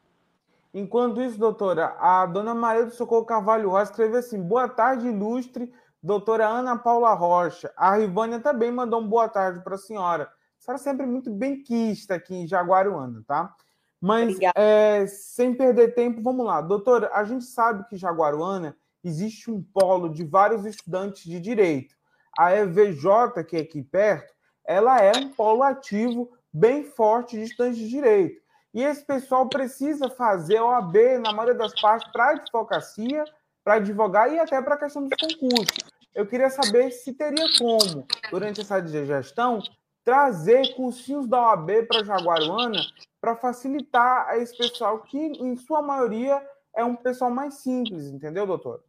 Enquanto 0.73 1.23
isso, 1.23 1.39
doutora, 1.39 1.97
a 2.01 2.27
dona 2.27 2.55
Maria 2.55 2.85
do 2.85 2.91
Socorro 2.91 3.25
Carvalho 3.25 3.71
Rocha 3.71 3.91
escreveu 3.91 4.19
assim: 4.19 4.43
boa 4.43 4.69
tarde, 4.69 5.07
ilustre 5.07 5.73
doutora 6.05 6.47
Ana 6.47 6.77
Paula 6.77 7.15
Rocha. 7.15 7.73
A 7.77 7.97
Rivânia 7.97 8.39
também 8.39 8.71
mandou 8.71 9.01
um 9.01 9.09
boa 9.09 9.27
tarde 9.27 9.65
para 9.65 9.77
a 9.77 9.79
senhora. 9.79 10.25
A 10.25 10.63
senhora 10.63 10.79
sempre 10.79 11.07
muito 11.07 11.31
bem 11.31 11.63
quista 11.63 12.15
aqui 12.15 12.35
em 12.35 12.47
Jaguaruana, 12.47 13.25
tá? 13.27 13.55
Mas, 13.99 14.37
é, 14.55 15.07
sem 15.07 15.55
perder 15.55 15.95
tempo, 15.95 16.21
vamos 16.21 16.45
lá. 16.45 16.61
Doutora, 16.61 17.11
a 17.15 17.25
gente 17.25 17.47
sabe 17.47 17.89
que 17.89 17.97
Jaguaruana 17.97 18.77
existe 19.03 19.51
um 19.51 19.63
polo 19.63 20.11
de 20.11 20.25
vários 20.25 20.67
estudantes 20.67 21.25
de 21.25 21.41
direito. 21.41 21.95
A 22.39 22.55
EVJ, 22.55 23.43
que 23.49 23.57
é 23.57 23.61
aqui 23.61 23.83
perto, 23.83 24.34
ela 24.67 25.01
é 25.01 25.13
um 25.17 25.29
polo 25.31 25.63
ativo 25.63 26.31
bem 26.53 26.85
forte 26.85 27.37
de 27.37 27.45
estudantes 27.45 27.79
de 27.79 27.89
direito. 27.89 28.43
E 28.73 28.83
esse 28.83 29.05
pessoal 29.05 29.49
precisa 29.49 30.09
fazer 30.11 30.61
OAB, 30.61 30.97
na 31.21 31.33
maioria 31.33 31.55
das 31.55 31.81
partes, 31.81 32.11
para 32.11 32.31
advocacia, 32.31 33.25
para 33.63 33.75
advogar 33.75 34.33
e 34.33 34.39
até 34.39 34.61
para 34.61 34.75
a 34.75 34.79
questão 34.79 35.07
dos 35.07 35.17
concursos. 35.21 35.79
Eu 36.15 36.27
queria 36.27 36.51
saber 36.51 36.91
se 36.91 37.13
teria 37.13 37.47
como, 37.59 38.07
durante 38.31 38.61
essa 38.61 38.85
gestão, 38.87 39.61
trazer 40.05 40.75
cursinhos 40.75 41.27
da 41.27 41.41
OAB 41.41 41.87
para 41.89 42.05
Jaguaruana 42.05 42.81
para 43.21 43.37
facilitar 43.37 44.29
a 44.29 44.39
esse 44.39 44.57
pessoal 44.57 45.01
que, 45.01 45.19
em 45.19 45.57
sua 45.57 45.81
maioria, 45.81 46.45
é 46.77 46.85
um 46.85 46.95
pessoal 46.95 47.31
mais 47.31 47.55
simples, 47.55 48.07
entendeu, 48.07 48.47
doutor? 48.47 48.83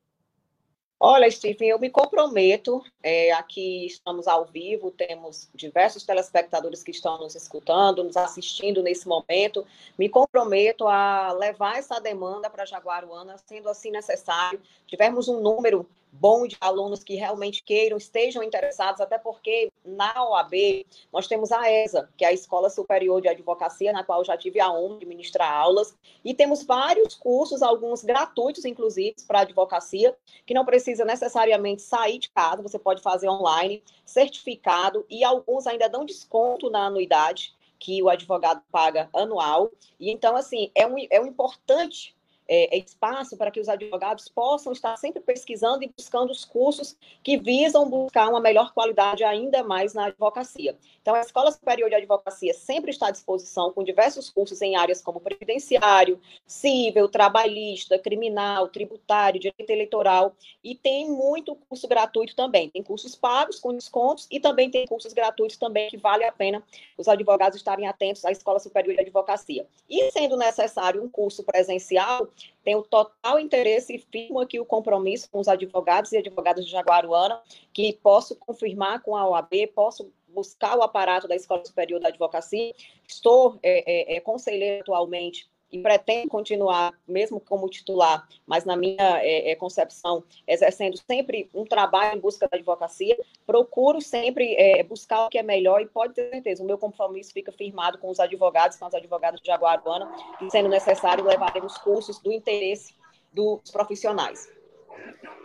Olha, 0.98 1.30
Stephen, 1.30 1.68
eu 1.68 1.78
me 1.78 1.90
comprometo, 1.90 2.82
é, 3.04 3.32
aqui 3.34 3.86
estamos 3.86 4.28
ao 4.28 4.46
vivo, 4.46 4.90
temos 4.92 5.50
diversos 5.54 6.04
telespectadores 6.04 6.84
que 6.84 6.92
estão 6.92 7.18
nos 7.20 7.36
escutando, 7.36 8.02
nos 8.02 8.16
assistindo 8.16 8.82
nesse 8.82 9.06
momento. 9.06 9.66
Me 10.00 10.08
comprometo 10.08 10.88
a 10.88 11.34
levar 11.34 11.78
essa 11.78 12.00
demanda 12.00 12.50
para 12.50 12.66
Jaguaruana, 12.66 13.38
sendo 13.46 13.68
assim 13.68 13.92
necessário. 13.92 14.62
Tivermos 14.88 15.28
um 15.28 15.42
número 15.42 15.86
bom 16.20 16.48
de 16.48 16.56
alunos 16.60 17.04
que 17.04 17.16
realmente 17.16 17.64
queiram, 17.64 17.98
estejam 17.98 18.42
interessados, 18.42 19.02
até 19.02 19.18
porque 19.18 19.72
na 19.84 20.24
OAB 20.24 20.86
nós 21.12 21.28
temos 21.28 21.52
a 21.52 21.72
ESA, 21.72 22.10
que 22.18 22.24
é 22.24 22.30
a 22.30 22.34
Escola 22.34 22.70
Superior 22.70 23.22
de 23.22 23.28
Advocacia, 23.28 23.92
na 23.92 24.04
qual 24.04 24.24
já 24.24 24.38
tive 24.38 24.60
a 24.60 24.72
honra 24.72 25.00
de 25.00 25.06
ministrar 25.06 25.52
aulas, 25.52 25.96
e 26.24 26.34
temos 26.34 26.64
vários 26.64 27.16
cursos, 27.16 27.62
alguns 27.62 28.04
gratuitos, 28.04 28.66
inclusive, 28.66 29.16
para 29.28 29.42
advocacia, 29.42 30.16
que 30.46 30.54
não 30.54 30.66
precisa 30.66 31.04
necessariamente 31.04 31.82
sair 31.82 32.20
de 32.20 32.30
casa, 32.30 32.64
você 32.64 32.80
pode 32.80 33.02
fazer 33.02 33.30
online, 33.30 33.84
certificado, 34.06 35.06
e 35.10 35.24
alguns 35.24 35.68
ainda 35.68 35.90
dão 35.90 36.06
desconto 36.06 36.70
na 36.70 36.86
anuidade 36.86 37.56
que 37.78 38.02
o 38.02 38.10
advogado 38.10 38.62
paga 38.72 39.10
anual. 39.14 39.72
E 40.00 40.10
então, 40.10 40.36
assim, 40.36 40.72
é 40.74 40.88
um, 40.88 40.96
é 41.10 41.20
um 41.20 41.28
importante 41.28 42.15
é, 42.48 42.76
é, 42.76 42.80
espaço 42.80 43.36
para 43.38 43.50
que 43.50 43.60
os 43.60 43.68
advogados 43.68 44.28
possam 44.28 44.72
estar 44.72 44.96
sempre 44.98 45.22
pesquisando 45.22 45.84
e 45.84 45.88
buscando 45.88 46.32
os 46.32 46.46
cursos 46.46 46.96
que 47.24 47.38
visam 47.38 47.90
buscar 47.90 48.30
uma 48.30 48.40
melhor 48.40 48.74
qualidade 48.74 49.24
ainda 49.24 49.64
mais 49.64 49.94
na 49.94 50.06
advocacia. 50.06 50.78
Então, 51.02 51.16
a 51.16 51.22
Escola 51.22 51.52
Superior 51.52 51.90
de 51.90 51.96
Advocacia 51.96 52.54
sempre 52.54 52.92
está 52.92 53.08
à 53.08 53.12
disposição 53.12 53.72
com 53.72 53.84
diversos 53.84 54.30
cursos 54.30 54.62
em 54.62 54.76
áreas 54.76 55.02
como 55.02 55.20
previdenciário, 55.20 56.20
civil, 56.46 57.08
trabalhista, 57.08 57.98
criminal, 57.98 58.68
tributário, 58.68 59.40
direito 59.40 59.70
eleitoral, 59.70 60.36
e 60.64 60.76
tem 60.76 61.10
muito 61.10 61.56
curso 61.56 61.88
gratuito 61.88 62.36
também. 62.36 62.70
Tem 62.70 62.84
cursos 62.84 63.16
pagos 63.16 63.60
com 63.60 63.74
descontos 63.74 64.28
e 64.30 64.40
também 64.40 64.70
tem 64.70 64.86
cursos 64.86 65.14
gratuitos 65.14 65.58
também 65.58 65.90
que 65.90 65.98
vale 65.98 66.24
a 66.24 66.32
pena 66.32 66.64
os 66.98 67.08
advogados 67.08 67.58
estarem 67.58 67.88
atentos 67.88 68.24
à 68.26 68.32
Escola 68.32 68.60
Superior 68.60 68.96
de 68.96 69.02
Advocacia. 69.02 69.68
E 69.90 70.12
sendo 70.12 70.38
necessário 70.38 71.04
um 71.04 71.10
curso 71.10 71.44
presencial, 71.44 72.28
tenho 72.64 72.82
total 72.82 73.40
interesse 73.40 73.96
e 73.96 74.00
firmo 74.00 74.40
aqui 74.40 74.60
o 74.60 74.66
compromisso 74.66 75.30
com 75.30 75.40
os 75.40 75.48
advogados 75.48 76.12
e 76.12 76.18
advogadas 76.18 76.66
de 76.66 76.72
Jaguaruana, 76.72 77.42
que 77.72 77.94
posso 77.94 78.36
confirmar 78.36 79.02
com 79.02 79.16
a 79.16 79.28
OAB, 79.28 79.68
posso 79.74 80.12
buscar 80.28 80.78
o 80.78 80.82
aparato 80.82 81.28
da 81.28 81.36
Escola 81.36 81.64
Superior 81.64 82.00
da 82.00 82.10
Advocacia. 82.10 82.74
Estou 83.08 83.58
é, 83.64 84.14
é, 84.14 84.18
é, 84.18 84.20
conselheira 84.20 84.82
atualmente 84.82 85.48
e 85.72 85.82
pretendo 85.82 86.30
continuar, 86.30 86.94
mesmo 87.08 87.40
como 87.40 87.70
titular, 87.70 88.28
mas 88.46 88.66
na 88.66 88.76
minha 88.76 89.20
é, 89.22 89.52
é, 89.52 89.56
concepção, 89.56 90.24
exercendo 90.48 90.98
sempre 90.98 91.50
um 91.54 91.66
trabalho 91.66 92.18
em 92.18 92.22
busca 92.22 92.48
da 92.48 92.58
advocacia, 92.58 93.18
procuro 93.46 94.02
sempre 94.02 94.56
é, 94.56 94.84
buscar 94.84 95.26
o 95.26 95.30
que 95.30 95.38
é 95.38 95.44
melhor 95.44 95.82
e 95.82 95.86
pode 95.86 96.14
ter 96.14 96.30
certeza, 96.30 96.64
o 96.64 96.66
meu 96.66 96.78
compromisso 96.78 97.34
fica 97.34 97.52
firmado 97.52 97.98
com 97.98 98.10
os 98.10 98.20
advogados, 98.20 98.78
com 98.78 98.86
as 98.86 98.94
advogadas 98.94 99.42
de 99.42 99.48
Jaguaruana, 99.48 100.10
e 100.42 100.50
sendo 100.50 100.70
necessário 100.70 101.24
levaremos 101.24 101.78
cursos 101.78 102.20
do 102.20 102.32
interesse 102.32 102.94
dos 103.34 103.60
profissionais. 103.72 104.50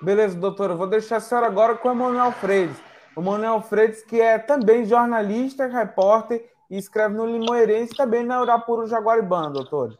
Beleza, 0.02 0.38
doutora, 0.38 0.74
vou 0.74 0.86
deixar 0.86 1.16
a 1.16 1.20
senhora 1.20 1.46
agora 1.46 1.76
com 1.76 1.88
o 1.88 1.92
Emanuel 1.92 2.32
Freires. 2.32 2.76
O 3.16 3.20
Manuel 3.20 3.60
Freires, 3.60 4.02
que 4.04 4.20
é 4.20 4.38
também 4.38 4.84
jornalista, 4.84 5.66
repórter 5.66 6.48
e 6.70 6.78
escreve 6.78 7.16
no 7.16 7.26
Limoeirense 7.26 7.94
também 7.96 8.24
na 8.24 8.40
Urapuru 8.40 8.86
Jaguaribana, 8.86 9.50
doutor 9.50 9.98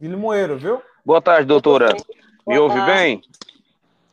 de 0.00 0.06
Limoeiro, 0.06 0.56
viu? 0.56 0.80
Boa 1.04 1.20
tarde, 1.20 1.46
doutora. 1.46 1.92
Me 2.46 2.54
Boa 2.54 2.60
ouve 2.60 2.76
tarde. 2.76 2.92
bem? 2.92 3.22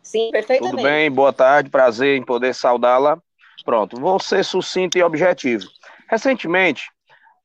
Sim, 0.02 0.32
perfeitamente. 0.32 0.78
Tudo 0.78 0.84
bem, 0.84 1.12
boa 1.12 1.32
tarde, 1.32 1.70
prazer 1.70 2.18
em 2.18 2.24
poder 2.24 2.56
saudá-la. 2.56 3.20
Pronto, 3.64 4.00
vou 4.00 4.20
ser 4.20 4.44
sucinto 4.44 4.98
e 4.98 5.04
objetivo. 5.04 5.66
Recentemente, 6.10 6.90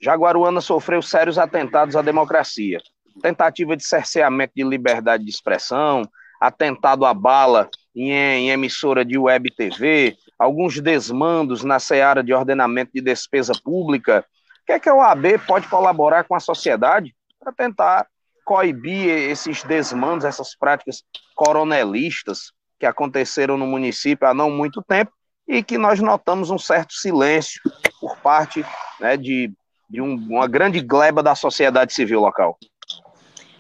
Jaguaruana 0.00 0.60
sofreu 0.60 1.02
sérios 1.02 1.38
atentados 1.38 1.96
à 1.96 2.02
democracia. 2.02 2.78
Tentativa 3.22 3.76
de 3.76 3.84
cerceamento 3.84 4.54
de 4.56 4.64
liberdade 4.64 5.24
de 5.24 5.30
expressão, 5.30 6.02
atentado 6.40 7.04
à 7.04 7.12
bala 7.12 7.68
em, 7.94 8.10
em 8.12 8.50
emissora 8.50 9.04
de 9.04 9.18
web 9.18 9.50
TV, 9.54 10.16
alguns 10.38 10.80
desmandos 10.80 11.62
na 11.62 11.78
seara 11.78 12.22
de 12.22 12.32
ordenamento 12.32 12.92
de 12.94 13.02
despesa 13.02 13.52
pública. 13.62 14.24
O 14.62 14.66
que 14.66 14.72
é 14.72 14.78
que 14.78 14.88
a 14.88 14.94
OAB 14.94 15.38
pode 15.46 15.68
colaborar 15.68 16.24
com 16.24 16.34
a 16.34 16.40
sociedade 16.40 17.14
para 17.38 17.52
tentar 17.52 18.06
coibir 18.50 19.08
esses 19.08 19.62
desmandos, 19.62 20.24
essas 20.24 20.56
práticas 20.56 21.04
coronelistas 21.36 22.50
que 22.80 22.84
aconteceram 22.84 23.56
no 23.56 23.64
município 23.64 24.26
há 24.26 24.34
não 24.34 24.50
muito 24.50 24.82
tempo 24.82 25.12
e 25.46 25.62
que 25.62 25.78
nós 25.78 26.00
notamos 26.00 26.50
um 26.50 26.58
certo 26.58 26.92
silêncio 26.94 27.62
por 28.00 28.16
parte 28.16 28.66
né, 28.98 29.16
de, 29.16 29.52
de 29.88 30.02
um, 30.02 30.16
uma 30.16 30.48
grande 30.48 30.80
gleba 30.80 31.22
da 31.22 31.36
sociedade 31.36 31.92
civil 31.92 32.18
local. 32.18 32.58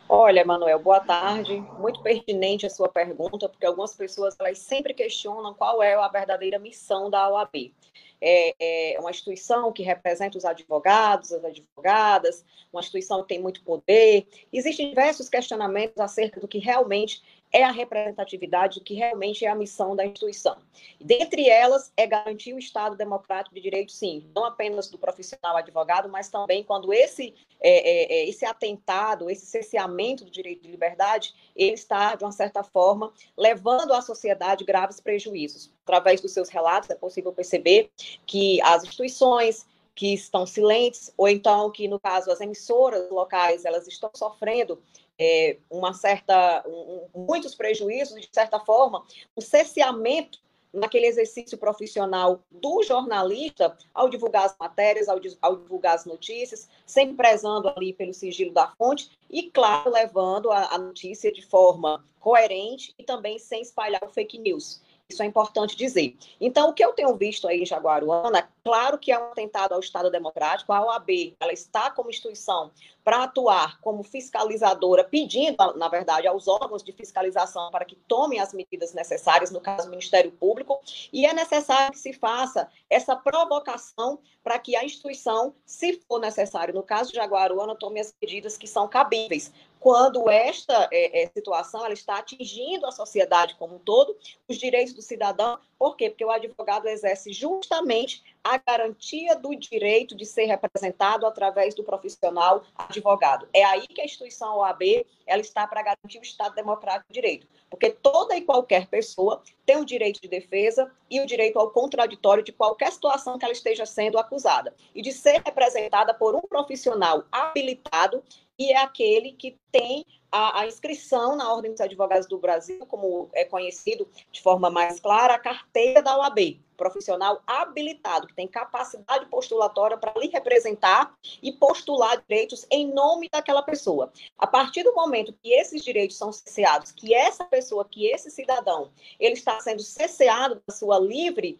Olha, 0.08 0.44
Manuel, 0.44 0.80
boa 0.80 0.98
tarde. 0.98 1.64
Muito 1.78 2.02
pertinente 2.02 2.66
a 2.66 2.70
sua 2.70 2.88
pergunta, 2.88 3.48
porque 3.48 3.66
algumas 3.66 3.94
pessoas 3.94 4.34
elas 4.40 4.58
sempre 4.58 4.92
questionam 4.92 5.54
qual 5.54 5.80
é 5.80 5.94
a 5.94 6.08
verdadeira 6.08 6.58
missão 6.58 7.08
da 7.08 7.28
OAB 7.28 7.72
é, 8.20 8.94
é 8.94 9.00
uma 9.00 9.10
instituição 9.10 9.72
que 9.72 9.82
representa 9.82 10.36
os 10.36 10.44
advogados, 10.44 11.32
as 11.32 11.44
advogadas, 11.44 12.44
uma 12.72 12.80
instituição 12.80 13.22
que 13.22 13.28
tem 13.28 13.40
muito 13.40 13.62
poder. 13.62 14.26
Existem 14.52 14.90
diversos 14.90 15.28
questionamentos 15.28 15.98
acerca 15.98 16.40
do 16.40 16.48
que 16.48 16.58
realmente 16.58 17.22
é 17.52 17.64
a 17.64 17.70
representatividade, 17.70 18.80
que 18.80 18.94
realmente 18.94 19.44
é 19.44 19.48
a 19.48 19.54
missão 19.54 19.96
da 19.96 20.06
instituição. 20.06 20.56
Dentre 21.00 21.48
elas, 21.48 21.92
é 21.96 22.06
garantir 22.06 22.54
o 22.54 22.58
Estado 22.58 22.96
democrático 22.96 23.54
de 23.54 23.60
direito, 23.60 23.90
sim, 23.90 24.30
não 24.34 24.44
apenas 24.44 24.88
do 24.88 24.98
profissional 24.98 25.56
advogado, 25.56 26.08
mas 26.08 26.28
também 26.28 26.62
quando 26.62 26.92
esse, 26.92 27.34
é, 27.60 27.70
é, 27.70 28.12
é, 28.12 28.28
esse 28.28 28.44
atentado, 28.44 29.28
esse 29.28 29.46
cerceamento 29.46 30.24
do 30.24 30.30
direito 30.30 30.62
de 30.62 30.70
liberdade, 30.70 31.34
ele 31.56 31.72
está, 31.72 32.14
de 32.14 32.24
uma 32.24 32.32
certa 32.32 32.62
forma, 32.62 33.12
levando 33.36 33.92
à 33.92 34.00
sociedade 34.00 34.64
graves 34.64 35.00
prejuízos. 35.00 35.72
Através 35.82 36.20
dos 36.20 36.32
seus 36.32 36.48
relatos, 36.48 36.88
é 36.90 36.94
possível 36.94 37.32
perceber 37.32 37.90
que 38.26 38.60
as 38.62 38.84
instituições 38.84 39.66
que 40.00 40.14
estão 40.14 40.46
silentes, 40.46 41.12
ou 41.16 41.28
então 41.28 41.70
que, 41.70 41.88
no 41.88 41.98
caso, 42.00 42.30
as 42.30 42.40
emissoras 42.40 43.10
locais, 43.10 43.64
elas 43.64 43.86
estão 43.86 44.10
sofrendo 44.14 44.80
é, 45.20 45.58
uma 45.70 45.92
certa, 45.92 46.64
um, 46.66 47.06
muitos 47.14 47.54
prejuízos, 47.54 48.18
de 48.18 48.28
certa 48.32 48.58
forma, 48.58 49.04
um 49.36 49.40
cesseamento 49.42 50.40
naquele 50.72 51.06
exercício 51.06 51.58
profissional 51.58 52.40
do 52.50 52.82
jornalista 52.82 53.76
ao 53.92 54.08
divulgar 54.08 54.46
as 54.46 54.56
matérias, 54.58 55.08
ao, 55.08 55.20
ao, 55.42 55.56
divulgar 55.56 55.96
as 55.96 56.06
notícias, 56.06 56.68
sempre 56.86 57.16
prezando 57.16 57.68
ali 57.68 57.92
pelo 57.92 58.14
sigilo 58.14 58.52
da 58.52 58.68
fonte 58.78 59.10
e, 59.28 59.50
claro, 59.50 59.90
levando 59.90 60.50
a, 60.50 60.74
a 60.74 60.78
notícia 60.78 61.30
de 61.30 61.44
forma 61.44 62.02
coerente 62.18 62.94
e 62.98 63.04
também 63.04 63.38
sem 63.38 63.60
espalhar 63.60 64.02
o 64.02 64.08
fake 64.08 64.38
news. 64.38 64.80
Isso 65.10 65.24
é 65.24 65.26
importante 65.26 65.76
dizer. 65.76 66.16
Então, 66.40 66.70
o 66.70 66.72
que 66.72 66.84
eu 66.84 66.92
tenho 66.92 67.16
visto 67.16 67.48
aí 67.48 67.62
em 67.62 67.66
Jaguaruana, 67.66 68.48
claro 68.62 68.96
que 68.96 69.10
é 69.10 69.18
um 69.18 69.32
atentado 69.32 69.72
ao 69.72 69.80
Estado 69.80 70.08
Democrático, 70.08 70.72
a 70.72 70.84
OAB, 70.84 71.34
ela 71.40 71.52
está 71.52 71.90
como 71.90 72.10
instituição 72.10 72.70
para 73.10 73.24
atuar 73.24 73.80
como 73.80 74.04
fiscalizadora, 74.04 75.02
pedindo, 75.02 75.56
na 75.74 75.88
verdade, 75.88 76.28
aos 76.28 76.46
órgãos 76.46 76.80
de 76.80 76.92
fiscalização 76.92 77.68
para 77.72 77.84
que 77.84 77.96
tomem 77.96 78.38
as 78.38 78.54
medidas 78.54 78.94
necessárias, 78.94 79.50
no 79.50 79.60
caso, 79.60 79.88
o 79.88 79.90
Ministério 79.90 80.30
Público, 80.30 80.80
e 81.12 81.26
é 81.26 81.32
necessário 81.34 81.90
que 81.90 81.98
se 81.98 82.12
faça 82.12 82.70
essa 82.88 83.16
provocação 83.16 84.20
para 84.44 84.60
que 84.60 84.76
a 84.76 84.84
instituição, 84.84 85.52
se 85.66 86.00
for 86.06 86.20
necessário, 86.20 86.72
no 86.72 86.84
caso 86.84 87.10
de 87.10 87.16
Jaguaruana, 87.16 87.74
tome 87.74 87.98
as 87.98 88.14
medidas 88.22 88.56
que 88.56 88.68
são 88.68 88.86
cabíveis, 88.86 89.52
quando 89.80 90.28
esta 90.28 90.88
é, 90.92 91.22
é, 91.22 91.26
situação 91.28 91.84
ela 91.84 91.94
está 91.94 92.18
atingindo 92.18 92.86
a 92.86 92.92
sociedade 92.92 93.56
como 93.56 93.76
um 93.76 93.78
todo, 93.78 94.14
os 94.46 94.56
direitos 94.58 94.92
do 94.92 95.02
cidadão. 95.02 95.58
Por 95.78 95.96
quê? 95.96 96.10
Porque 96.10 96.24
o 96.24 96.30
advogado 96.30 96.86
exerce 96.86 97.32
justamente 97.32 98.22
a 98.42 98.58
garantia 98.58 99.36
do 99.36 99.54
direito 99.54 100.16
de 100.16 100.24
ser 100.24 100.46
representado 100.46 101.26
através 101.26 101.74
do 101.74 101.84
profissional 101.84 102.62
advogado. 102.76 103.48
É 103.52 103.64
aí 103.64 103.86
que 103.86 104.00
a 104.00 104.04
instituição 104.04 104.58
OAB 104.58 105.06
ela 105.26 105.40
está 105.40 105.66
para 105.66 105.82
garantir 105.82 106.18
o 106.18 106.22
Estado 106.22 106.54
Democrático 106.54 107.12
de 107.12 107.20
Direito, 107.20 107.46
porque 107.68 107.90
toda 107.90 108.36
e 108.36 108.42
qualquer 108.42 108.86
pessoa 108.86 109.42
tem 109.64 109.76
o 109.76 109.84
direito 109.84 110.20
de 110.20 110.28
defesa 110.28 110.90
e 111.10 111.20
o 111.20 111.26
direito 111.26 111.58
ao 111.58 111.70
contraditório 111.70 112.42
de 112.42 112.52
qualquer 112.52 112.90
situação 112.92 113.38
que 113.38 113.44
ela 113.44 113.52
esteja 113.52 113.86
sendo 113.86 114.18
acusada. 114.18 114.74
E 114.94 115.02
de 115.02 115.12
ser 115.12 115.42
representada 115.44 116.14
por 116.14 116.34
um 116.34 116.40
profissional 116.40 117.24
habilitado 117.30 118.22
e 118.60 118.72
é 118.72 118.76
aquele 118.76 119.32
que 119.32 119.56
tem 119.72 120.04
a, 120.30 120.60
a, 120.60 120.66
inscrição 120.66 121.34
na 121.34 121.50
Ordem 121.50 121.70
dos 121.70 121.80
Advogados 121.80 122.26
do 122.26 122.38
Brasil, 122.38 122.84
como 122.86 123.30
é 123.32 123.42
conhecido 123.42 124.06
de 124.30 124.42
forma 124.42 124.68
mais 124.68 125.00
clara, 125.00 125.34
a 125.34 125.38
carteira 125.38 126.02
da 126.02 126.18
OAB, 126.18 126.60
profissional 126.80 127.42
habilitado, 127.46 128.26
que 128.26 128.34
tem 128.34 128.48
capacidade 128.48 129.26
postulatória 129.26 129.98
para 129.98 130.18
lhe 130.18 130.28
representar 130.28 131.12
e 131.42 131.52
postular 131.52 132.24
direitos 132.26 132.66
em 132.70 132.90
nome 132.90 133.28
daquela 133.30 133.62
pessoa. 133.62 134.10
A 134.38 134.46
partir 134.46 134.82
do 134.82 134.94
momento 134.94 135.34
que 135.42 135.52
esses 135.52 135.84
direitos 135.84 136.16
são 136.16 136.32
cesseados, 136.32 136.90
que 136.90 137.12
essa 137.12 137.44
pessoa, 137.44 137.84
que 137.84 138.06
esse 138.06 138.30
cidadão, 138.30 138.90
ele 139.18 139.34
está 139.34 139.60
sendo 139.60 139.82
cesseado 139.82 140.62
da 140.66 140.74
sua 140.74 140.98
livre 140.98 141.58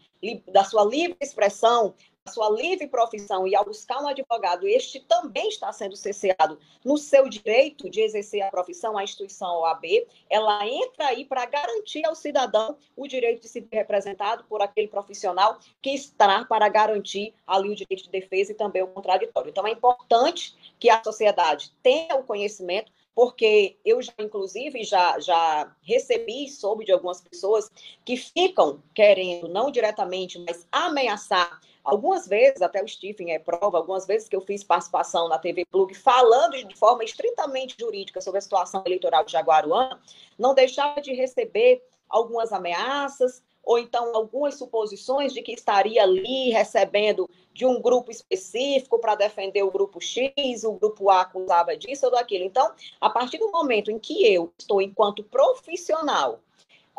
da 0.52 0.64
sua 0.64 0.84
livre 0.84 1.16
expressão, 1.20 1.94
sua 2.28 2.50
livre 2.50 2.86
profissão 2.86 3.46
e 3.46 3.54
ao 3.54 3.64
buscar 3.64 4.02
um 4.02 4.08
advogado, 4.08 4.68
este 4.68 5.00
também 5.00 5.48
está 5.48 5.72
sendo 5.72 5.96
cerceado 5.96 6.58
no 6.84 6.98
seu 6.98 7.28
direito 7.28 7.88
de 7.88 8.00
exercer 8.00 8.42
a 8.42 8.50
profissão, 8.50 8.96
a 8.96 9.04
instituição 9.04 9.60
OAB, 9.60 9.84
ela 10.28 10.66
entra 10.66 11.06
aí 11.06 11.24
para 11.24 11.46
garantir 11.46 12.04
ao 12.04 12.14
cidadão 12.14 12.76
o 12.96 13.08
direito 13.08 13.42
de 13.42 13.48
se 13.48 13.66
representado 13.72 14.44
por 14.44 14.60
aquele 14.60 14.88
profissional 14.88 15.58
que 15.80 15.90
está 15.90 16.44
para 16.44 16.68
garantir 16.68 17.34
ali 17.46 17.70
o 17.70 17.74
direito 17.74 18.04
de 18.04 18.10
defesa 18.10 18.52
e 18.52 18.54
também 18.54 18.82
o 18.82 18.88
contraditório. 18.88 19.50
Então, 19.50 19.66
é 19.66 19.70
importante 19.70 20.54
que 20.78 20.90
a 20.90 21.02
sociedade 21.02 21.72
tenha 21.82 22.16
o 22.16 22.24
conhecimento 22.24 22.92
porque 23.14 23.76
eu 23.84 24.00
já, 24.00 24.12
inclusive, 24.18 24.84
já, 24.84 25.18
já 25.18 25.74
recebi, 25.82 26.48
soube 26.48 26.84
de 26.84 26.92
algumas 26.92 27.20
pessoas 27.20 27.70
que 28.04 28.16
ficam 28.16 28.82
querendo, 28.94 29.48
não 29.48 29.70
diretamente, 29.70 30.38
mas 30.38 30.66
ameaçar. 30.70 31.60
Algumas 31.82 32.28
vezes, 32.28 32.60
até 32.60 32.82
o 32.82 32.88
Stephen 32.88 33.32
é 33.32 33.38
prova, 33.38 33.78
algumas 33.78 34.06
vezes 34.06 34.28
que 34.28 34.36
eu 34.36 34.40
fiz 34.40 34.62
participação 34.62 35.28
na 35.28 35.38
TV 35.38 35.64
Plug 35.64 35.94
falando 35.94 36.62
de 36.62 36.76
forma 36.76 37.02
estritamente 37.04 37.76
jurídica 37.78 38.20
sobre 38.20 38.38
a 38.38 38.42
situação 38.42 38.82
eleitoral 38.86 39.24
de 39.24 39.32
Jaguaruana, 39.32 40.00
não 40.38 40.54
deixava 40.54 41.00
de 41.00 41.12
receber 41.12 41.82
algumas 42.08 42.52
ameaças, 42.52 43.42
ou 43.62 43.78
então 43.78 44.14
algumas 44.14 44.56
suposições 44.56 45.32
de 45.32 45.42
que 45.42 45.52
estaria 45.52 46.02
ali 46.02 46.50
recebendo 46.50 47.28
de 47.52 47.66
um 47.66 47.80
grupo 47.80 48.10
específico 48.10 48.98
para 48.98 49.14
defender 49.14 49.62
o 49.62 49.70
grupo 49.70 50.00
X, 50.00 50.64
o 50.64 50.72
grupo 50.72 51.10
A 51.10 51.22
acusava 51.22 51.76
disso 51.76 52.06
ou 52.06 52.12
daquilo. 52.12 52.44
Então, 52.44 52.72
a 53.00 53.10
partir 53.10 53.38
do 53.38 53.50
momento 53.50 53.90
em 53.90 53.98
que 53.98 54.26
eu 54.26 54.52
estou, 54.58 54.80
enquanto 54.80 55.22
profissional, 55.24 56.40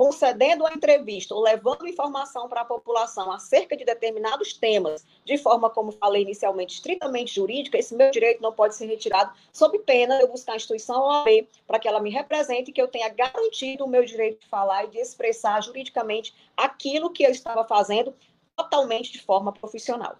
concedendo 0.02 0.66
a 0.66 0.74
entrevista 0.74 1.36
ou 1.36 1.44
levando 1.44 1.88
informação 1.88 2.50
para 2.50 2.62
a 2.62 2.66
população 2.66 3.32
acerca 3.32 3.78
de 3.78 3.86
determinados 3.86 4.52
temas, 4.52 5.06
de 5.24 5.38
forma, 5.38 5.70
como 5.70 5.92
falei 5.92 6.24
inicialmente, 6.24 6.74
estritamente 6.74 7.36
jurídica, 7.36 7.78
esse 7.78 7.94
meu 7.94 8.10
direito 8.10 8.42
não 8.42 8.52
pode 8.52 8.76
ser 8.76 8.88
retirado 8.88 9.32
sob 9.54 9.78
pena 9.78 10.18
de 10.18 10.24
eu 10.24 10.28
buscar 10.28 10.54
a 10.54 10.56
instituição 10.56 11.04
OAB 11.04 11.48
para 11.68 11.78
que 11.78 11.88
ela 11.88 12.02
me 12.02 12.10
represente 12.10 12.72
e 12.72 12.74
que 12.74 12.82
eu 12.82 12.88
tenha 12.88 13.10
garantido 13.10 13.86
o 13.86 13.88
meu 13.88 14.04
direito 14.04 14.40
de 14.40 14.48
falar 14.48 14.86
e 14.86 14.88
de 14.88 14.98
expressar 14.98 15.62
juridicamente 15.62 16.34
aquilo 16.58 17.12
que 17.12 17.22
eu 17.22 17.30
estava 17.30 17.64
fazendo 17.64 18.12
totalmente 18.56 19.12
de 19.12 19.22
forma 19.22 19.52
profissional. 19.52 20.16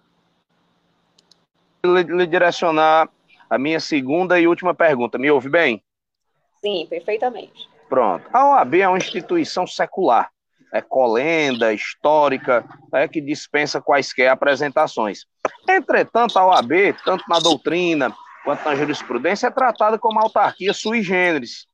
Lhe 1.84 2.24
direcionar 2.28 3.10
a 3.50 3.58
minha 3.58 3.80
segunda 3.80 4.38
e 4.38 4.46
última 4.46 4.76
pergunta. 4.76 5.18
Me 5.18 5.28
ouve 5.28 5.48
bem? 5.48 5.82
Sim, 6.60 6.86
perfeitamente. 6.88 7.71
Pronto. 7.92 8.26
A 8.32 8.48
OAB 8.48 8.76
é 8.76 8.88
uma 8.88 8.96
instituição 8.96 9.66
secular, 9.66 10.30
é 10.72 10.80
colenda, 10.80 11.74
histórica, 11.74 12.64
é 12.90 13.06
que 13.06 13.20
dispensa 13.20 13.82
quaisquer 13.82 14.28
apresentações. 14.28 15.26
Entretanto, 15.68 16.38
a 16.38 16.46
OAB, 16.46 16.96
tanto 17.04 17.22
na 17.28 17.38
doutrina 17.38 18.10
quanto 18.46 18.64
na 18.64 18.74
jurisprudência, 18.74 19.48
é 19.48 19.50
tratada 19.50 19.98
como 19.98 20.18
autarquia 20.18 20.72
sui 20.72 21.02
generis. 21.02 21.66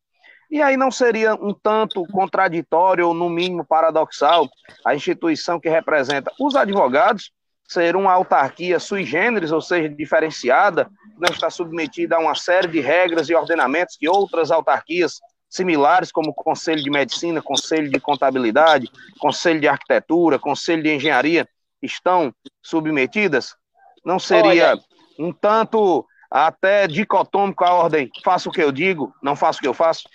E 0.51 0.61
aí 0.61 0.77
não 0.77 0.91
seria 0.91 1.37
um 1.37 1.55
tanto 1.55 2.05
contraditório 2.07 3.07
ou, 3.07 3.15
no 3.15 3.31
mínimo, 3.31 3.65
paradoxal 3.65 4.49
a 4.85 4.97
instituição 4.97 5.61
que 5.61 5.69
representa 5.69 6.33
os 6.41 6.57
advogados 6.57 7.31
ser 7.63 7.95
uma 7.95 8.13
autarquia 8.13 8.81
sui 8.81 9.05
generis, 9.05 9.53
ou 9.53 9.61
seja, 9.61 9.89
diferenciada, 9.89 10.91
não 11.17 11.33
está 11.33 11.49
submetida 11.49 12.17
a 12.17 12.19
uma 12.19 12.35
série 12.35 12.67
de 12.67 12.81
regras 12.81 13.29
e 13.29 13.37
ordenamentos 13.37 13.97
que 13.97 14.09
outras 14.09 14.51
autarquias 14.51 15.21
similares 15.49 16.13
como 16.13 16.35
Conselho 16.35 16.83
de 16.83 16.91
Medicina, 16.91 17.41
Conselho 17.41 17.91
de 17.91 18.01
Contabilidade, 18.01 18.91
Conselho 19.19 19.61
de 19.61 19.69
Arquitetura, 19.69 20.39
Conselho 20.39 20.83
de 20.83 20.95
Engenharia, 20.95 21.49
estão 21.83 22.33
submetidas? 22.63 23.57
Não 24.05 24.19
seria 24.19 24.79
um 25.19 25.33
tanto 25.33 26.07
até 26.31 26.87
dicotômico 26.87 27.65
a 27.65 27.73
ordem, 27.73 28.11
faço 28.23 28.51
o 28.51 28.53
que 28.53 28.63
eu 28.63 28.71
digo, 28.71 29.15
não 29.23 29.35
faço 29.35 29.59
o 29.59 29.63
que 29.63 29.69
eu 29.69 29.75
faço? 29.75 30.09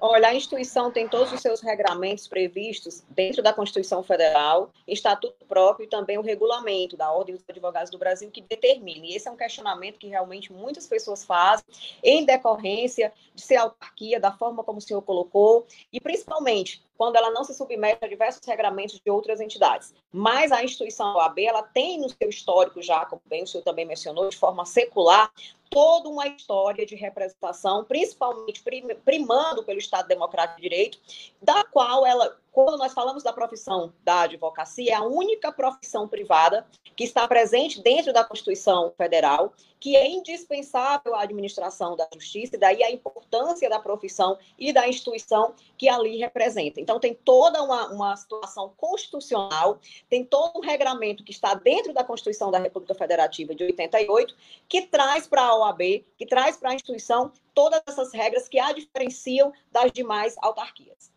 Olha, 0.00 0.28
a 0.28 0.34
instituição 0.34 0.90
tem 0.90 1.08
todos 1.08 1.32
os 1.32 1.40
seus 1.40 1.60
regramentos 1.60 2.28
previstos 2.28 3.02
dentro 3.08 3.42
da 3.42 3.52
Constituição 3.52 4.02
Federal, 4.02 4.70
estatuto 4.86 5.44
próprio 5.46 5.84
e 5.84 5.88
também 5.88 6.18
o 6.18 6.22
regulamento 6.22 6.96
da 6.96 7.10
Ordem 7.10 7.34
dos 7.34 7.44
Advogados 7.48 7.90
do 7.90 7.98
Brasil 7.98 8.30
que 8.30 8.42
determina. 8.42 9.06
E 9.06 9.14
esse 9.14 9.28
é 9.28 9.30
um 9.30 9.36
questionamento 9.36 9.98
que 9.98 10.08
realmente 10.08 10.52
muitas 10.52 10.86
pessoas 10.86 11.24
fazem 11.24 11.64
em 12.02 12.24
decorrência 12.24 13.12
de 13.34 13.42
ser 13.42 13.56
autarquia, 13.56 14.20
da 14.20 14.32
forma 14.32 14.62
como 14.62 14.78
o 14.78 14.82
senhor 14.82 15.00
colocou, 15.02 15.66
e 15.92 16.00
principalmente 16.00 16.84
quando 16.96 17.16
ela 17.16 17.30
não 17.30 17.44
se 17.44 17.54
submete 17.54 18.04
a 18.04 18.08
diversos 18.08 18.40
regramentos 18.46 19.00
de 19.00 19.10
outras 19.10 19.40
entidades. 19.40 19.94
Mas 20.12 20.52
a 20.52 20.62
instituição 20.62 21.14
OAB, 21.14 21.38
ela 21.40 21.62
tem 21.62 22.00
no 22.00 22.08
seu 22.08 22.28
histórico 22.28 22.80
já, 22.82 23.04
como 23.06 23.20
bem 23.26 23.42
o 23.42 23.46
senhor 23.46 23.64
também 23.64 23.84
mencionou, 23.84 24.28
de 24.28 24.36
forma 24.36 24.64
secular, 24.64 25.30
toda 25.70 26.08
uma 26.08 26.26
história 26.28 26.86
de 26.86 26.94
representação, 26.94 27.84
principalmente 27.84 28.62
primando 29.04 29.64
pelo 29.64 29.78
Estado 29.78 30.06
Democrático 30.06 30.60
de 30.60 30.68
Direito, 30.68 30.98
da 31.42 31.64
qual 31.64 32.06
ela 32.06 32.38
quando 32.54 32.78
nós 32.78 32.94
falamos 32.94 33.24
da 33.24 33.32
profissão 33.32 33.92
da 34.04 34.20
advocacia, 34.20 34.92
é 34.92 34.94
a 34.94 35.02
única 35.02 35.50
profissão 35.50 36.06
privada 36.06 36.64
que 36.94 37.02
está 37.02 37.26
presente 37.26 37.82
dentro 37.82 38.12
da 38.12 38.22
Constituição 38.22 38.92
Federal, 38.96 39.52
que 39.80 39.96
é 39.96 40.08
indispensável 40.08 41.16
à 41.16 41.22
administração 41.22 41.96
da 41.96 42.08
justiça, 42.14 42.54
e 42.54 42.58
daí 42.58 42.84
a 42.84 42.92
importância 42.92 43.68
da 43.68 43.80
profissão 43.80 44.38
e 44.56 44.72
da 44.72 44.86
instituição 44.86 45.52
que 45.76 45.88
ali 45.88 46.16
representa. 46.16 46.80
Então, 46.80 47.00
tem 47.00 47.12
toda 47.12 47.60
uma, 47.60 47.88
uma 47.88 48.16
situação 48.16 48.72
constitucional, 48.76 49.80
tem 50.08 50.24
todo 50.24 50.56
um 50.56 50.62
regramento 50.62 51.24
que 51.24 51.32
está 51.32 51.54
dentro 51.54 51.92
da 51.92 52.04
Constituição 52.04 52.52
da 52.52 52.58
República 52.60 52.94
Federativa 52.94 53.52
de 53.52 53.64
88, 53.64 54.32
que 54.68 54.82
traz 54.82 55.26
para 55.26 55.42
a 55.42 55.58
OAB, 55.58 56.04
que 56.16 56.24
traz 56.24 56.56
para 56.56 56.70
a 56.70 56.74
instituição 56.74 57.32
todas 57.52 57.82
essas 57.84 58.12
regras 58.12 58.48
que 58.48 58.60
a 58.60 58.70
diferenciam 58.72 59.52
das 59.72 59.90
demais 59.90 60.36
autarquias. 60.40 61.13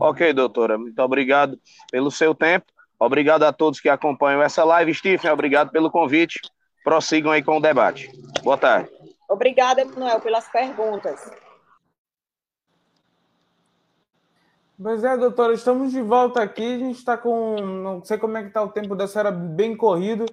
Ok, 0.00 0.32
doutora. 0.32 0.78
Muito 0.78 0.98
obrigado 1.00 1.58
pelo 1.90 2.10
seu 2.10 2.34
tempo. 2.34 2.66
Obrigado 2.98 3.44
a 3.44 3.52
todos 3.52 3.80
que 3.80 3.88
acompanham 3.88 4.42
essa 4.42 4.64
live. 4.64 4.94
Stephen, 4.94 5.30
obrigado 5.30 5.70
pelo 5.70 5.90
convite. 5.90 6.40
Prossigam 6.82 7.30
aí 7.30 7.42
com 7.42 7.58
o 7.58 7.60
debate. 7.60 8.10
Boa 8.42 8.56
tarde. 8.56 8.90
Obrigada, 9.28 9.82
Emanuel, 9.82 10.20
pelas 10.20 10.48
perguntas. 10.48 11.30
Pois 14.82 15.04
é, 15.04 15.16
doutora, 15.16 15.52
estamos 15.52 15.92
de 15.92 16.00
volta 16.00 16.42
aqui. 16.42 16.74
A 16.74 16.78
gente 16.78 16.98
está 16.98 17.16
com. 17.16 17.56
Não 17.56 18.02
sei 18.04 18.18
como 18.18 18.36
é 18.38 18.42
que 18.42 18.48
está 18.48 18.62
o 18.62 18.70
tempo 18.70 18.96
da 18.96 19.06
senhora, 19.06 19.30
bem 19.30 19.76
corrido. 19.76 20.24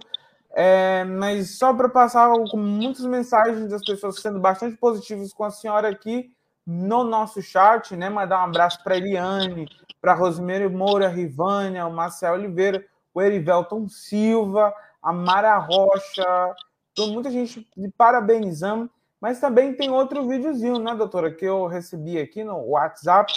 É, 0.51 1.03
mas 1.03 1.57
só 1.57 1.73
para 1.73 1.89
passar 1.89 2.31
com 2.49 2.57
muitas 2.57 3.05
mensagens 3.05 3.69
das 3.69 3.83
pessoas 3.83 4.19
sendo 4.21 4.39
bastante 4.39 4.77
positivas 4.77 5.31
com 5.33 5.43
a 5.43 5.51
senhora 5.51 5.89
aqui 5.89 6.31
no 6.67 7.03
nosso 7.03 7.41
chat, 7.41 7.95
né? 7.95 8.09
Mandar 8.09 8.41
um 8.41 8.49
abraço 8.49 8.83
para 8.83 8.97
Eliane, 8.97 9.67
para 9.99 10.13
Rosemary 10.13 10.67
Moura, 10.67 11.07
Rivânia, 11.07 11.87
o 11.87 11.93
Marcel 11.93 12.33
Oliveira, 12.33 12.85
o 13.13 13.21
Erivelton 13.21 13.87
Silva, 13.87 14.73
a 15.01 15.13
Mara 15.13 15.57
Rocha, 15.57 16.53
então, 16.97 17.11
muita 17.11 17.29
gente 17.29 17.63
parabenizando, 17.95 18.89
mas 19.21 19.39
também 19.39 19.71
tem 19.71 19.91
outro 19.91 20.27
videozinho, 20.27 20.79
né, 20.79 20.95
doutora, 20.95 21.31
que 21.31 21.45
eu 21.45 21.67
recebi 21.67 22.17
aqui 22.17 22.43
no 22.43 22.57
WhatsApp. 22.69 23.31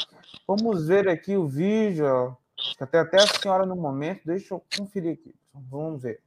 Vamos 0.48 0.86
ver 0.86 1.06
aqui 1.10 1.36
o 1.36 1.46
vídeo. 1.46 2.34
Até, 2.80 3.00
até 3.00 3.18
a 3.18 3.26
senhora 3.26 3.66
no 3.66 3.76
momento. 3.76 4.22
Deixa 4.24 4.54
eu 4.54 4.64
conferir 4.74 5.12
aqui. 5.12 5.34
Vamos 5.52 6.00
ver. 6.00 6.22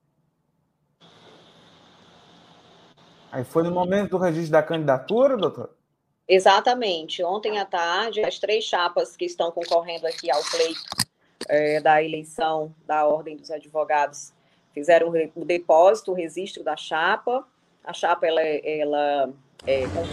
Aí 3.31 3.43
foi 3.43 3.63
no 3.63 3.71
momento 3.71 4.11
do 4.11 4.17
registro 4.19 4.51
da 4.51 4.61
candidatura, 4.61 5.35
doutora? 5.35 5.71
Exatamente. 6.27 7.23
Ontem 7.23 7.59
à 7.59 7.65
tarde, 7.65 8.23
as 8.23 8.39
três 8.39 8.63
chapas 8.63 9.15
que 9.15 9.25
estão 9.25 9.51
concorrendo 9.51 10.07
aqui 10.07 10.31
ao 10.31 10.41
pleito 10.43 10.81
é, 11.47 11.79
da 11.81 12.01
eleição 12.01 12.73
da 12.85 13.05
Ordem 13.05 13.35
dos 13.35 13.51
Advogados 13.51 14.33
fizeram 14.73 15.13
o 15.35 15.45
depósito, 15.45 16.11
o 16.11 16.15
registro 16.15 16.63
da 16.63 16.75
chapa. 16.75 17.47
A 17.83 17.93
chapa, 17.93 18.25
ela, 18.25 18.41
ela 18.41 19.31
é 19.67 19.83
os 19.85 20.11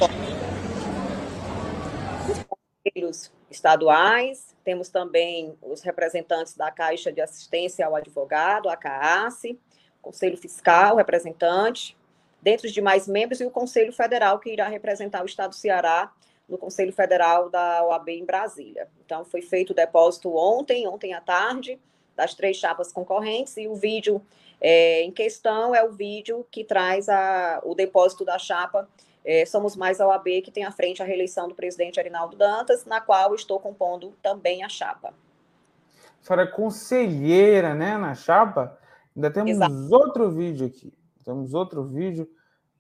conselhos 2.47 3.33
estaduais, 3.51 4.55
temos 4.65 4.89
também 4.89 5.57
os 5.63 5.83
representantes 5.83 6.57
da 6.57 6.71
Caixa 6.71 7.13
de 7.13 7.21
Assistência 7.21 7.87
ao 7.87 7.95
Advogado, 7.95 8.69
a 8.69 8.77
CAASE, 8.77 9.59
Conselho 10.03 10.37
Fiscal, 10.37 10.97
representante, 10.97 11.97
dentre 12.43 12.67
os 12.67 12.73
demais 12.73 13.07
membros, 13.07 13.41
e 13.41 13.45
o 13.45 13.51
Conselho 13.51 13.93
Federal, 13.93 14.39
que 14.39 14.51
irá 14.51 14.69
representar 14.69 15.23
o 15.23 15.27
Estado 15.27 15.51
do 15.51 15.57
Ceará 15.57 16.13
no 16.49 16.59
Conselho 16.59 16.93
Federal 16.93 17.49
da 17.49 17.85
OAB 17.85 18.09
em 18.09 18.25
Brasília. 18.25 18.89
Então, 19.05 19.25
foi 19.25 19.43
feito 19.43 19.71
o 19.71 19.75
depósito 19.75 20.35
ontem, 20.37 20.87
ontem 20.89 21.15
à 21.15 21.21
tarde, 21.21 21.79
das 22.17 22.35
três 22.35 22.57
chapas 22.57 22.93
concorrentes, 22.93 23.57
e 23.57 23.69
o 23.69 23.75
vídeo 23.75 24.21
é, 24.61 25.03
em 25.03 25.11
questão 25.11 25.75
é 25.75 25.83
o 25.83 25.93
vídeo 25.93 26.45
que 26.51 26.65
traz 26.65 27.09
a, 27.09 27.61
o 27.65 27.75
depósito 27.75 28.25
da 28.25 28.39
chapa 28.39 28.89
é, 29.25 29.45
Somos 29.45 29.77
Mais 29.77 30.01
a 30.01 30.07
OAB, 30.07 30.43
que 30.43 30.51
tem 30.51 30.65
à 30.65 30.73
frente 30.73 31.03
a 31.03 31.05
reeleição 31.05 31.49
do 31.49 31.55
presidente 31.55 32.01
Arinaldo 32.01 32.37
Dantas, 32.37 32.85
na 32.85 33.01
qual 33.01 33.35
estou 33.35 33.61
compondo 33.61 34.15
também 34.23 34.63
a 34.63 34.69
chapa. 34.69 35.09
A 35.09 36.25
senhora 36.25 36.43
é 36.43 36.47
conselheira, 36.47 37.75
né, 37.75 37.97
na 37.97 38.15
chapa? 38.15 38.79
Ainda 39.15 39.31
temos 39.31 39.53
Exato. 39.53 39.89
outro 39.91 40.31
vídeo 40.31 40.67
aqui. 40.67 40.93
Temos 41.25 41.55
outro 41.55 41.85
vídeo. 41.85 42.29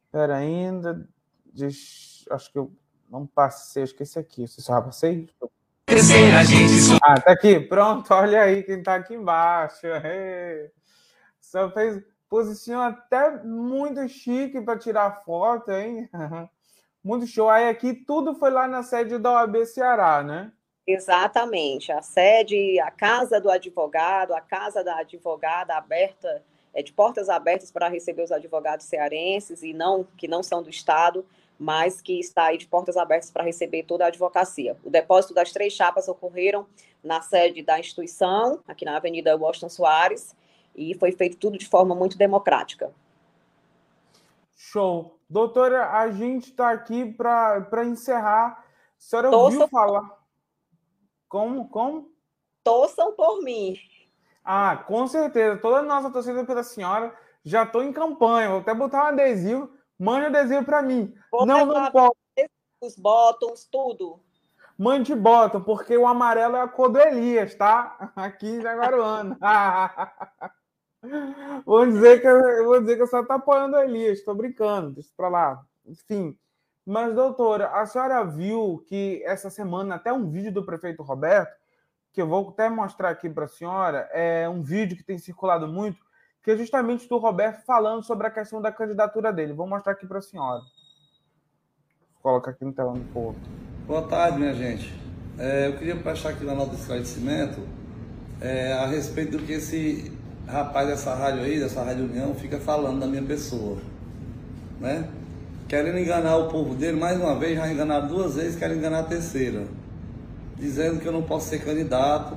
Espera 0.07 0.36
ainda. 0.36 1.09
Acho 2.30 2.53
que 2.53 2.59
eu 2.59 2.72
não 3.09 3.26
passei, 3.26 3.82
acho 3.82 3.95
que 3.95 4.03
esse 4.03 4.18
aqui. 4.18 4.47
Você 4.47 4.61
só 4.61 4.80
passei? 4.80 5.28
Ah, 7.03 7.20
tá 7.20 7.32
aqui. 7.32 7.59
Pronto, 7.59 8.12
olha 8.14 8.43
aí 8.43 8.62
quem 8.62 8.82
tá 8.82 8.95
aqui 8.95 9.14
embaixo. 9.14 9.86
Só 11.41 11.70
fez 11.70 12.03
posição 12.28 12.80
até 12.80 13.43
muito 13.43 14.09
chique 14.09 14.61
para 14.61 14.78
tirar 14.78 15.24
foto, 15.24 15.72
hein? 15.72 16.09
Muito 17.03 17.26
show. 17.26 17.49
Aí 17.49 17.66
aqui 17.66 17.95
tudo 17.95 18.34
foi 18.34 18.51
lá 18.51 18.68
na 18.68 18.82
sede 18.82 19.16
da 19.16 19.32
OAB 19.32 19.64
Ceará, 19.64 20.22
né? 20.22 20.53
Exatamente. 20.86 21.91
A 21.91 22.03
sede, 22.03 22.78
a 22.78 22.91
casa 22.91 23.41
do 23.41 23.51
advogado, 23.51 24.34
a 24.34 24.41
casa 24.43 24.84
da 24.84 24.99
advogada 24.99 25.74
aberta, 25.74 26.45
é 26.72 26.82
de 26.82 26.92
portas 26.92 27.28
abertas 27.28 27.70
para 27.70 27.88
receber 27.88 28.22
os 28.22 28.32
advogados 28.32 28.86
cearenses 28.86 29.62
e 29.62 29.72
não 29.72 30.06
que 30.16 30.28
não 30.28 30.42
são 30.42 30.62
do 30.62 30.70
estado, 30.70 31.26
mas 31.58 32.00
que 32.00 32.18
está 32.18 32.44
aí 32.46 32.58
de 32.58 32.66
portas 32.66 32.96
abertas 32.96 33.30
para 33.30 33.44
receber 33.44 33.82
toda 33.82 34.04
a 34.04 34.08
advocacia. 34.08 34.76
O 34.82 34.90
depósito 34.90 35.34
das 35.34 35.52
três 35.52 35.72
chapas 35.72 36.08
ocorreram 36.08 36.66
na 37.02 37.20
sede 37.20 37.62
da 37.62 37.78
instituição, 37.78 38.60
aqui 38.66 38.84
na 38.84 38.96
Avenida 38.96 39.36
Washington 39.36 39.68
Soares, 39.68 40.34
e 40.74 40.94
foi 40.94 41.12
feito 41.12 41.36
tudo 41.36 41.58
de 41.58 41.66
forma 41.66 41.94
muito 41.94 42.16
democrática. 42.16 42.92
Show. 44.54 45.18
Doutora, 45.28 45.90
a 45.90 46.10
gente 46.10 46.50
está 46.50 46.70
aqui 46.70 47.04
para 47.12 47.84
encerrar. 47.84 48.58
A 48.58 48.64
senhora 48.98 49.30
ouviu 49.30 49.68
falar. 49.68 50.18
Como? 51.28 51.68
Como? 51.68 52.10
Torçam 52.62 53.12
por 53.12 53.42
mim. 53.42 53.76
Ah, 54.45 54.84
com 54.86 55.07
certeza. 55.07 55.59
Toda 55.59 55.78
a 55.78 55.82
nossa 55.82 56.11
torcida 56.11 56.45
pela 56.45 56.62
senhora. 56.62 57.14
Já 57.45 57.64
estou 57.64 57.82
em 57.82 57.93
campanha. 57.93 58.51
Vou 58.51 58.61
até 58.61 58.74
botar 58.74 59.05
um 59.05 59.09
adesivo. 59.09 59.70
Mande 59.99 60.26
adesivo 60.26 60.64
para 60.64 60.82
mim. 60.82 61.14
Vou 61.30 61.47
não, 61.47 61.66
não 61.66 61.91
pode. 61.91 62.14
Os 62.82 62.97
botões, 62.97 63.68
tudo. 63.70 64.20
Mande 64.78 65.14
bottom, 65.14 65.61
porque 65.61 65.95
o 65.95 66.07
amarelo 66.07 66.57
é 66.57 66.62
a 66.62 66.66
cor 66.66 66.88
do 66.88 66.99
Elias, 66.99 67.55
tá? 67.55 68.11
Aqui 68.16 68.49
em 68.49 68.62
Jaguaruana. 68.62 69.36
vou 71.66 71.84
dizer 71.84 72.22
que 72.22 72.26
eu 72.26 72.64
vou 72.64 72.80
dizer 72.80 72.97
que 72.97 73.03
a 73.03 73.07
senhora 73.07 73.24
está 73.24 73.34
apoiando 73.34 73.76
o 73.76 73.80
Elias. 73.80 74.18
Estou 74.18 74.34
brincando. 74.34 74.93
Deixa 74.93 75.11
para 75.14 75.28
lá. 75.28 75.62
Enfim. 75.84 76.34
Mas, 76.86 77.14
doutora, 77.14 77.68
a 77.68 77.84
senhora 77.84 78.24
viu 78.24 78.82
que 78.88 79.22
essa 79.26 79.51
semana, 79.51 79.97
até 79.97 80.11
um 80.11 80.30
vídeo 80.30 80.51
do 80.51 80.64
prefeito 80.64 81.03
Roberto, 81.03 81.55
que 82.12 82.20
eu 82.20 82.26
vou 82.26 82.48
até 82.48 82.68
mostrar 82.68 83.11
aqui 83.11 83.28
para 83.28 83.44
a 83.44 83.48
senhora, 83.48 84.08
é 84.12 84.48
um 84.48 84.62
vídeo 84.62 84.96
que 84.96 85.02
tem 85.02 85.18
circulado 85.18 85.68
muito, 85.68 85.98
que 86.42 86.50
é 86.50 86.56
justamente 86.56 87.08
do 87.08 87.18
Roberto 87.18 87.64
falando 87.64 88.02
sobre 88.02 88.26
a 88.26 88.30
questão 88.30 88.61
da 88.61 88.72
candidatura 88.72 89.32
dele. 89.32 89.52
Vou 89.52 89.66
mostrar 89.66 89.92
aqui 89.92 90.06
para 90.06 90.18
a 90.18 90.22
senhora. 90.22 90.61
Vou 92.14 92.22
colocar 92.22 92.50
aqui 92.50 92.64
no 92.64 92.72
telão 92.72 92.94
um 92.94 93.12
pouco. 93.12 93.38
Boa 93.86 94.02
tarde, 94.02 94.38
minha 94.38 94.54
gente. 94.54 94.92
É, 95.38 95.68
eu 95.68 95.78
queria 95.78 95.96
prestar 95.96 96.30
aqui 96.30 96.44
uma 96.44 96.54
nota 96.54 96.74
de 96.74 96.80
esclarecimento 96.80 97.61
é, 98.40 98.72
a 98.72 98.86
respeito 98.86 99.38
do 99.38 99.44
que 99.44 99.52
esse 99.52 100.16
rapaz 100.46 100.88
dessa 100.88 101.14
rádio 101.14 101.42
aí, 101.42 101.61
dessa 101.61 101.82
Rádio 101.82 102.04
União, 102.04 102.34
fica 102.34 102.58
falando 102.58 103.00
da 103.00 103.06
minha 103.06 103.22
pessoa. 103.22 103.78
Né? 104.80 105.08
querendo 105.70 106.00
enganar 106.00 106.36
o 106.36 106.48
povo 106.48 106.74
dele, 106.74 106.98
mais 106.98 107.16
uma 107.16 107.38
vez, 107.38 107.56
já 107.56 107.72
enganaram 107.72 108.08
duas 108.08 108.34
vezes, 108.34 108.58
querem 108.58 108.76
enganar 108.76 108.98
a 108.98 109.04
terceira, 109.04 109.68
dizendo 110.61 111.00
que 111.00 111.06
eu 111.06 111.12
não 111.12 111.22
posso 111.22 111.48
ser 111.48 111.61
candidato, 111.61 112.36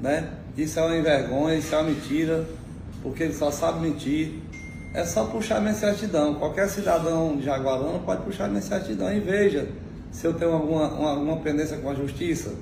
né? 0.00 0.30
Isso 0.56 0.78
é 0.78 0.82
uma 0.82 1.02
vergonha, 1.02 1.56
isso 1.56 1.74
é 1.74 1.78
uma 1.78 1.90
mentira, 1.90 2.46
porque 3.02 3.22
ele 3.22 3.34
só 3.34 3.50
sabe 3.50 3.80
mentir. 3.80 4.40
É 4.94 5.04
só 5.04 5.26
puxar 5.26 5.60
minha 5.60 5.74
certidão. 5.74 6.34
Qualquer 6.36 6.68
cidadão 6.68 7.36
de 7.36 7.44
Jaguarana 7.44 7.98
pode 7.98 8.22
puxar 8.22 8.48
minha 8.48 8.62
certidão 8.62 9.12
e 9.12 9.20
veja 9.20 9.68
se 10.10 10.26
eu 10.26 10.32
tenho 10.32 10.52
alguma, 10.52 10.88
uma, 10.88 11.10
alguma 11.10 11.36
pendência 11.38 11.76
com 11.76 11.90
a 11.90 11.94
justiça. 11.94 12.54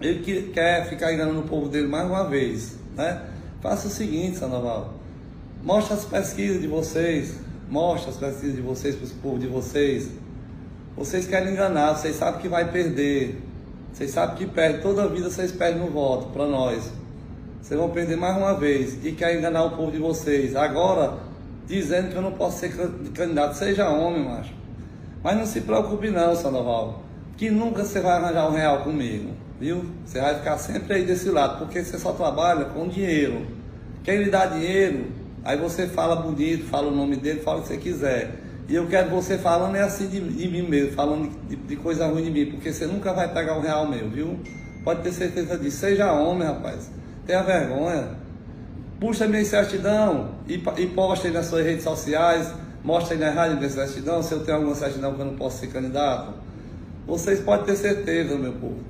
Ele 0.00 0.20
que, 0.20 0.42
quer 0.50 0.88
ficar 0.88 1.12
enganando 1.12 1.40
o 1.40 1.42
povo 1.42 1.68
dele 1.68 1.88
mais 1.88 2.08
uma 2.08 2.24
vez, 2.24 2.76
né? 2.96 3.24
Faça 3.60 3.88
o 3.88 3.90
seguinte, 3.90 4.38
Sandoval. 4.38 4.94
Mostre 5.64 5.94
as 5.94 6.04
pesquisas 6.04 6.60
de 6.60 6.68
vocês, 6.68 7.34
Mostre 7.70 8.10
as 8.10 8.16
pesquisas 8.16 8.56
de 8.56 8.62
vocês 8.62 8.96
para 8.96 9.06
o 9.06 9.10
povo 9.20 9.38
de 9.38 9.46
vocês. 9.46 10.08
Vocês 10.96 11.26
querem 11.26 11.52
enganar, 11.52 11.94
vocês 11.94 12.16
sabem 12.16 12.40
que 12.40 12.48
vai 12.48 12.72
perder. 12.72 13.38
Vocês 13.92 14.10
sabem 14.10 14.36
que 14.36 14.46
perde, 14.46 14.82
toda 14.82 15.04
a 15.04 15.06
vida 15.06 15.30
vocês 15.30 15.52
perdem 15.52 15.82
no 15.82 15.90
voto 15.90 16.28
para 16.28 16.46
nós. 16.46 16.92
Vocês 17.60 17.78
vão 17.78 17.90
perder 17.90 18.16
mais 18.16 18.36
uma 18.36 18.54
vez 18.54 19.04
e 19.04 19.12
querem 19.12 19.38
enganar 19.38 19.64
o 19.64 19.70
povo 19.76 19.90
de 19.90 19.98
vocês. 19.98 20.54
Agora, 20.54 21.18
dizendo 21.66 22.10
que 22.10 22.16
eu 22.16 22.22
não 22.22 22.32
posso 22.32 22.60
ser 22.60 22.72
candidato, 23.14 23.54
seja 23.54 23.88
homem, 23.88 24.24
macho. 24.24 24.54
Mas 25.22 25.36
não 25.36 25.46
se 25.46 25.60
preocupe 25.60 26.10
não, 26.10 26.34
Sandoval, 26.36 27.02
que 27.36 27.50
nunca 27.50 27.84
você 27.84 28.00
vai 28.00 28.12
arranjar 28.12 28.48
um 28.48 28.54
real 28.54 28.84
comigo, 28.84 29.32
viu? 29.60 29.84
Você 30.04 30.20
vai 30.20 30.36
ficar 30.36 30.56
sempre 30.58 30.94
aí 30.94 31.04
desse 31.04 31.28
lado, 31.28 31.58
porque 31.58 31.82
você 31.82 31.98
só 31.98 32.12
trabalha 32.12 32.66
com 32.66 32.88
dinheiro. 32.88 33.46
Quem 34.04 34.22
lhe 34.22 34.30
dá 34.30 34.46
dinheiro 34.46 35.18
Aí 35.44 35.56
você 35.56 35.86
fala 35.86 36.16
bonito, 36.16 36.66
fala 36.66 36.88
o 36.88 36.94
nome 36.94 37.16
dele, 37.16 37.40
fala 37.40 37.60
o 37.60 37.62
que 37.62 37.68
você 37.68 37.76
quiser. 37.76 38.34
E 38.68 38.74
eu 38.74 38.86
quero 38.86 39.08
você 39.08 39.38
falando 39.38 39.76
é 39.76 39.82
assim 39.82 40.08
de, 40.08 40.20
de 40.20 40.46
mim 40.46 40.60
mesmo, 40.60 40.92
falando 40.92 41.30
de, 41.48 41.56
de, 41.56 41.76
coisa 41.76 42.06
ruim 42.06 42.24
de 42.24 42.30
mim, 42.30 42.50
porque 42.50 42.70
você 42.70 42.86
nunca 42.86 43.14
vai 43.14 43.32
pegar 43.32 43.56
um 43.56 43.62
real 43.62 43.88
meu, 43.88 44.10
viu? 44.10 44.38
Pode 44.84 45.00
ter 45.00 45.12
certeza 45.12 45.56
disso. 45.56 45.78
Seja 45.78 46.12
homem, 46.12 46.46
rapaz. 46.46 46.90
Tenha 47.26 47.42
vergonha. 47.42 48.10
Puxa 49.00 49.26
minha 49.26 49.42
certidão 49.42 50.32
e, 50.46 50.62
e 50.76 50.86
posta 50.88 51.28
aí 51.28 51.32
nas 51.32 51.46
suas 51.46 51.64
redes 51.64 51.82
sociais. 51.82 52.52
Mostra 52.84 53.14
aí 53.14 53.20
na 53.20 53.30
rádio 53.30 53.56
minha 53.56 53.70
certidão, 53.70 54.22
se 54.22 54.32
eu 54.32 54.44
tenho 54.44 54.58
alguma 54.58 54.74
certidão 54.74 55.14
que 55.14 55.20
eu 55.20 55.26
não 55.26 55.36
posso 55.36 55.60
ser 55.60 55.68
candidato. 55.68 56.34
Vocês 57.06 57.40
podem 57.40 57.64
ter 57.64 57.76
certeza, 57.76 58.36
meu 58.36 58.52
povo. 58.52 58.80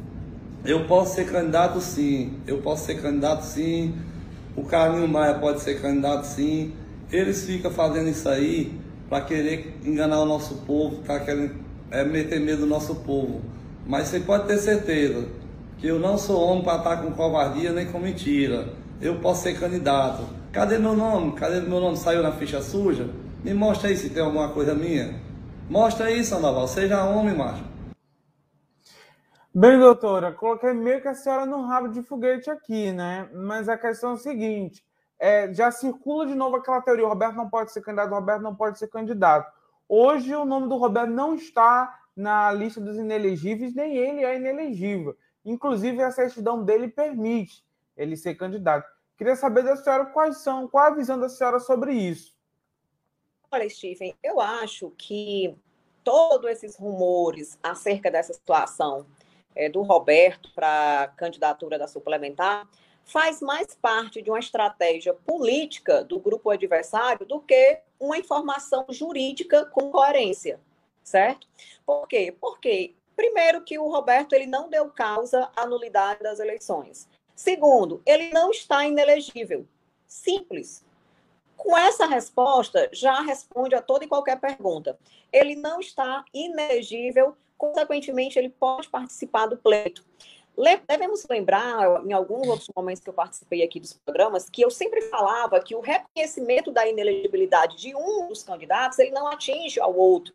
Eu 0.65 0.87
posso 0.87 1.15
ser 1.15 1.31
candidato 1.31 1.81
sim. 1.81 2.33
Eu 2.49 2.59
posso 2.59 2.85
ser 2.85 3.01
candidato 3.01 3.43
sim. 3.43 3.95
O 4.57 4.65
Carlinho 4.65 5.07
Maia 5.07 5.35
pode 5.35 5.61
ser 5.61 5.81
candidato 5.81 6.25
sim. 6.25 6.73
Eles 7.13 7.45
ficam 7.45 7.71
fazendo 7.71 8.09
isso 8.09 8.29
aí 8.29 8.88
para 9.09 9.25
querer 9.25 9.79
enganar 9.85 10.21
o 10.21 10.27
nosso 10.27 10.57
povo, 10.67 11.03
para 11.03 11.21
querer 11.21 11.53
é, 11.91 12.05
meter 12.05 12.41
medo 12.41 12.63
no 12.63 12.67
nosso 12.67 12.97
povo. 12.97 13.41
Mas 13.87 14.09
você 14.09 14.21
pode 14.21 14.47
ter 14.47 14.59
certeza 14.59 15.27
que 15.79 15.87
eu 15.87 15.99
não 15.99 16.19
sou 16.19 16.41
homem 16.41 16.63
para 16.63 16.79
estar 16.79 16.97
com 16.99 17.13
covardia 17.13 17.73
nem 17.73 17.87
com 17.87 17.99
mentira. 17.99 18.69
Eu 19.01 19.21
posso 19.21 19.45
ser 19.45 19.59
candidato. 19.59 20.25
Cadê 20.53 20.79
meu 20.79 20.95
nome? 20.95 21.33
Cadê 21.33 21.61
meu 21.61 21.81
nome? 21.81 21.97
Saiu 21.97 22.23
na 22.23 22.33
ficha 22.33 22.61
suja? 22.61 23.09
Me 23.45 23.55
mostra 23.55 23.89
aí 23.89 23.97
se 23.97 24.11
tem 24.11 24.23
alguma 24.23 24.49
coisa 24.49 24.75
minha. 24.75 25.15
Mostra 25.71 26.07
aí, 26.07 26.25
Sandoval. 26.25 26.67
Seja 26.67 27.05
homem, 27.05 27.37
macho. 27.37 27.63
Bem, 29.55 29.79
doutora, 29.79 30.33
coloquei 30.33 30.73
meio 30.73 31.01
que 31.01 31.09
a 31.09 31.15
senhora 31.15 31.47
no 31.47 31.63
rabo 31.63 31.89
de 31.89 32.03
foguete 32.03 32.51
aqui, 32.51 32.93
né? 32.93 33.29
Mas 33.33 33.69
a 33.69 33.79
questão 33.79 34.11
é 34.11 34.15
o 34.15 34.17
seguinte: 34.17 34.83
é, 35.19 35.53
já 35.53 35.71
circula 35.71 36.27
de 36.27 36.35
novo 36.35 36.57
aquela 36.57 36.81
teoria: 36.81 37.05
o 37.05 37.09
Roberto 37.09 37.35
não 37.35 37.49
pode 37.49 37.73
ser 37.73 37.81
candidato, 37.81 38.11
o 38.11 38.15
Roberto 38.15 38.43
não 38.43 38.55
pode 38.55 38.79
ser 38.79 38.89
candidato. 38.89 39.53
Hoje 39.89 40.35
o 40.35 40.45
nome 40.45 40.69
do 40.69 40.77
Roberto 40.77 41.11
não 41.11 41.35
está 41.35 41.99
na 42.15 42.53
lista 42.53 42.81
dos 42.81 42.97
inelegíveis, 42.97 43.75
nem 43.75 43.97
ele 43.97 44.25
é 44.25 44.37
inelegível. 44.37 45.17
Inclusive, 45.45 46.03
a 46.03 46.11
certidão 46.11 46.63
dele 46.63 46.89
permite 46.89 47.65
ele 47.97 48.17
ser 48.17 48.35
candidato. 48.35 48.87
Queria 49.17 49.35
saber 49.35 49.65
da 49.65 49.77
senhora 49.77 50.07
quais 50.07 50.39
são, 50.39 50.69
qual 50.69 50.87
a 50.87 50.95
visão 50.95 51.19
da 51.19 51.29
senhora 51.29 51.59
sobre 51.59 51.93
isso. 51.93 52.37
Olha, 53.51 53.69
Stephen, 53.69 54.15
eu 54.23 54.41
acho 54.41 54.93
que 54.97 55.57
todos 56.05 56.51
esses 56.51 56.77
rumores 56.77 57.59
acerca 57.63 58.11
dessa 58.11 58.33
situação 58.35 59.07
é, 59.55 59.69
do 59.69 59.83
Roberto 59.83 60.53
para 60.55 61.13
candidatura 61.17 61.79
da 61.79 61.89
suplementar 61.89 62.69
faz 63.09 63.41
mais 63.41 63.75
parte 63.75 64.21
de 64.21 64.31
uma 64.31 64.39
estratégia 64.39 65.15
política 65.15 66.05
do 66.05 66.21
grupo 66.21 66.51
adversário 66.51 67.27
do 67.27 67.41
que 67.41 67.81
uma 67.99 68.19
informação 68.19 68.85
jurídica 68.91 69.65
com 69.65 69.91
coerência, 69.91 70.61
certo? 71.03 71.49
Por 71.87 72.07
quê? 72.07 72.37
Porque 72.39 72.95
primeiro 73.17 73.63
que 73.63 73.79
o 73.79 73.89
Roberto 73.89 74.35
ele 74.35 74.47
não 74.47 74.69
deu 74.69 74.91
causa 74.91 75.51
à 75.57 75.67
nulidade 75.67 76.23
das 76.23 76.39
eleições. 76.39 77.09
Segundo, 77.35 78.03
ele 78.05 78.31
não 78.31 78.51
está 78.51 78.87
inelegível. 78.87 79.67
Simples. 80.07 80.85
Com 81.57 81.77
essa 81.77 82.07
resposta, 82.07 82.89
já 82.93 83.21
responde 83.23 83.75
a 83.75 83.83
toda 83.83 84.05
e 84.05 84.09
qualquer 84.09 84.39
pergunta. 84.39 84.99
Ele 85.33 85.57
não 85.57 85.81
está 85.81 86.25
inelegível 86.33 87.35
consequentemente, 87.59 88.39
ele 88.39 88.49
pode 88.49 88.89
participar 88.89 89.47
do 89.47 89.57
pleito. 89.57 90.05
Devemos 90.89 91.25
lembrar, 91.31 92.05
em 92.05 92.13
alguns 92.13 92.49
outros 92.49 92.69
momentos 92.75 93.01
que 93.01 93.09
eu 93.09 93.15
participei 93.15 93.63
aqui 93.63 93.79
dos 93.79 93.93
programas, 93.93 94.51
que 94.51 94.61
eu 94.61 94.71
sempre 94.71 95.03
falava 95.03 95.61
que 95.61 95.77
o 95.77 95.81
reconhecimento 95.81 96.73
da 96.73 96.85
inelegibilidade 96.85 97.77
de 97.77 97.95
um 97.95 98.27
dos 98.27 98.43
candidatos, 98.43 98.99
ele 98.99 99.13
não 99.13 99.29
atinge 99.29 99.79
ao 99.79 99.95
outro, 99.95 100.35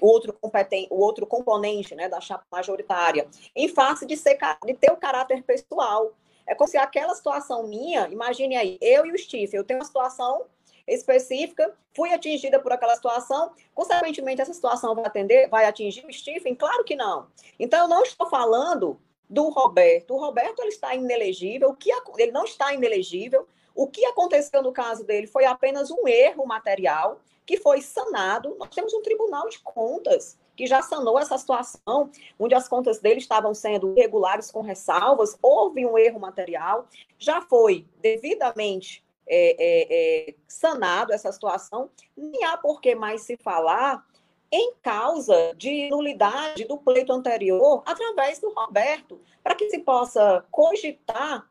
o 0.00 0.06
outro, 0.06 0.32
competente, 0.32 0.86
o 0.92 1.00
outro 1.00 1.26
componente 1.26 1.92
né, 1.96 2.08
da 2.08 2.20
chapa 2.20 2.44
majoritária, 2.52 3.26
em 3.56 3.68
face 3.68 4.06
de, 4.06 4.16
ser, 4.16 4.38
de 4.64 4.74
ter 4.74 4.92
o 4.92 4.96
caráter 4.96 5.42
pessoal. 5.42 6.12
É 6.46 6.54
como 6.54 6.70
se 6.70 6.76
aquela 6.76 7.14
situação 7.16 7.66
minha, 7.66 8.06
imagine 8.08 8.56
aí, 8.56 8.78
eu 8.80 9.04
e 9.06 9.12
o 9.12 9.18
Steve, 9.18 9.56
eu 9.56 9.64
tenho 9.64 9.80
uma 9.80 9.84
situação 9.84 10.46
específica, 10.86 11.74
fui 11.96 12.12
atingida 12.12 12.60
por 12.60 12.72
aquela 12.72 12.94
situação, 12.94 13.50
consequentemente 13.74 14.40
essa 14.40 14.54
situação 14.54 14.94
vai 14.94 15.04
atender, 15.04 15.48
vai 15.48 15.66
atingir 15.66 16.06
o 16.06 16.12
Stephen? 16.12 16.54
Claro 16.54 16.84
que 16.84 16.94
não. 16.94 17.26
Então 17.58 17.80
eu 17.80 17.88
não 17.88 18.04
estou 18.04 18.28
falando 18.30 18.98
do 19.28 19.48
Roberto. 19.48 20.14
O 20.14 20.18
Roberto 20.18 20.60
ele 20.60 20.68
está 20.68 20.94
inelegível, 20.94 21.70
o 21.70 21.76
que 21.76 21.90
ele 22.18 22.32
não 22.32 22.44
está 22.44 22.72
inelegível. 22.72 23.46
O 23.74 23.86
que 23.86 24.04
aconteceu 24.06 24.62
no 24.62 24.72
caso 24.72 25.04
dele 25.04 25.26
foi 25.26 25.44
apenas 25.44 25.90
um 25.90 26.08
erro 26.08 26.46
material 26.46 27.20
que 27.46 27.56
foi 27.56 27.80
sanado. 27.80 28.56
Nós 28.58 28.70
temos 28.70 28.92
um 28.92 29.02
Tribunal 29.02 29.48
de 29.48 29.58
Contas 29.60 30.36
que 30.58 30.66
já 30.66 30.82
sanou 30.82 31.16
essa 31.16 31.38
situação, 31.38 32.10
onde 32.36 32.52
as 32.52 32.66
contas 32.66 32.98
dele 32.98 33.20
estavam 33.20 33.54
sendo 33.54 33.96
irregulares 33.96 34.50
com 34.50 34.60
ressalvas, 34.60 35.38
houve 35.40 35.86
um 35.86 35.96
erro 35.96 36.18
material, 36.18 36.88
já 37.16 37.40
foi 37.40 37.86
devidamente 38.02 39.04
é, 39.24 39.54
é, 39.56 40.28
é, 40.30 40.34
sanado 40.48 41.12
essa 41.12 41.30
situação, 41.30 41.88
nem 42.16 42.42
há 42.44 42.56
por 42.56 42.80
que 42.80 42.96
mais 42.96 43.22
se 43.22 43.36
falar 43.36 44.04
em 44.50 44.74
causa 44.82 45.54
de 45.56 45.90
nulidade 45.90 46.64
do 46.64 46.78
pleito 46.78 47.12
anterior 47.12 47.82
através 47.84 48.38
do 48.38 48.52
Roberto, 48.52 49.20
para 49.42 49.54
que 49.54 49.68
se 49.68 49.80
possa 49.80 50.44
cogitar 50.50 51.48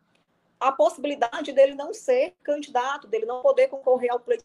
a 0.60 0.72
possibilidade 0.72 1.52
dele 1.52 1.76
não 1.76 1.94
ser 1.94 2.34
candidato, 2.44 3.08
dele 3.08 3.26
não 3.26 3.42
poder 3.42 3.68
concorrer 3.68 4.12
ao 4.12 4.20
pleito 4.20 4.44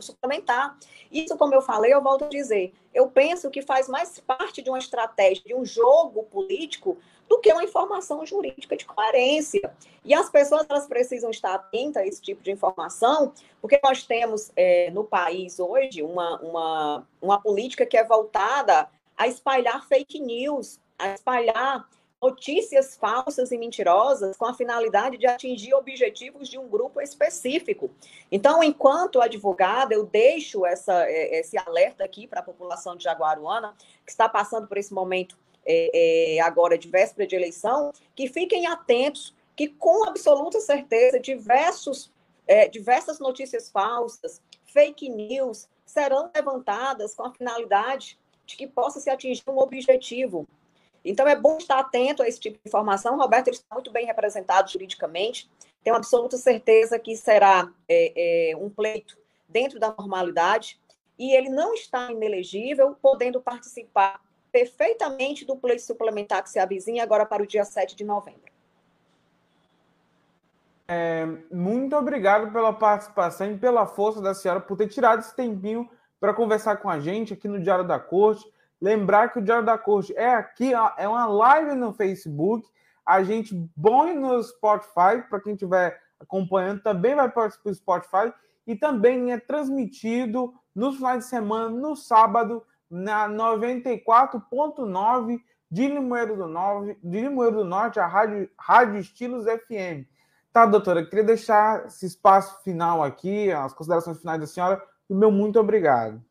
suplementar. 0.00 0.78
Isso, 1.12 1.36
como 1.36 1.54
eu 1.54 1.60
falei, 1.60 1.92
eu 1.92 2.02
volto 2.02 2.24
a 2.24 2.28
dizer, 2.28 2.72
eu 2.94 3.08
penso 3.08 3.50
que 3.50 3.60
faz 3.60 3.88
mais 3.88 4.18
parte 4.20 4.62
de 4.62 4.70
uma 4.70 4.78
estratégia, 4.78 5.42
de 5.44 5.54
um 5.54 5.64
jogo 5.64 6.24
político, 6.24 6.96
do 7.28 7.38
que 7.40 7.52
uma 7.52 7.62
informação 7.62 8.24
jurídica 8.24 8.74
de 8.76 8.86
coerência. 8.86 9.70
E 10.02 10.14
as 10.14 10.30
pessoas 10.30 10.66
elas 10.68 10.86
precisam 10.86 11.30
estar 11.30 11.54
atentas 11.54 12.02
a 12.02 12.06
esse 12.06 12.22
tipo 12.22 12.42
de 12.42 12.50
informação, 12.50 13.32
porque 13.60 13.78
nós 13.84 14.02
temos 14.02 14.50
é, 14.56 14.90
no 14.90 15.04
país 15.04 15.60
hoje 15.60 16.02
uma, 16.02 16.40
uma, 16.40 17.06
uma 17.20 17.40
política 17.40 17.84
que 17.84 17.98
é 17.98 18.04
voltada 18.04 18.88
a 19.16 19.26
espalhar 19.26 19.86
fake 19.86 20.20
news, 20.20 20.80
a 20.98 21.08
espalhar 21.08 21.86
notícias 22.20 22.96
falsas 22.96 23.52
e 23.52 23.58
mentirosas 23.58 24.36
com 24.36 24.44
a 24.44 24.54
finalidade 24.54 25.16
de 25.16 25.26
atingir 25.26 25.72
objetivos 25.74 26.48
de 26.48 26.58
um 26.58 26.68
grupo 26.68 27.00
específico. 27.00 27.90
Então, 28.30 28.62
enquanto 28.62 29.20
advogada, 29.20 29.94
eu 29.94 30.04
deixo 30.04 30.66
essa, 30.66 31.04
é, 31.08 31.38
esse 31.38 31.56
alerta 31.56 32.04
aqui 32.04 32.26
para 32.26 32.40
a 32.40 32.42
população 32.42 32.96
de 32.96 33.04
Jaguaruana, 33.04 33.74
que 34.04 34.10
está 34.10 34.28
passando 34.28 34.66
por 34.66 34.76
esse 34.76 34.92
momento 34.92 35.38
é, 35.64 36.36
é, 36.36 36.40
agora 36.40 36.76
de 36.76 36.88
véspera 36.88 37.26
de 37.26 37.36
eleição, 37.36 37.92
que 38.16 38.26
fiquem 38.26 38.66
atentos, 38.66 39.34
que 39.54 39.68
com 39.68 40.04
absoluta 40.08 40.60
certeza 40.60 41.20
diversos, 41.20 42.10
é, 42.46 42.68
diversas 42.68 43.20
notícias 43.20 43.70
falsas, 43.70 44.40
fake 44.72 45.08
news, 45.08 45.68
serão 45.84 46.30
levantadas 46.34 47.14
com 47.14 47.24
a 47.24 47.32
finalidade 47.32 48.18
de 48.46 48.56
que 48.56 48.66
possa 48.66 48.98
se 48.98 49.10
atingir 49.10 49.42
um 49.48 49.58
objetivo. 49.58 50.48
Então 51.08 51.26
é 51.26 51.34
bom 51.34 51.56
estar 51.56 51.78
atento 51.78 52.22
a 52.22 52.28
esse 52.28 52.38
tipo 52.38 52.58
de 52.62 52.68
informação. 52.68 53.16
Roberto 53.16 53.48
está 53.48 53.74
muito 53.74 53.90
bem 53.90 54.04
representado 54.04 54.70
juridicamente. 54.70 55.50
Tenho 55.82 55.96
absoluta 55.96 56.36
certeza 56.36 56.98
que 56.98 57.16
será 57.16 57.70
é, 57.88 58.50
é, 58.50 58.56
um 58.56 58.68
pleito 58.68 59.16
dentro 59.48 59.80
da 59.80 59.94
normalidade 59.96 60.78
e 61.18 61.34
ele 61.34 61.48
não 61.48 61.74
está 61.74 62.12
inelegível, 62.12 62.94
podendo 63.00 63.40
participar 63.40 64.20
perfeitamente 64.52 65.44
do 65.44 65.56
pleito 65.56 65.82
suplementar 65.82 66.42
que 66.42 66.50
se 66.50 66.58
avizinha 66.58 67.02
agora 67.02 67.24
para 67.24 67.42
o 67.42 67.46
dia 67.46 67.64
7 67.64 67.96
de 67.96 68.04
novembro. 68.04 68.52
É, 70.86 71.26
muito 71.50 71.96
obrigado 71.96 72.52
pela 72.52 72.72
participação 72.72 73.52
e 73.52 73.58
pela 73.58 73.86
força 73.86 74.20
da 74.20 74.34
senhora 74.34 74.60
por 74.60 74.76
ter 74.76 74.88
tirado 74.88 75.20
esse 75.20 75.34
tempinho 75.34 75.88
para 76.20 76.34
conversar 76.34 76.76
com 76.76 76.88
a 76.88 76.98
gente 77.00 77.32
aqui 77.32 77.48
no 77.48 77.60
Diário 77.60 77.86
da 77.86 77.98
Corte. 77.98 78.50
Lembrar 78.80 79.32
que 79.32 79.38
o 79.38 79.42
Diário 79.42 79.66
da 79.66 79.76
Corte 79.76 80.16
é 80.16 80.34
aqui, 80.34 80.72
é 80.96 81.08
uma 81.08 81.26
live 81.26 81.74
no 81.74 81.92
Facebook. 81.92 82.66
A 83.04 83.22
gente 83.22 83.54
põe 83.80 84.14
no 84.14 84.42
Spotify, 84.42 85.22
para 85.28 85.40
quem 85.40 85.52
estiver 85.54 86.00
acompanhando, 86.20 86.82
também 86.82 87.14
vai 87.14 87.30
para 87.30 87.50
o 87.64 87.74
Spotify. 87.74 88.32
E 88.66 88.74
também 88.76 89.32
é 89.32 89.38
transmitido 89.38 90.54
nos 90.74 90.96
finais 90.96 91.24
de 91.24 91.30
semana, 91.30 91.70
no 91.70 91.96
sábado, 91.96 92.62
na 92.90 93.28
94.9 93.28 95.40
de 95.70 95.86
Limoeiro 95.86 96.36
do, 96.36 96.46
Norte, 96.46 96.98
de 97.02 97.20
Limoeiro 97.20 97.56
do 97.56 97.64
Norte, 97.64 98.00
a 98.00 98.06
Rádio, 98.06 98.48
Rádio 98.58 98.98
Estilos 98.98 99.44
FM. 99.44 100.08
Tá, 100.52 100.64
doutora, 100.64 101.04
queria 101.04 101.24
deixar 101.24 101.86
esse 101.86 102.06
espaço 102.06 102.62
final 102.62 103.02
aqui, 103.02 103.52
as 103.52 103.74
considerações 103.74 104.18
finais 104.18 104.40
da 104.40 104.46
senhora, 104.46 104.82
e 105.08 105.14
meu 105.14 105.30
muito 105.30 105.60
obrigado. 105.60 106.22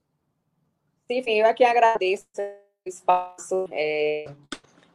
Sim, 1.08 1.24
eu 1.40 1.48
aqui 1.48 1.64
agradeço 1.64 2.26
o 2.38 2.90
espaço. 2.90 3.68
É, 3.72 4.26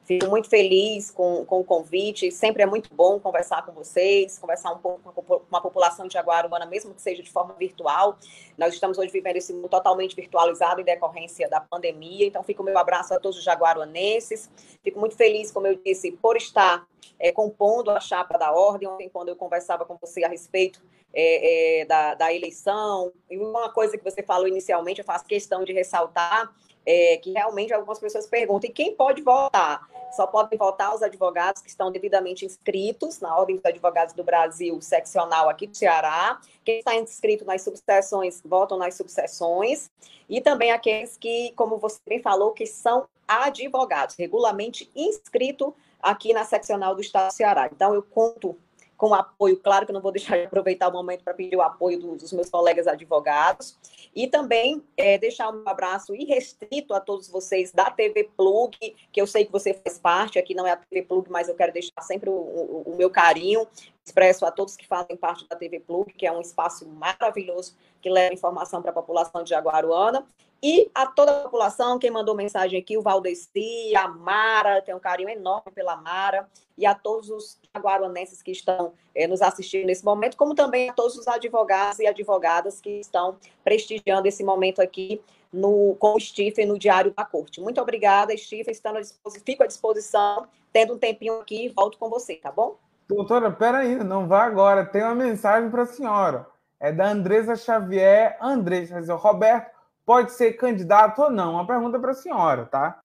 Fico 0.04 0.28
muito 0.28 0.48
feliz 0.48 1.12
com, 1.12 1.44
com 1.44 1.60
o 1.60 1.64
convite. 1.64 2.30
Sempre 2.32 2.62
é 2.62 2.66
muito 2.66 2.92
bom 2.92 3.20
conversar 3.20 3.64
com 3.64 3.72
vocês, 3.72 4.36
conversar 4.36 4.72
um 4.72 4.78
pouco 4.78 5.00
com 5.22 5.56
a 5.56 5.60
população 5.60 6.08
de 6.08 6.14
Jaguaruana, 6.14 6.66
mesmo 6.66 6.92
que 6.92 7.00
seja 7.00 7.22
de 7.22 7.30
forma 7.30 7.54
virtual. 7.54 8.18
Nós 8.58 8.74
estamos 8.74 8.98
hoje 8.98 9.12
vivendo 9.12 9.36
esse 9.36 9.52
mundo 9.52 9.68
totalmente 9.68 10.16
virtualizado 10.16 10.80
em 10.80 10.84
decorrência 10.84 11.48
da 11.48 11.60
pandemia. 11.60 12.26
Então, 12.26 12.42
fica 12.42 12.60
o 12.60 12.64
meu 12.64 12.76
abraço 12.76 13.14
a 13.14 13.20
todos 13.20 13.38
os 13.38 13.44
jaguaruanenses. 13.44 14.50
Fico 14.82 14.98
muito 14.98 15.16
feliz, 15.16 15.52
como 15.52 15.68
eu 15.68 15.76
disse, 15.76 16.10
por 16.10 16.36
estar 16.36 16.84
é, 17.18 17.30
compondo 17.30 17.90
a 17.92 18.00
chapa 18.00 18.36
da 18.36 18.52
ordem. 18.52 18.88
Ontem, 18.88 19.08
quando 19.08 19.28
eu 19.28 19.36
conversava 19.36 19.84
com 19.84 19.96
você 20.00 20.24
a 20.24 20.28
respeito 20.28 20.82
é, 21.14 21.80
é, 21.80 21.84
da, 21.84 22.14
da 22.14 22.32
eleição, 22.32 23.12
e 23.30 23.38
uma 23.38 23.70
coisa 23.70 23.96
que 23.98 24.04
você 24.04 24.22
falou 24.22 24.48
inicialmente, 24.48 25.00
eu 25.00 25.04
faço 25.04 25.24
questão 25.24 25.64
de 25.64 25.72
ressaltar 25.72 26.52
é, 26.84 27.16
que 27.18 27.30
realmente 27.30 27.72
algumas 27.72 27.98
pessoas 27.98 28.26
perguntam, 28.26 28.68
e 28.68 28.72
quem 28.72 28.94
pode 28.94 29.22
votar? 29.22 29.88
Só 30.12 30.26
podem 30.26 30.58
votar 30.58 30.94
os 30.94 31.02
advogados 31.02 31.62
que 31.62 31.70
estão 31.70 31.90
devidamente 31.90 32.44
inscritos 32.44 33.18
na 33.20 33.34
Ordem 33.34 33.56
dos 33.56 33.64
Advogados 33.64 34.14
do 34.14 34.22
Brasil, 34.22 34.78
seccional 34.82 35.48
aqui 35.48 35.66
do 35.66 35.74
Ceará. 35.74 36.38
Quem 36.62 36.80
está 36.80 36.94
inscrito 36.94 37.46
nas 37.46 37.62
subseções, 37.62 38.42
votam 38.44 38.76
nas 38.76 38.94
subseções. 38.94 39.90
E 40.28 40.40
também 40.40 40.70
aqueles 40.70 41.16
que, 41.16 41.52
como 41.52 41.78
você 41.78 41.98
bem 42.06 42.20
falou, 42.20 42.52
que 42.52 42.66
são 42.66 43.08
advogados, 43.26 44.16
regularmente 44.16 44.90
inscrito 44.94 45.74
aqui 45.98 46.34
na 46.34 46.44
seccional 46.44 46.94
do 46.94 47.00
Estado 47.00 47.28
do 47.28 47.32
Ceará. 47.32 47.70
Então, 47.72 47.94
eu 47.94 48.02
conto 48.02 48.54
com 49.02 49.12
apoio, 49.14 49.56
claro 49.56 49.84
que 49.84 49.90
eu 49.90 49.94
não 49.94 50.00
vou 50.00 50.12
deixar 50.12 50.38
de 50.38 50.44
aproveitar 50.44 50.86
o 50.86 50.92
momento 50.92 51.24
para 51.24 51.34
pedir 51.34 51.56
o 51.56 51.60
apoio 51.60 51.98
dos 51.98 52.32
meus 52.32 52.48
colegas 52.48 52.86
advogados, 52.86 53.76
e 54.14 54.28
também 54.28 54.80
é, 54.96 55.18
deixar 55.18 55.52
um 55.52 55.68
abraço 55.68 56.14
irrestrito 56.14 56.94
a 56.94 57.00
todos 57.00 57.28
vocês 57.28 57.72
da 57.72 57.90
TV 57.90 58.30
Plug, 58.36 58.78
que 59.10 59.20
eu 59.20 59.26
sei 59.26 59.44
que 59.44 59.50
você 59.50 59.74
faz 59.74 59.98
parte, 59.98 60.38
aqui 60.38 60.54
não 60.54 60.64
é 60.64 60.70
a 60.70 60.76
TV 60.76 61.02
Plug, 61.02 61.28
mas 61.32 61.48
eu 61.48 61.56
quero 61.56 61.72
deixar 61.72 62.00
sempre 62.00 62.30
o, 62.30 62.32
o, 62.32 62.92
o 62.92 62.96
meu 62.96 63.10
carinho, 63.10 63.66
expresso 64.04 64.44
a 64.44 64.50
todos 64.50 64.76
que 64.76 64.86
fazem 64.86 65.16
parte 65.16 65.46
da 65.48 65.56
TV 65.56 65.80
Plug, 65.80 66.12
que 66.12 66.26
é 66.26 66.32
um 66.32 66.40
espaço 66.40 66.86
maravilhoso 66.88 67.76
que 68.00 68.10
leva 68.10 68.34
informação 68.34 68.82
para 68.82 68.90
a 68.90 68.94
população 68.94 69.42
de 69.44 69.50
Jaguaruana, 69.50 70.26
e 70.64 70.88
a 70.94 71.06
toda 71.06 71.32
a 71.32 71.40
população, 71.40 71.98
quem 71.98 72.10
mandou 72.10 72.36
mensagem 72.36 72.78
aqui, 72.78 72.96
o 72.96 73.02
Valdeci, 73.02 73.92
a 73.96 74.06
Mara, 74.06 74.80
tem 74.80 74.94
um 74.94 75.00
carinho 75.00 75.28
enorme 75.28 75.72
pela 75.72 75.96
Mara, 75.96 76.48
e 76.78 76.86
a 76.86 76.94
todos 76.94 77.30
os 77.30 77.58
jaguaruanenses 77.74 78.40
que 78.42 78.52
estão 78.52 78.92
é, 79.12 79.26
nos 79.26 79.42
assistindo 79.42 79.86
nesse 79.86 80.04
momento, 80.04 80.36
como 80.36 80.54
também 80.54 80.88
a 80.88 80.92
todos 80.92 81.16
os 81.16 81.26
advogados 81.26 81.98
e 81.98 82.06
advogadas 82.06 82.80
que 82.80 83.00
estão 83.00 83.36
prestigiando 83.64 84.28
esse 84.28 84.44
momento 84.44 84.80
aqui 84.80 85.20
no, 85.52 85.96
com 85.96 86.14
o 86.14 86.20
Stephen 86.20 86.66
no 86.66 86.78
Diário 86.78 87.12
da 87.12 87.24
Corte. 87.24 87.60
Muito 87.60 87.80
obrigada, 87.80 88.36
Stephen, 88.36 88.72
estando 88.72 88.98
à 88.98 89.30
fico 89.44 89.64
à 89.64 89.66
disposição, 89.66 90.46
tendo 90.72 90.94
um 90.94 90.98
tempinho 90.98 91.40
aqui, 91.40 91.68
volto 91.70 91.98
com 91.98 92.08
você, 92.08 92.36
tá 92.36 92.52
bom? 92.52 92.76
Doutora, 93.08 93.50
peraí, 93.50 93.96
não 93.96 94.26
vá 94.26 94.44
agora, 94.44 94.86
tem 94.86 95.02
uma 95.02 95.14
mensagem 95.14 95.70
para 95.70 95.82
a 95.82 95.86
senhora. 95.86 96.46
É 96.80 96.90
da 96.90 97.08
Andresa 97.08 97.54
Xavier. 97.54 98.36
Andresa, 98.40 99.14
Roberto, 99.14 99.70
pode 100.04 100.32
ser 100.32 100.54
candidato 100.54 101.22
ou 101.22 101.30
não? 101.30 101.52
Uma 101.54 101.66
pergunta 101.66 101.98
para 101.98 102.10
a 102.10 102.14
senhora, 102.14 102.66
tá? 102.66 102.98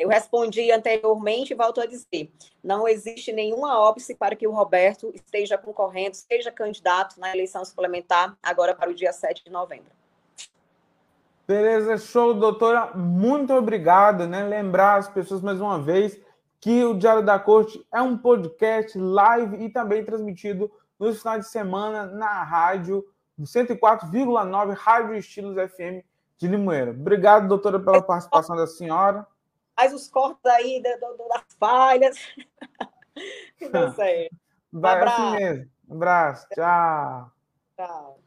Eu 0.00 0.08
respondi 0.08 0.72
anteriormente 0.72 1.52
e 1.52 1.56
volto 1.56 1.80
a 1.80 1.86
dizer: 1.86 2.32
não 2.64 2.88
existe 2.88 3.32
nenhuma 3.32 3.78
óbice 3.78 4.14
para 4.14 4.34
que 4.34 4.48
o 4.48 4.50
Roberto 4.50 5.12
esteja 5.14 5.58
concorrendo, 5.58 6.16
seja 6.16 6.50
candidato 6.50 7.20
na 7.20 7.30
eleição 7.30 7.64
suplementar, 7.64 8.34
agora 8.42 8.74
para 8.74 8.90
o 8.90 8.94
dia 8.94 9.12
7 9.12 9.44
de 9.44 9.50
novembro. 9.50 9.92
Beleza, 11.46 11.98
show, 11.98 12.32
doutora. 12.32 12.92
Muito 12.96 13.52
obrigado, 13.52 14.26
né? 14.26 14.42
Lembrar 14.44 14.96
as 14.96 15.08
pessoas 15.08 15.42
mais 15.42 15.60
uma 15.60 15.78
vez 15.78 16.18
que 16.60 16.84
o 16.84 16.94
Diário 16.94 17.24
da 17.24 17.38
Corte 17.38 17.84
é 17.90 18.02
um 18.02 18.18
podcast 18.18 18.96
live 18.98 19.64
e 19.64 19.70
também 19.70 20.04
transmitido 20.04 20.70
nos 20.98 21.20
finais 21.20 21.46
de 21.46 21.50
semana 21.50 22.04
na 22.04 22.44
rádio 22.44 23.02
104,9 23.40 24.74
Rádio 24.74 25.14
Estilos 25.14 25.56
FM 25.56 26.04
de 26.36 26.46
Limoeiro. 26.46 26.90
Obrigado, 26.90 27.48
doutora, 27.48 27.80
pela 27.80 28.02
participação 28.02 28.54
da 28.54 28.66
senhora. 28.66 29.26
Faz 29.74 29.94
os 29.94 30.08
cortes 30.08 30.44
aí 30.44 30.82
das 30.82 31.00
falhas. 31.58 32.18
que 33.56 33.68
dê 33.68 33.90
certo. 33.92 34.36
Vai 34.70 34.96
assim 34.96 35.02
abraço. 35.02 35.22
assim 35.22 35.44
mesmo. 35.44 35.70
Um 35.88 35.94
abraço. 35.94 36.46
Tchau. 36.54 37.32
Tchau. 37.76 38.20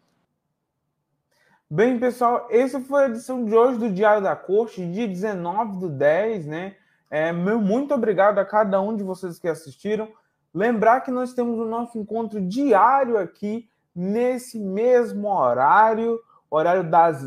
Bem, 1.70 2.00
pessoal, 2.00 2.48
essa 2.52 2.80
foi 2.80 3.04
a 3.04 3.08
edição 3.08 3.46
de 3.46 3.56
hoje 3.56 3.80
do 3.80 3.92
Diário 3.92 4.22
da 4.22 4.36
Corte, 4.36 4.86
dia 4.92 5.08
19 5.08 5.78
do 5.78 5.90
10, 5.90 6.46
né? 6.46 6.76
É, 7.14 7.32
meu 7.32 7.62
muito 7.62 7.94
obrigado 7.94 8.40
a 8.40 8.46
cada 8.46 8.82
um 8.82 8.96
de 8.96 9.04
vocês 9.04 9.38
que 9.38 9.48
assistiram. 9.48 10.12
Lembrar 10.52 11.02
que 11.02 11.12
nós 11.12 11.32
temos 11.32 11.60
o 11.60 11.66
nosso 11.66 11.96
encontro 12.00 12.42
diário 12.42 13.20
aqui, 13.20 13.70
nesse 13.94 14.58
mesmo 14.58 15.28
horário, 15.28 16.20
horário 16.50 16.90
das, 16.90 17.22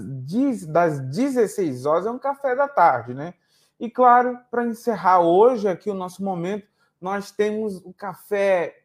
das 0.67 0.99
16 0.99 1.87
horas, 1.87 2.05
é 2.05 2.11
um 2.11 2.19
café 2.19 2.57
da 2.57 2.67
tarde, 2.67 3.15
né? 3.15 3.35
E 3.79 3.89
claro, 3.89 4.37
para 4.51 4.67
encerrar 4.67 5.21
hoje 5.21 5.69
aqui 5.69 5.89
o 5.89 5.95
nosso 5.95 6.21
momento, 6.21 6.67
nós 7.01 7.31
temos 7.31 7.77
o 7.85 7.93
café 7.93 8.83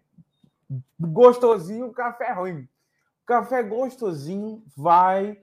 gostosinho, 0.99 1.87
o 1.87 1.93
café 1.93 2.31
ruim. 2.31 2.69
O 3.23 3.25
café 3.25 3.63
gostosinho 3.63 4.63
vai 4.77 5.41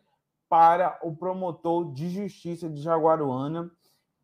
para 0.49 1.01
o 1.03 1.17
promotor 1.17 1.93
de 1.93 2.09
justiça 2.11 2.71
de 2.71 2.81
Jaguaruana, 2.81 3.69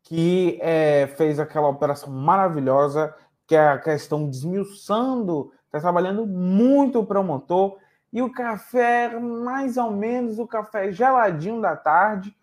que 0.05 0.59
é, 0.61 1.07
fez 1.17 1.39
aquela 1.39 1.67
operação 1.67 2.09
maravilhosa, 2.09 3.13
que 3.47 3.55
é 3.55 3.67
a 3.67 3.79
questão 3.79 4.29
desmiuçando, 4.29 5.51
está 5.65 5.81
trabalhando 5.81 6.25
muito 6.25 6.99
o 6.99 7.05
promotor, 7.05 7.77
e 8.13 8.21
o 8.21 8.31
café, 8.31 9.19
mais 9.19 9.75
ou 9.77 9.91
menos 9.91 10.39
o 10.39 10.47
café 10.47 10.91
geladinho 10.91 11.59
da 11.59 11.75
tarde, 11.75 12.35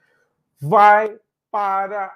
vai 0.61 1.19
para 1.51 2.15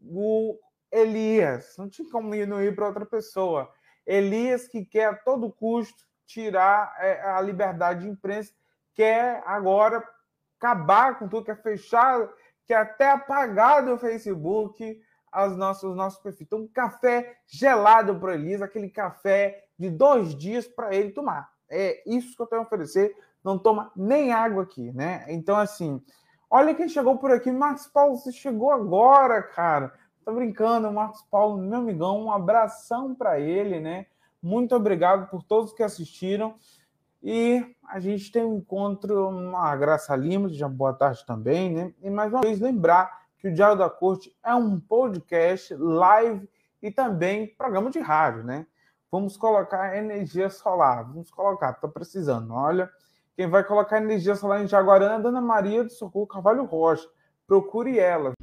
o 0.00 0.58
Elias. 0.90 1.76
Não 1.78 1.88
tinha 1.88 2.10
como 2.10 2.34
ir, 2.34 2.48
não 2.48 2.62
ir 2.62 2.74
para 2.74 2.88
outra 2.88 3.06
pessoa. 3.06 3.70
Elias, 4.06 4.66
que 4.66 4.84
quer 4.84 5.06
a 5.06 5.14
todo 5.14 5.52
custo 5.52 6.04
tirar 6.24 6.96
é, 6.98 7.20
a 7.22 7.40
liberdade 7.40 8.00
de 8.00 8.08
imprensa, 8.08 8.52
quer 8.94 9.42
agora 9.46 10.02
acabar 10.58 11.18
com 11.18 11.28
tudo, 11.28 11.44
quer 11.44 11.62
fechar, 11.62 12.28
quer 12.66 12.76
até 12.76 13.10
apagar 13.10 13.84
do 13.84 13.96
Facebook 13.96 15.00
as 15.30 15.56
nossas, 15.56 15.84
os 15.84 15.96
nossos 15.96 16.18
perfis. 16.20 16.46
Então, 16.46 16.60
um 16.60 16.68
café 16.68 17.38
gelado 17.46 18.18
para 18.18 18.34
Elias, 18.34 18.62
aquele 18.62 18.88
café 18.88 19.64
de 19.78 19.90
dois 19.90 20.34
dias 20.34 20.66
para 20.66 20.94
ele 20.94 21.10
tomar. 21.10 21.50
É 21.68 22.02
isso 22.06 22.34
que 22.34 22.42
eu 22.42 22.46
tenho 22.46 22.62
a 22.62 22.64
oferecer. 22.64 23.14
Não 23.44 23.58
toma 23.58 23.92
nem 23.94 24.32
água 24.32 24.62
aqui, 24.62 24.92
né? 24.92 25.24
Então, 25.28 25.56
assim, 25.56 26.02
olha 26.50 26.74
quem 26.74 26.88
chegou 26.88 27.18
por 27.18 27.30
aqui. 27.30 27.52
Marcos 27.52 27.86
Paulo, 27.86 28.16
você 28.16 28.32
chegou 28.32 28.70
agora, 28.70 29.42
cara. 29.42 29.92
Tô 30.24 30.32
brincando, 30.32 30.90
Marcos 30.90 31.22
Paulo, 31.30 31.58
meu 31.58 31.78
amigão, 31.78 32.24
um 32.24 32.32
abração 32.32 33.14
para 33.14 33.38
ele, 33.38 33.78
né? 33.78 34.06
Muito 34.42 34.74
obrigado 34.74 35.28
por 35.28 35.42
todos 35.42 35.72
que 35.72 35.82
assistiram. 35.82 36.54
E 37.28 37.74
a 37.88 37.98
gente 37.98 38.30
tem 38.30 38.44
um 38.44 38.58
encontro, 38.58 39.28
uma 39.28 39.74
Graça 39.74 40.14
Lima, 40.14 40.48
já 40.48 40.68
boa 40.68 40.92
tarde 40.92 41.26
também, 41.26 41.74
né? 41.74 41.92
E 42.00 42.08
mais 42.08 42.32
uma 42.32 42.40
vez 42.40 42.60
lembrar 42.60 43.26
que 43.36 43.48
o 43.48 43.52
Diário 43.52 43.76
da 43.76 43.90
Corte 43.90 44.32
é 44.44 44.54
um 44.54 44.78
podcast 44.78 45.74
live 45.74 46.48
e 46.80 46.88
também 46.88 47.48
programa 47.48 47.90
de 47.90 47.98
rádio, 47.98 48.44
né? 48.44 48.64
Vamos 49.10 49.36
colocar 49.36 49.96
energia 49.96 50.48
solar, 50.48 51.02
vamos 51.02 51.28
colocar, 51.28 51.72
tá 51.72 51.88
precisando. 51.88 52.54
Olha, 52.54 52.88
quem 53.34 53.48
vai 53.48 53.64
colocar 53.64 53.96
energia 53.96 54.36
solar 54.36 54.62
em 54.62 54.68
Jaguarana 54.68 55.14
é 55.14 55.16
a 55.16 55.20
Dona 55.20 55.40
Maria 55.40 55.82
do 55.82 55.90
Socorro 55.90 56.28
Carvalho 56.28 56.64
Rocha. 56.64 57.08
Procure 57.44 57.98
ela. 57.98 58.34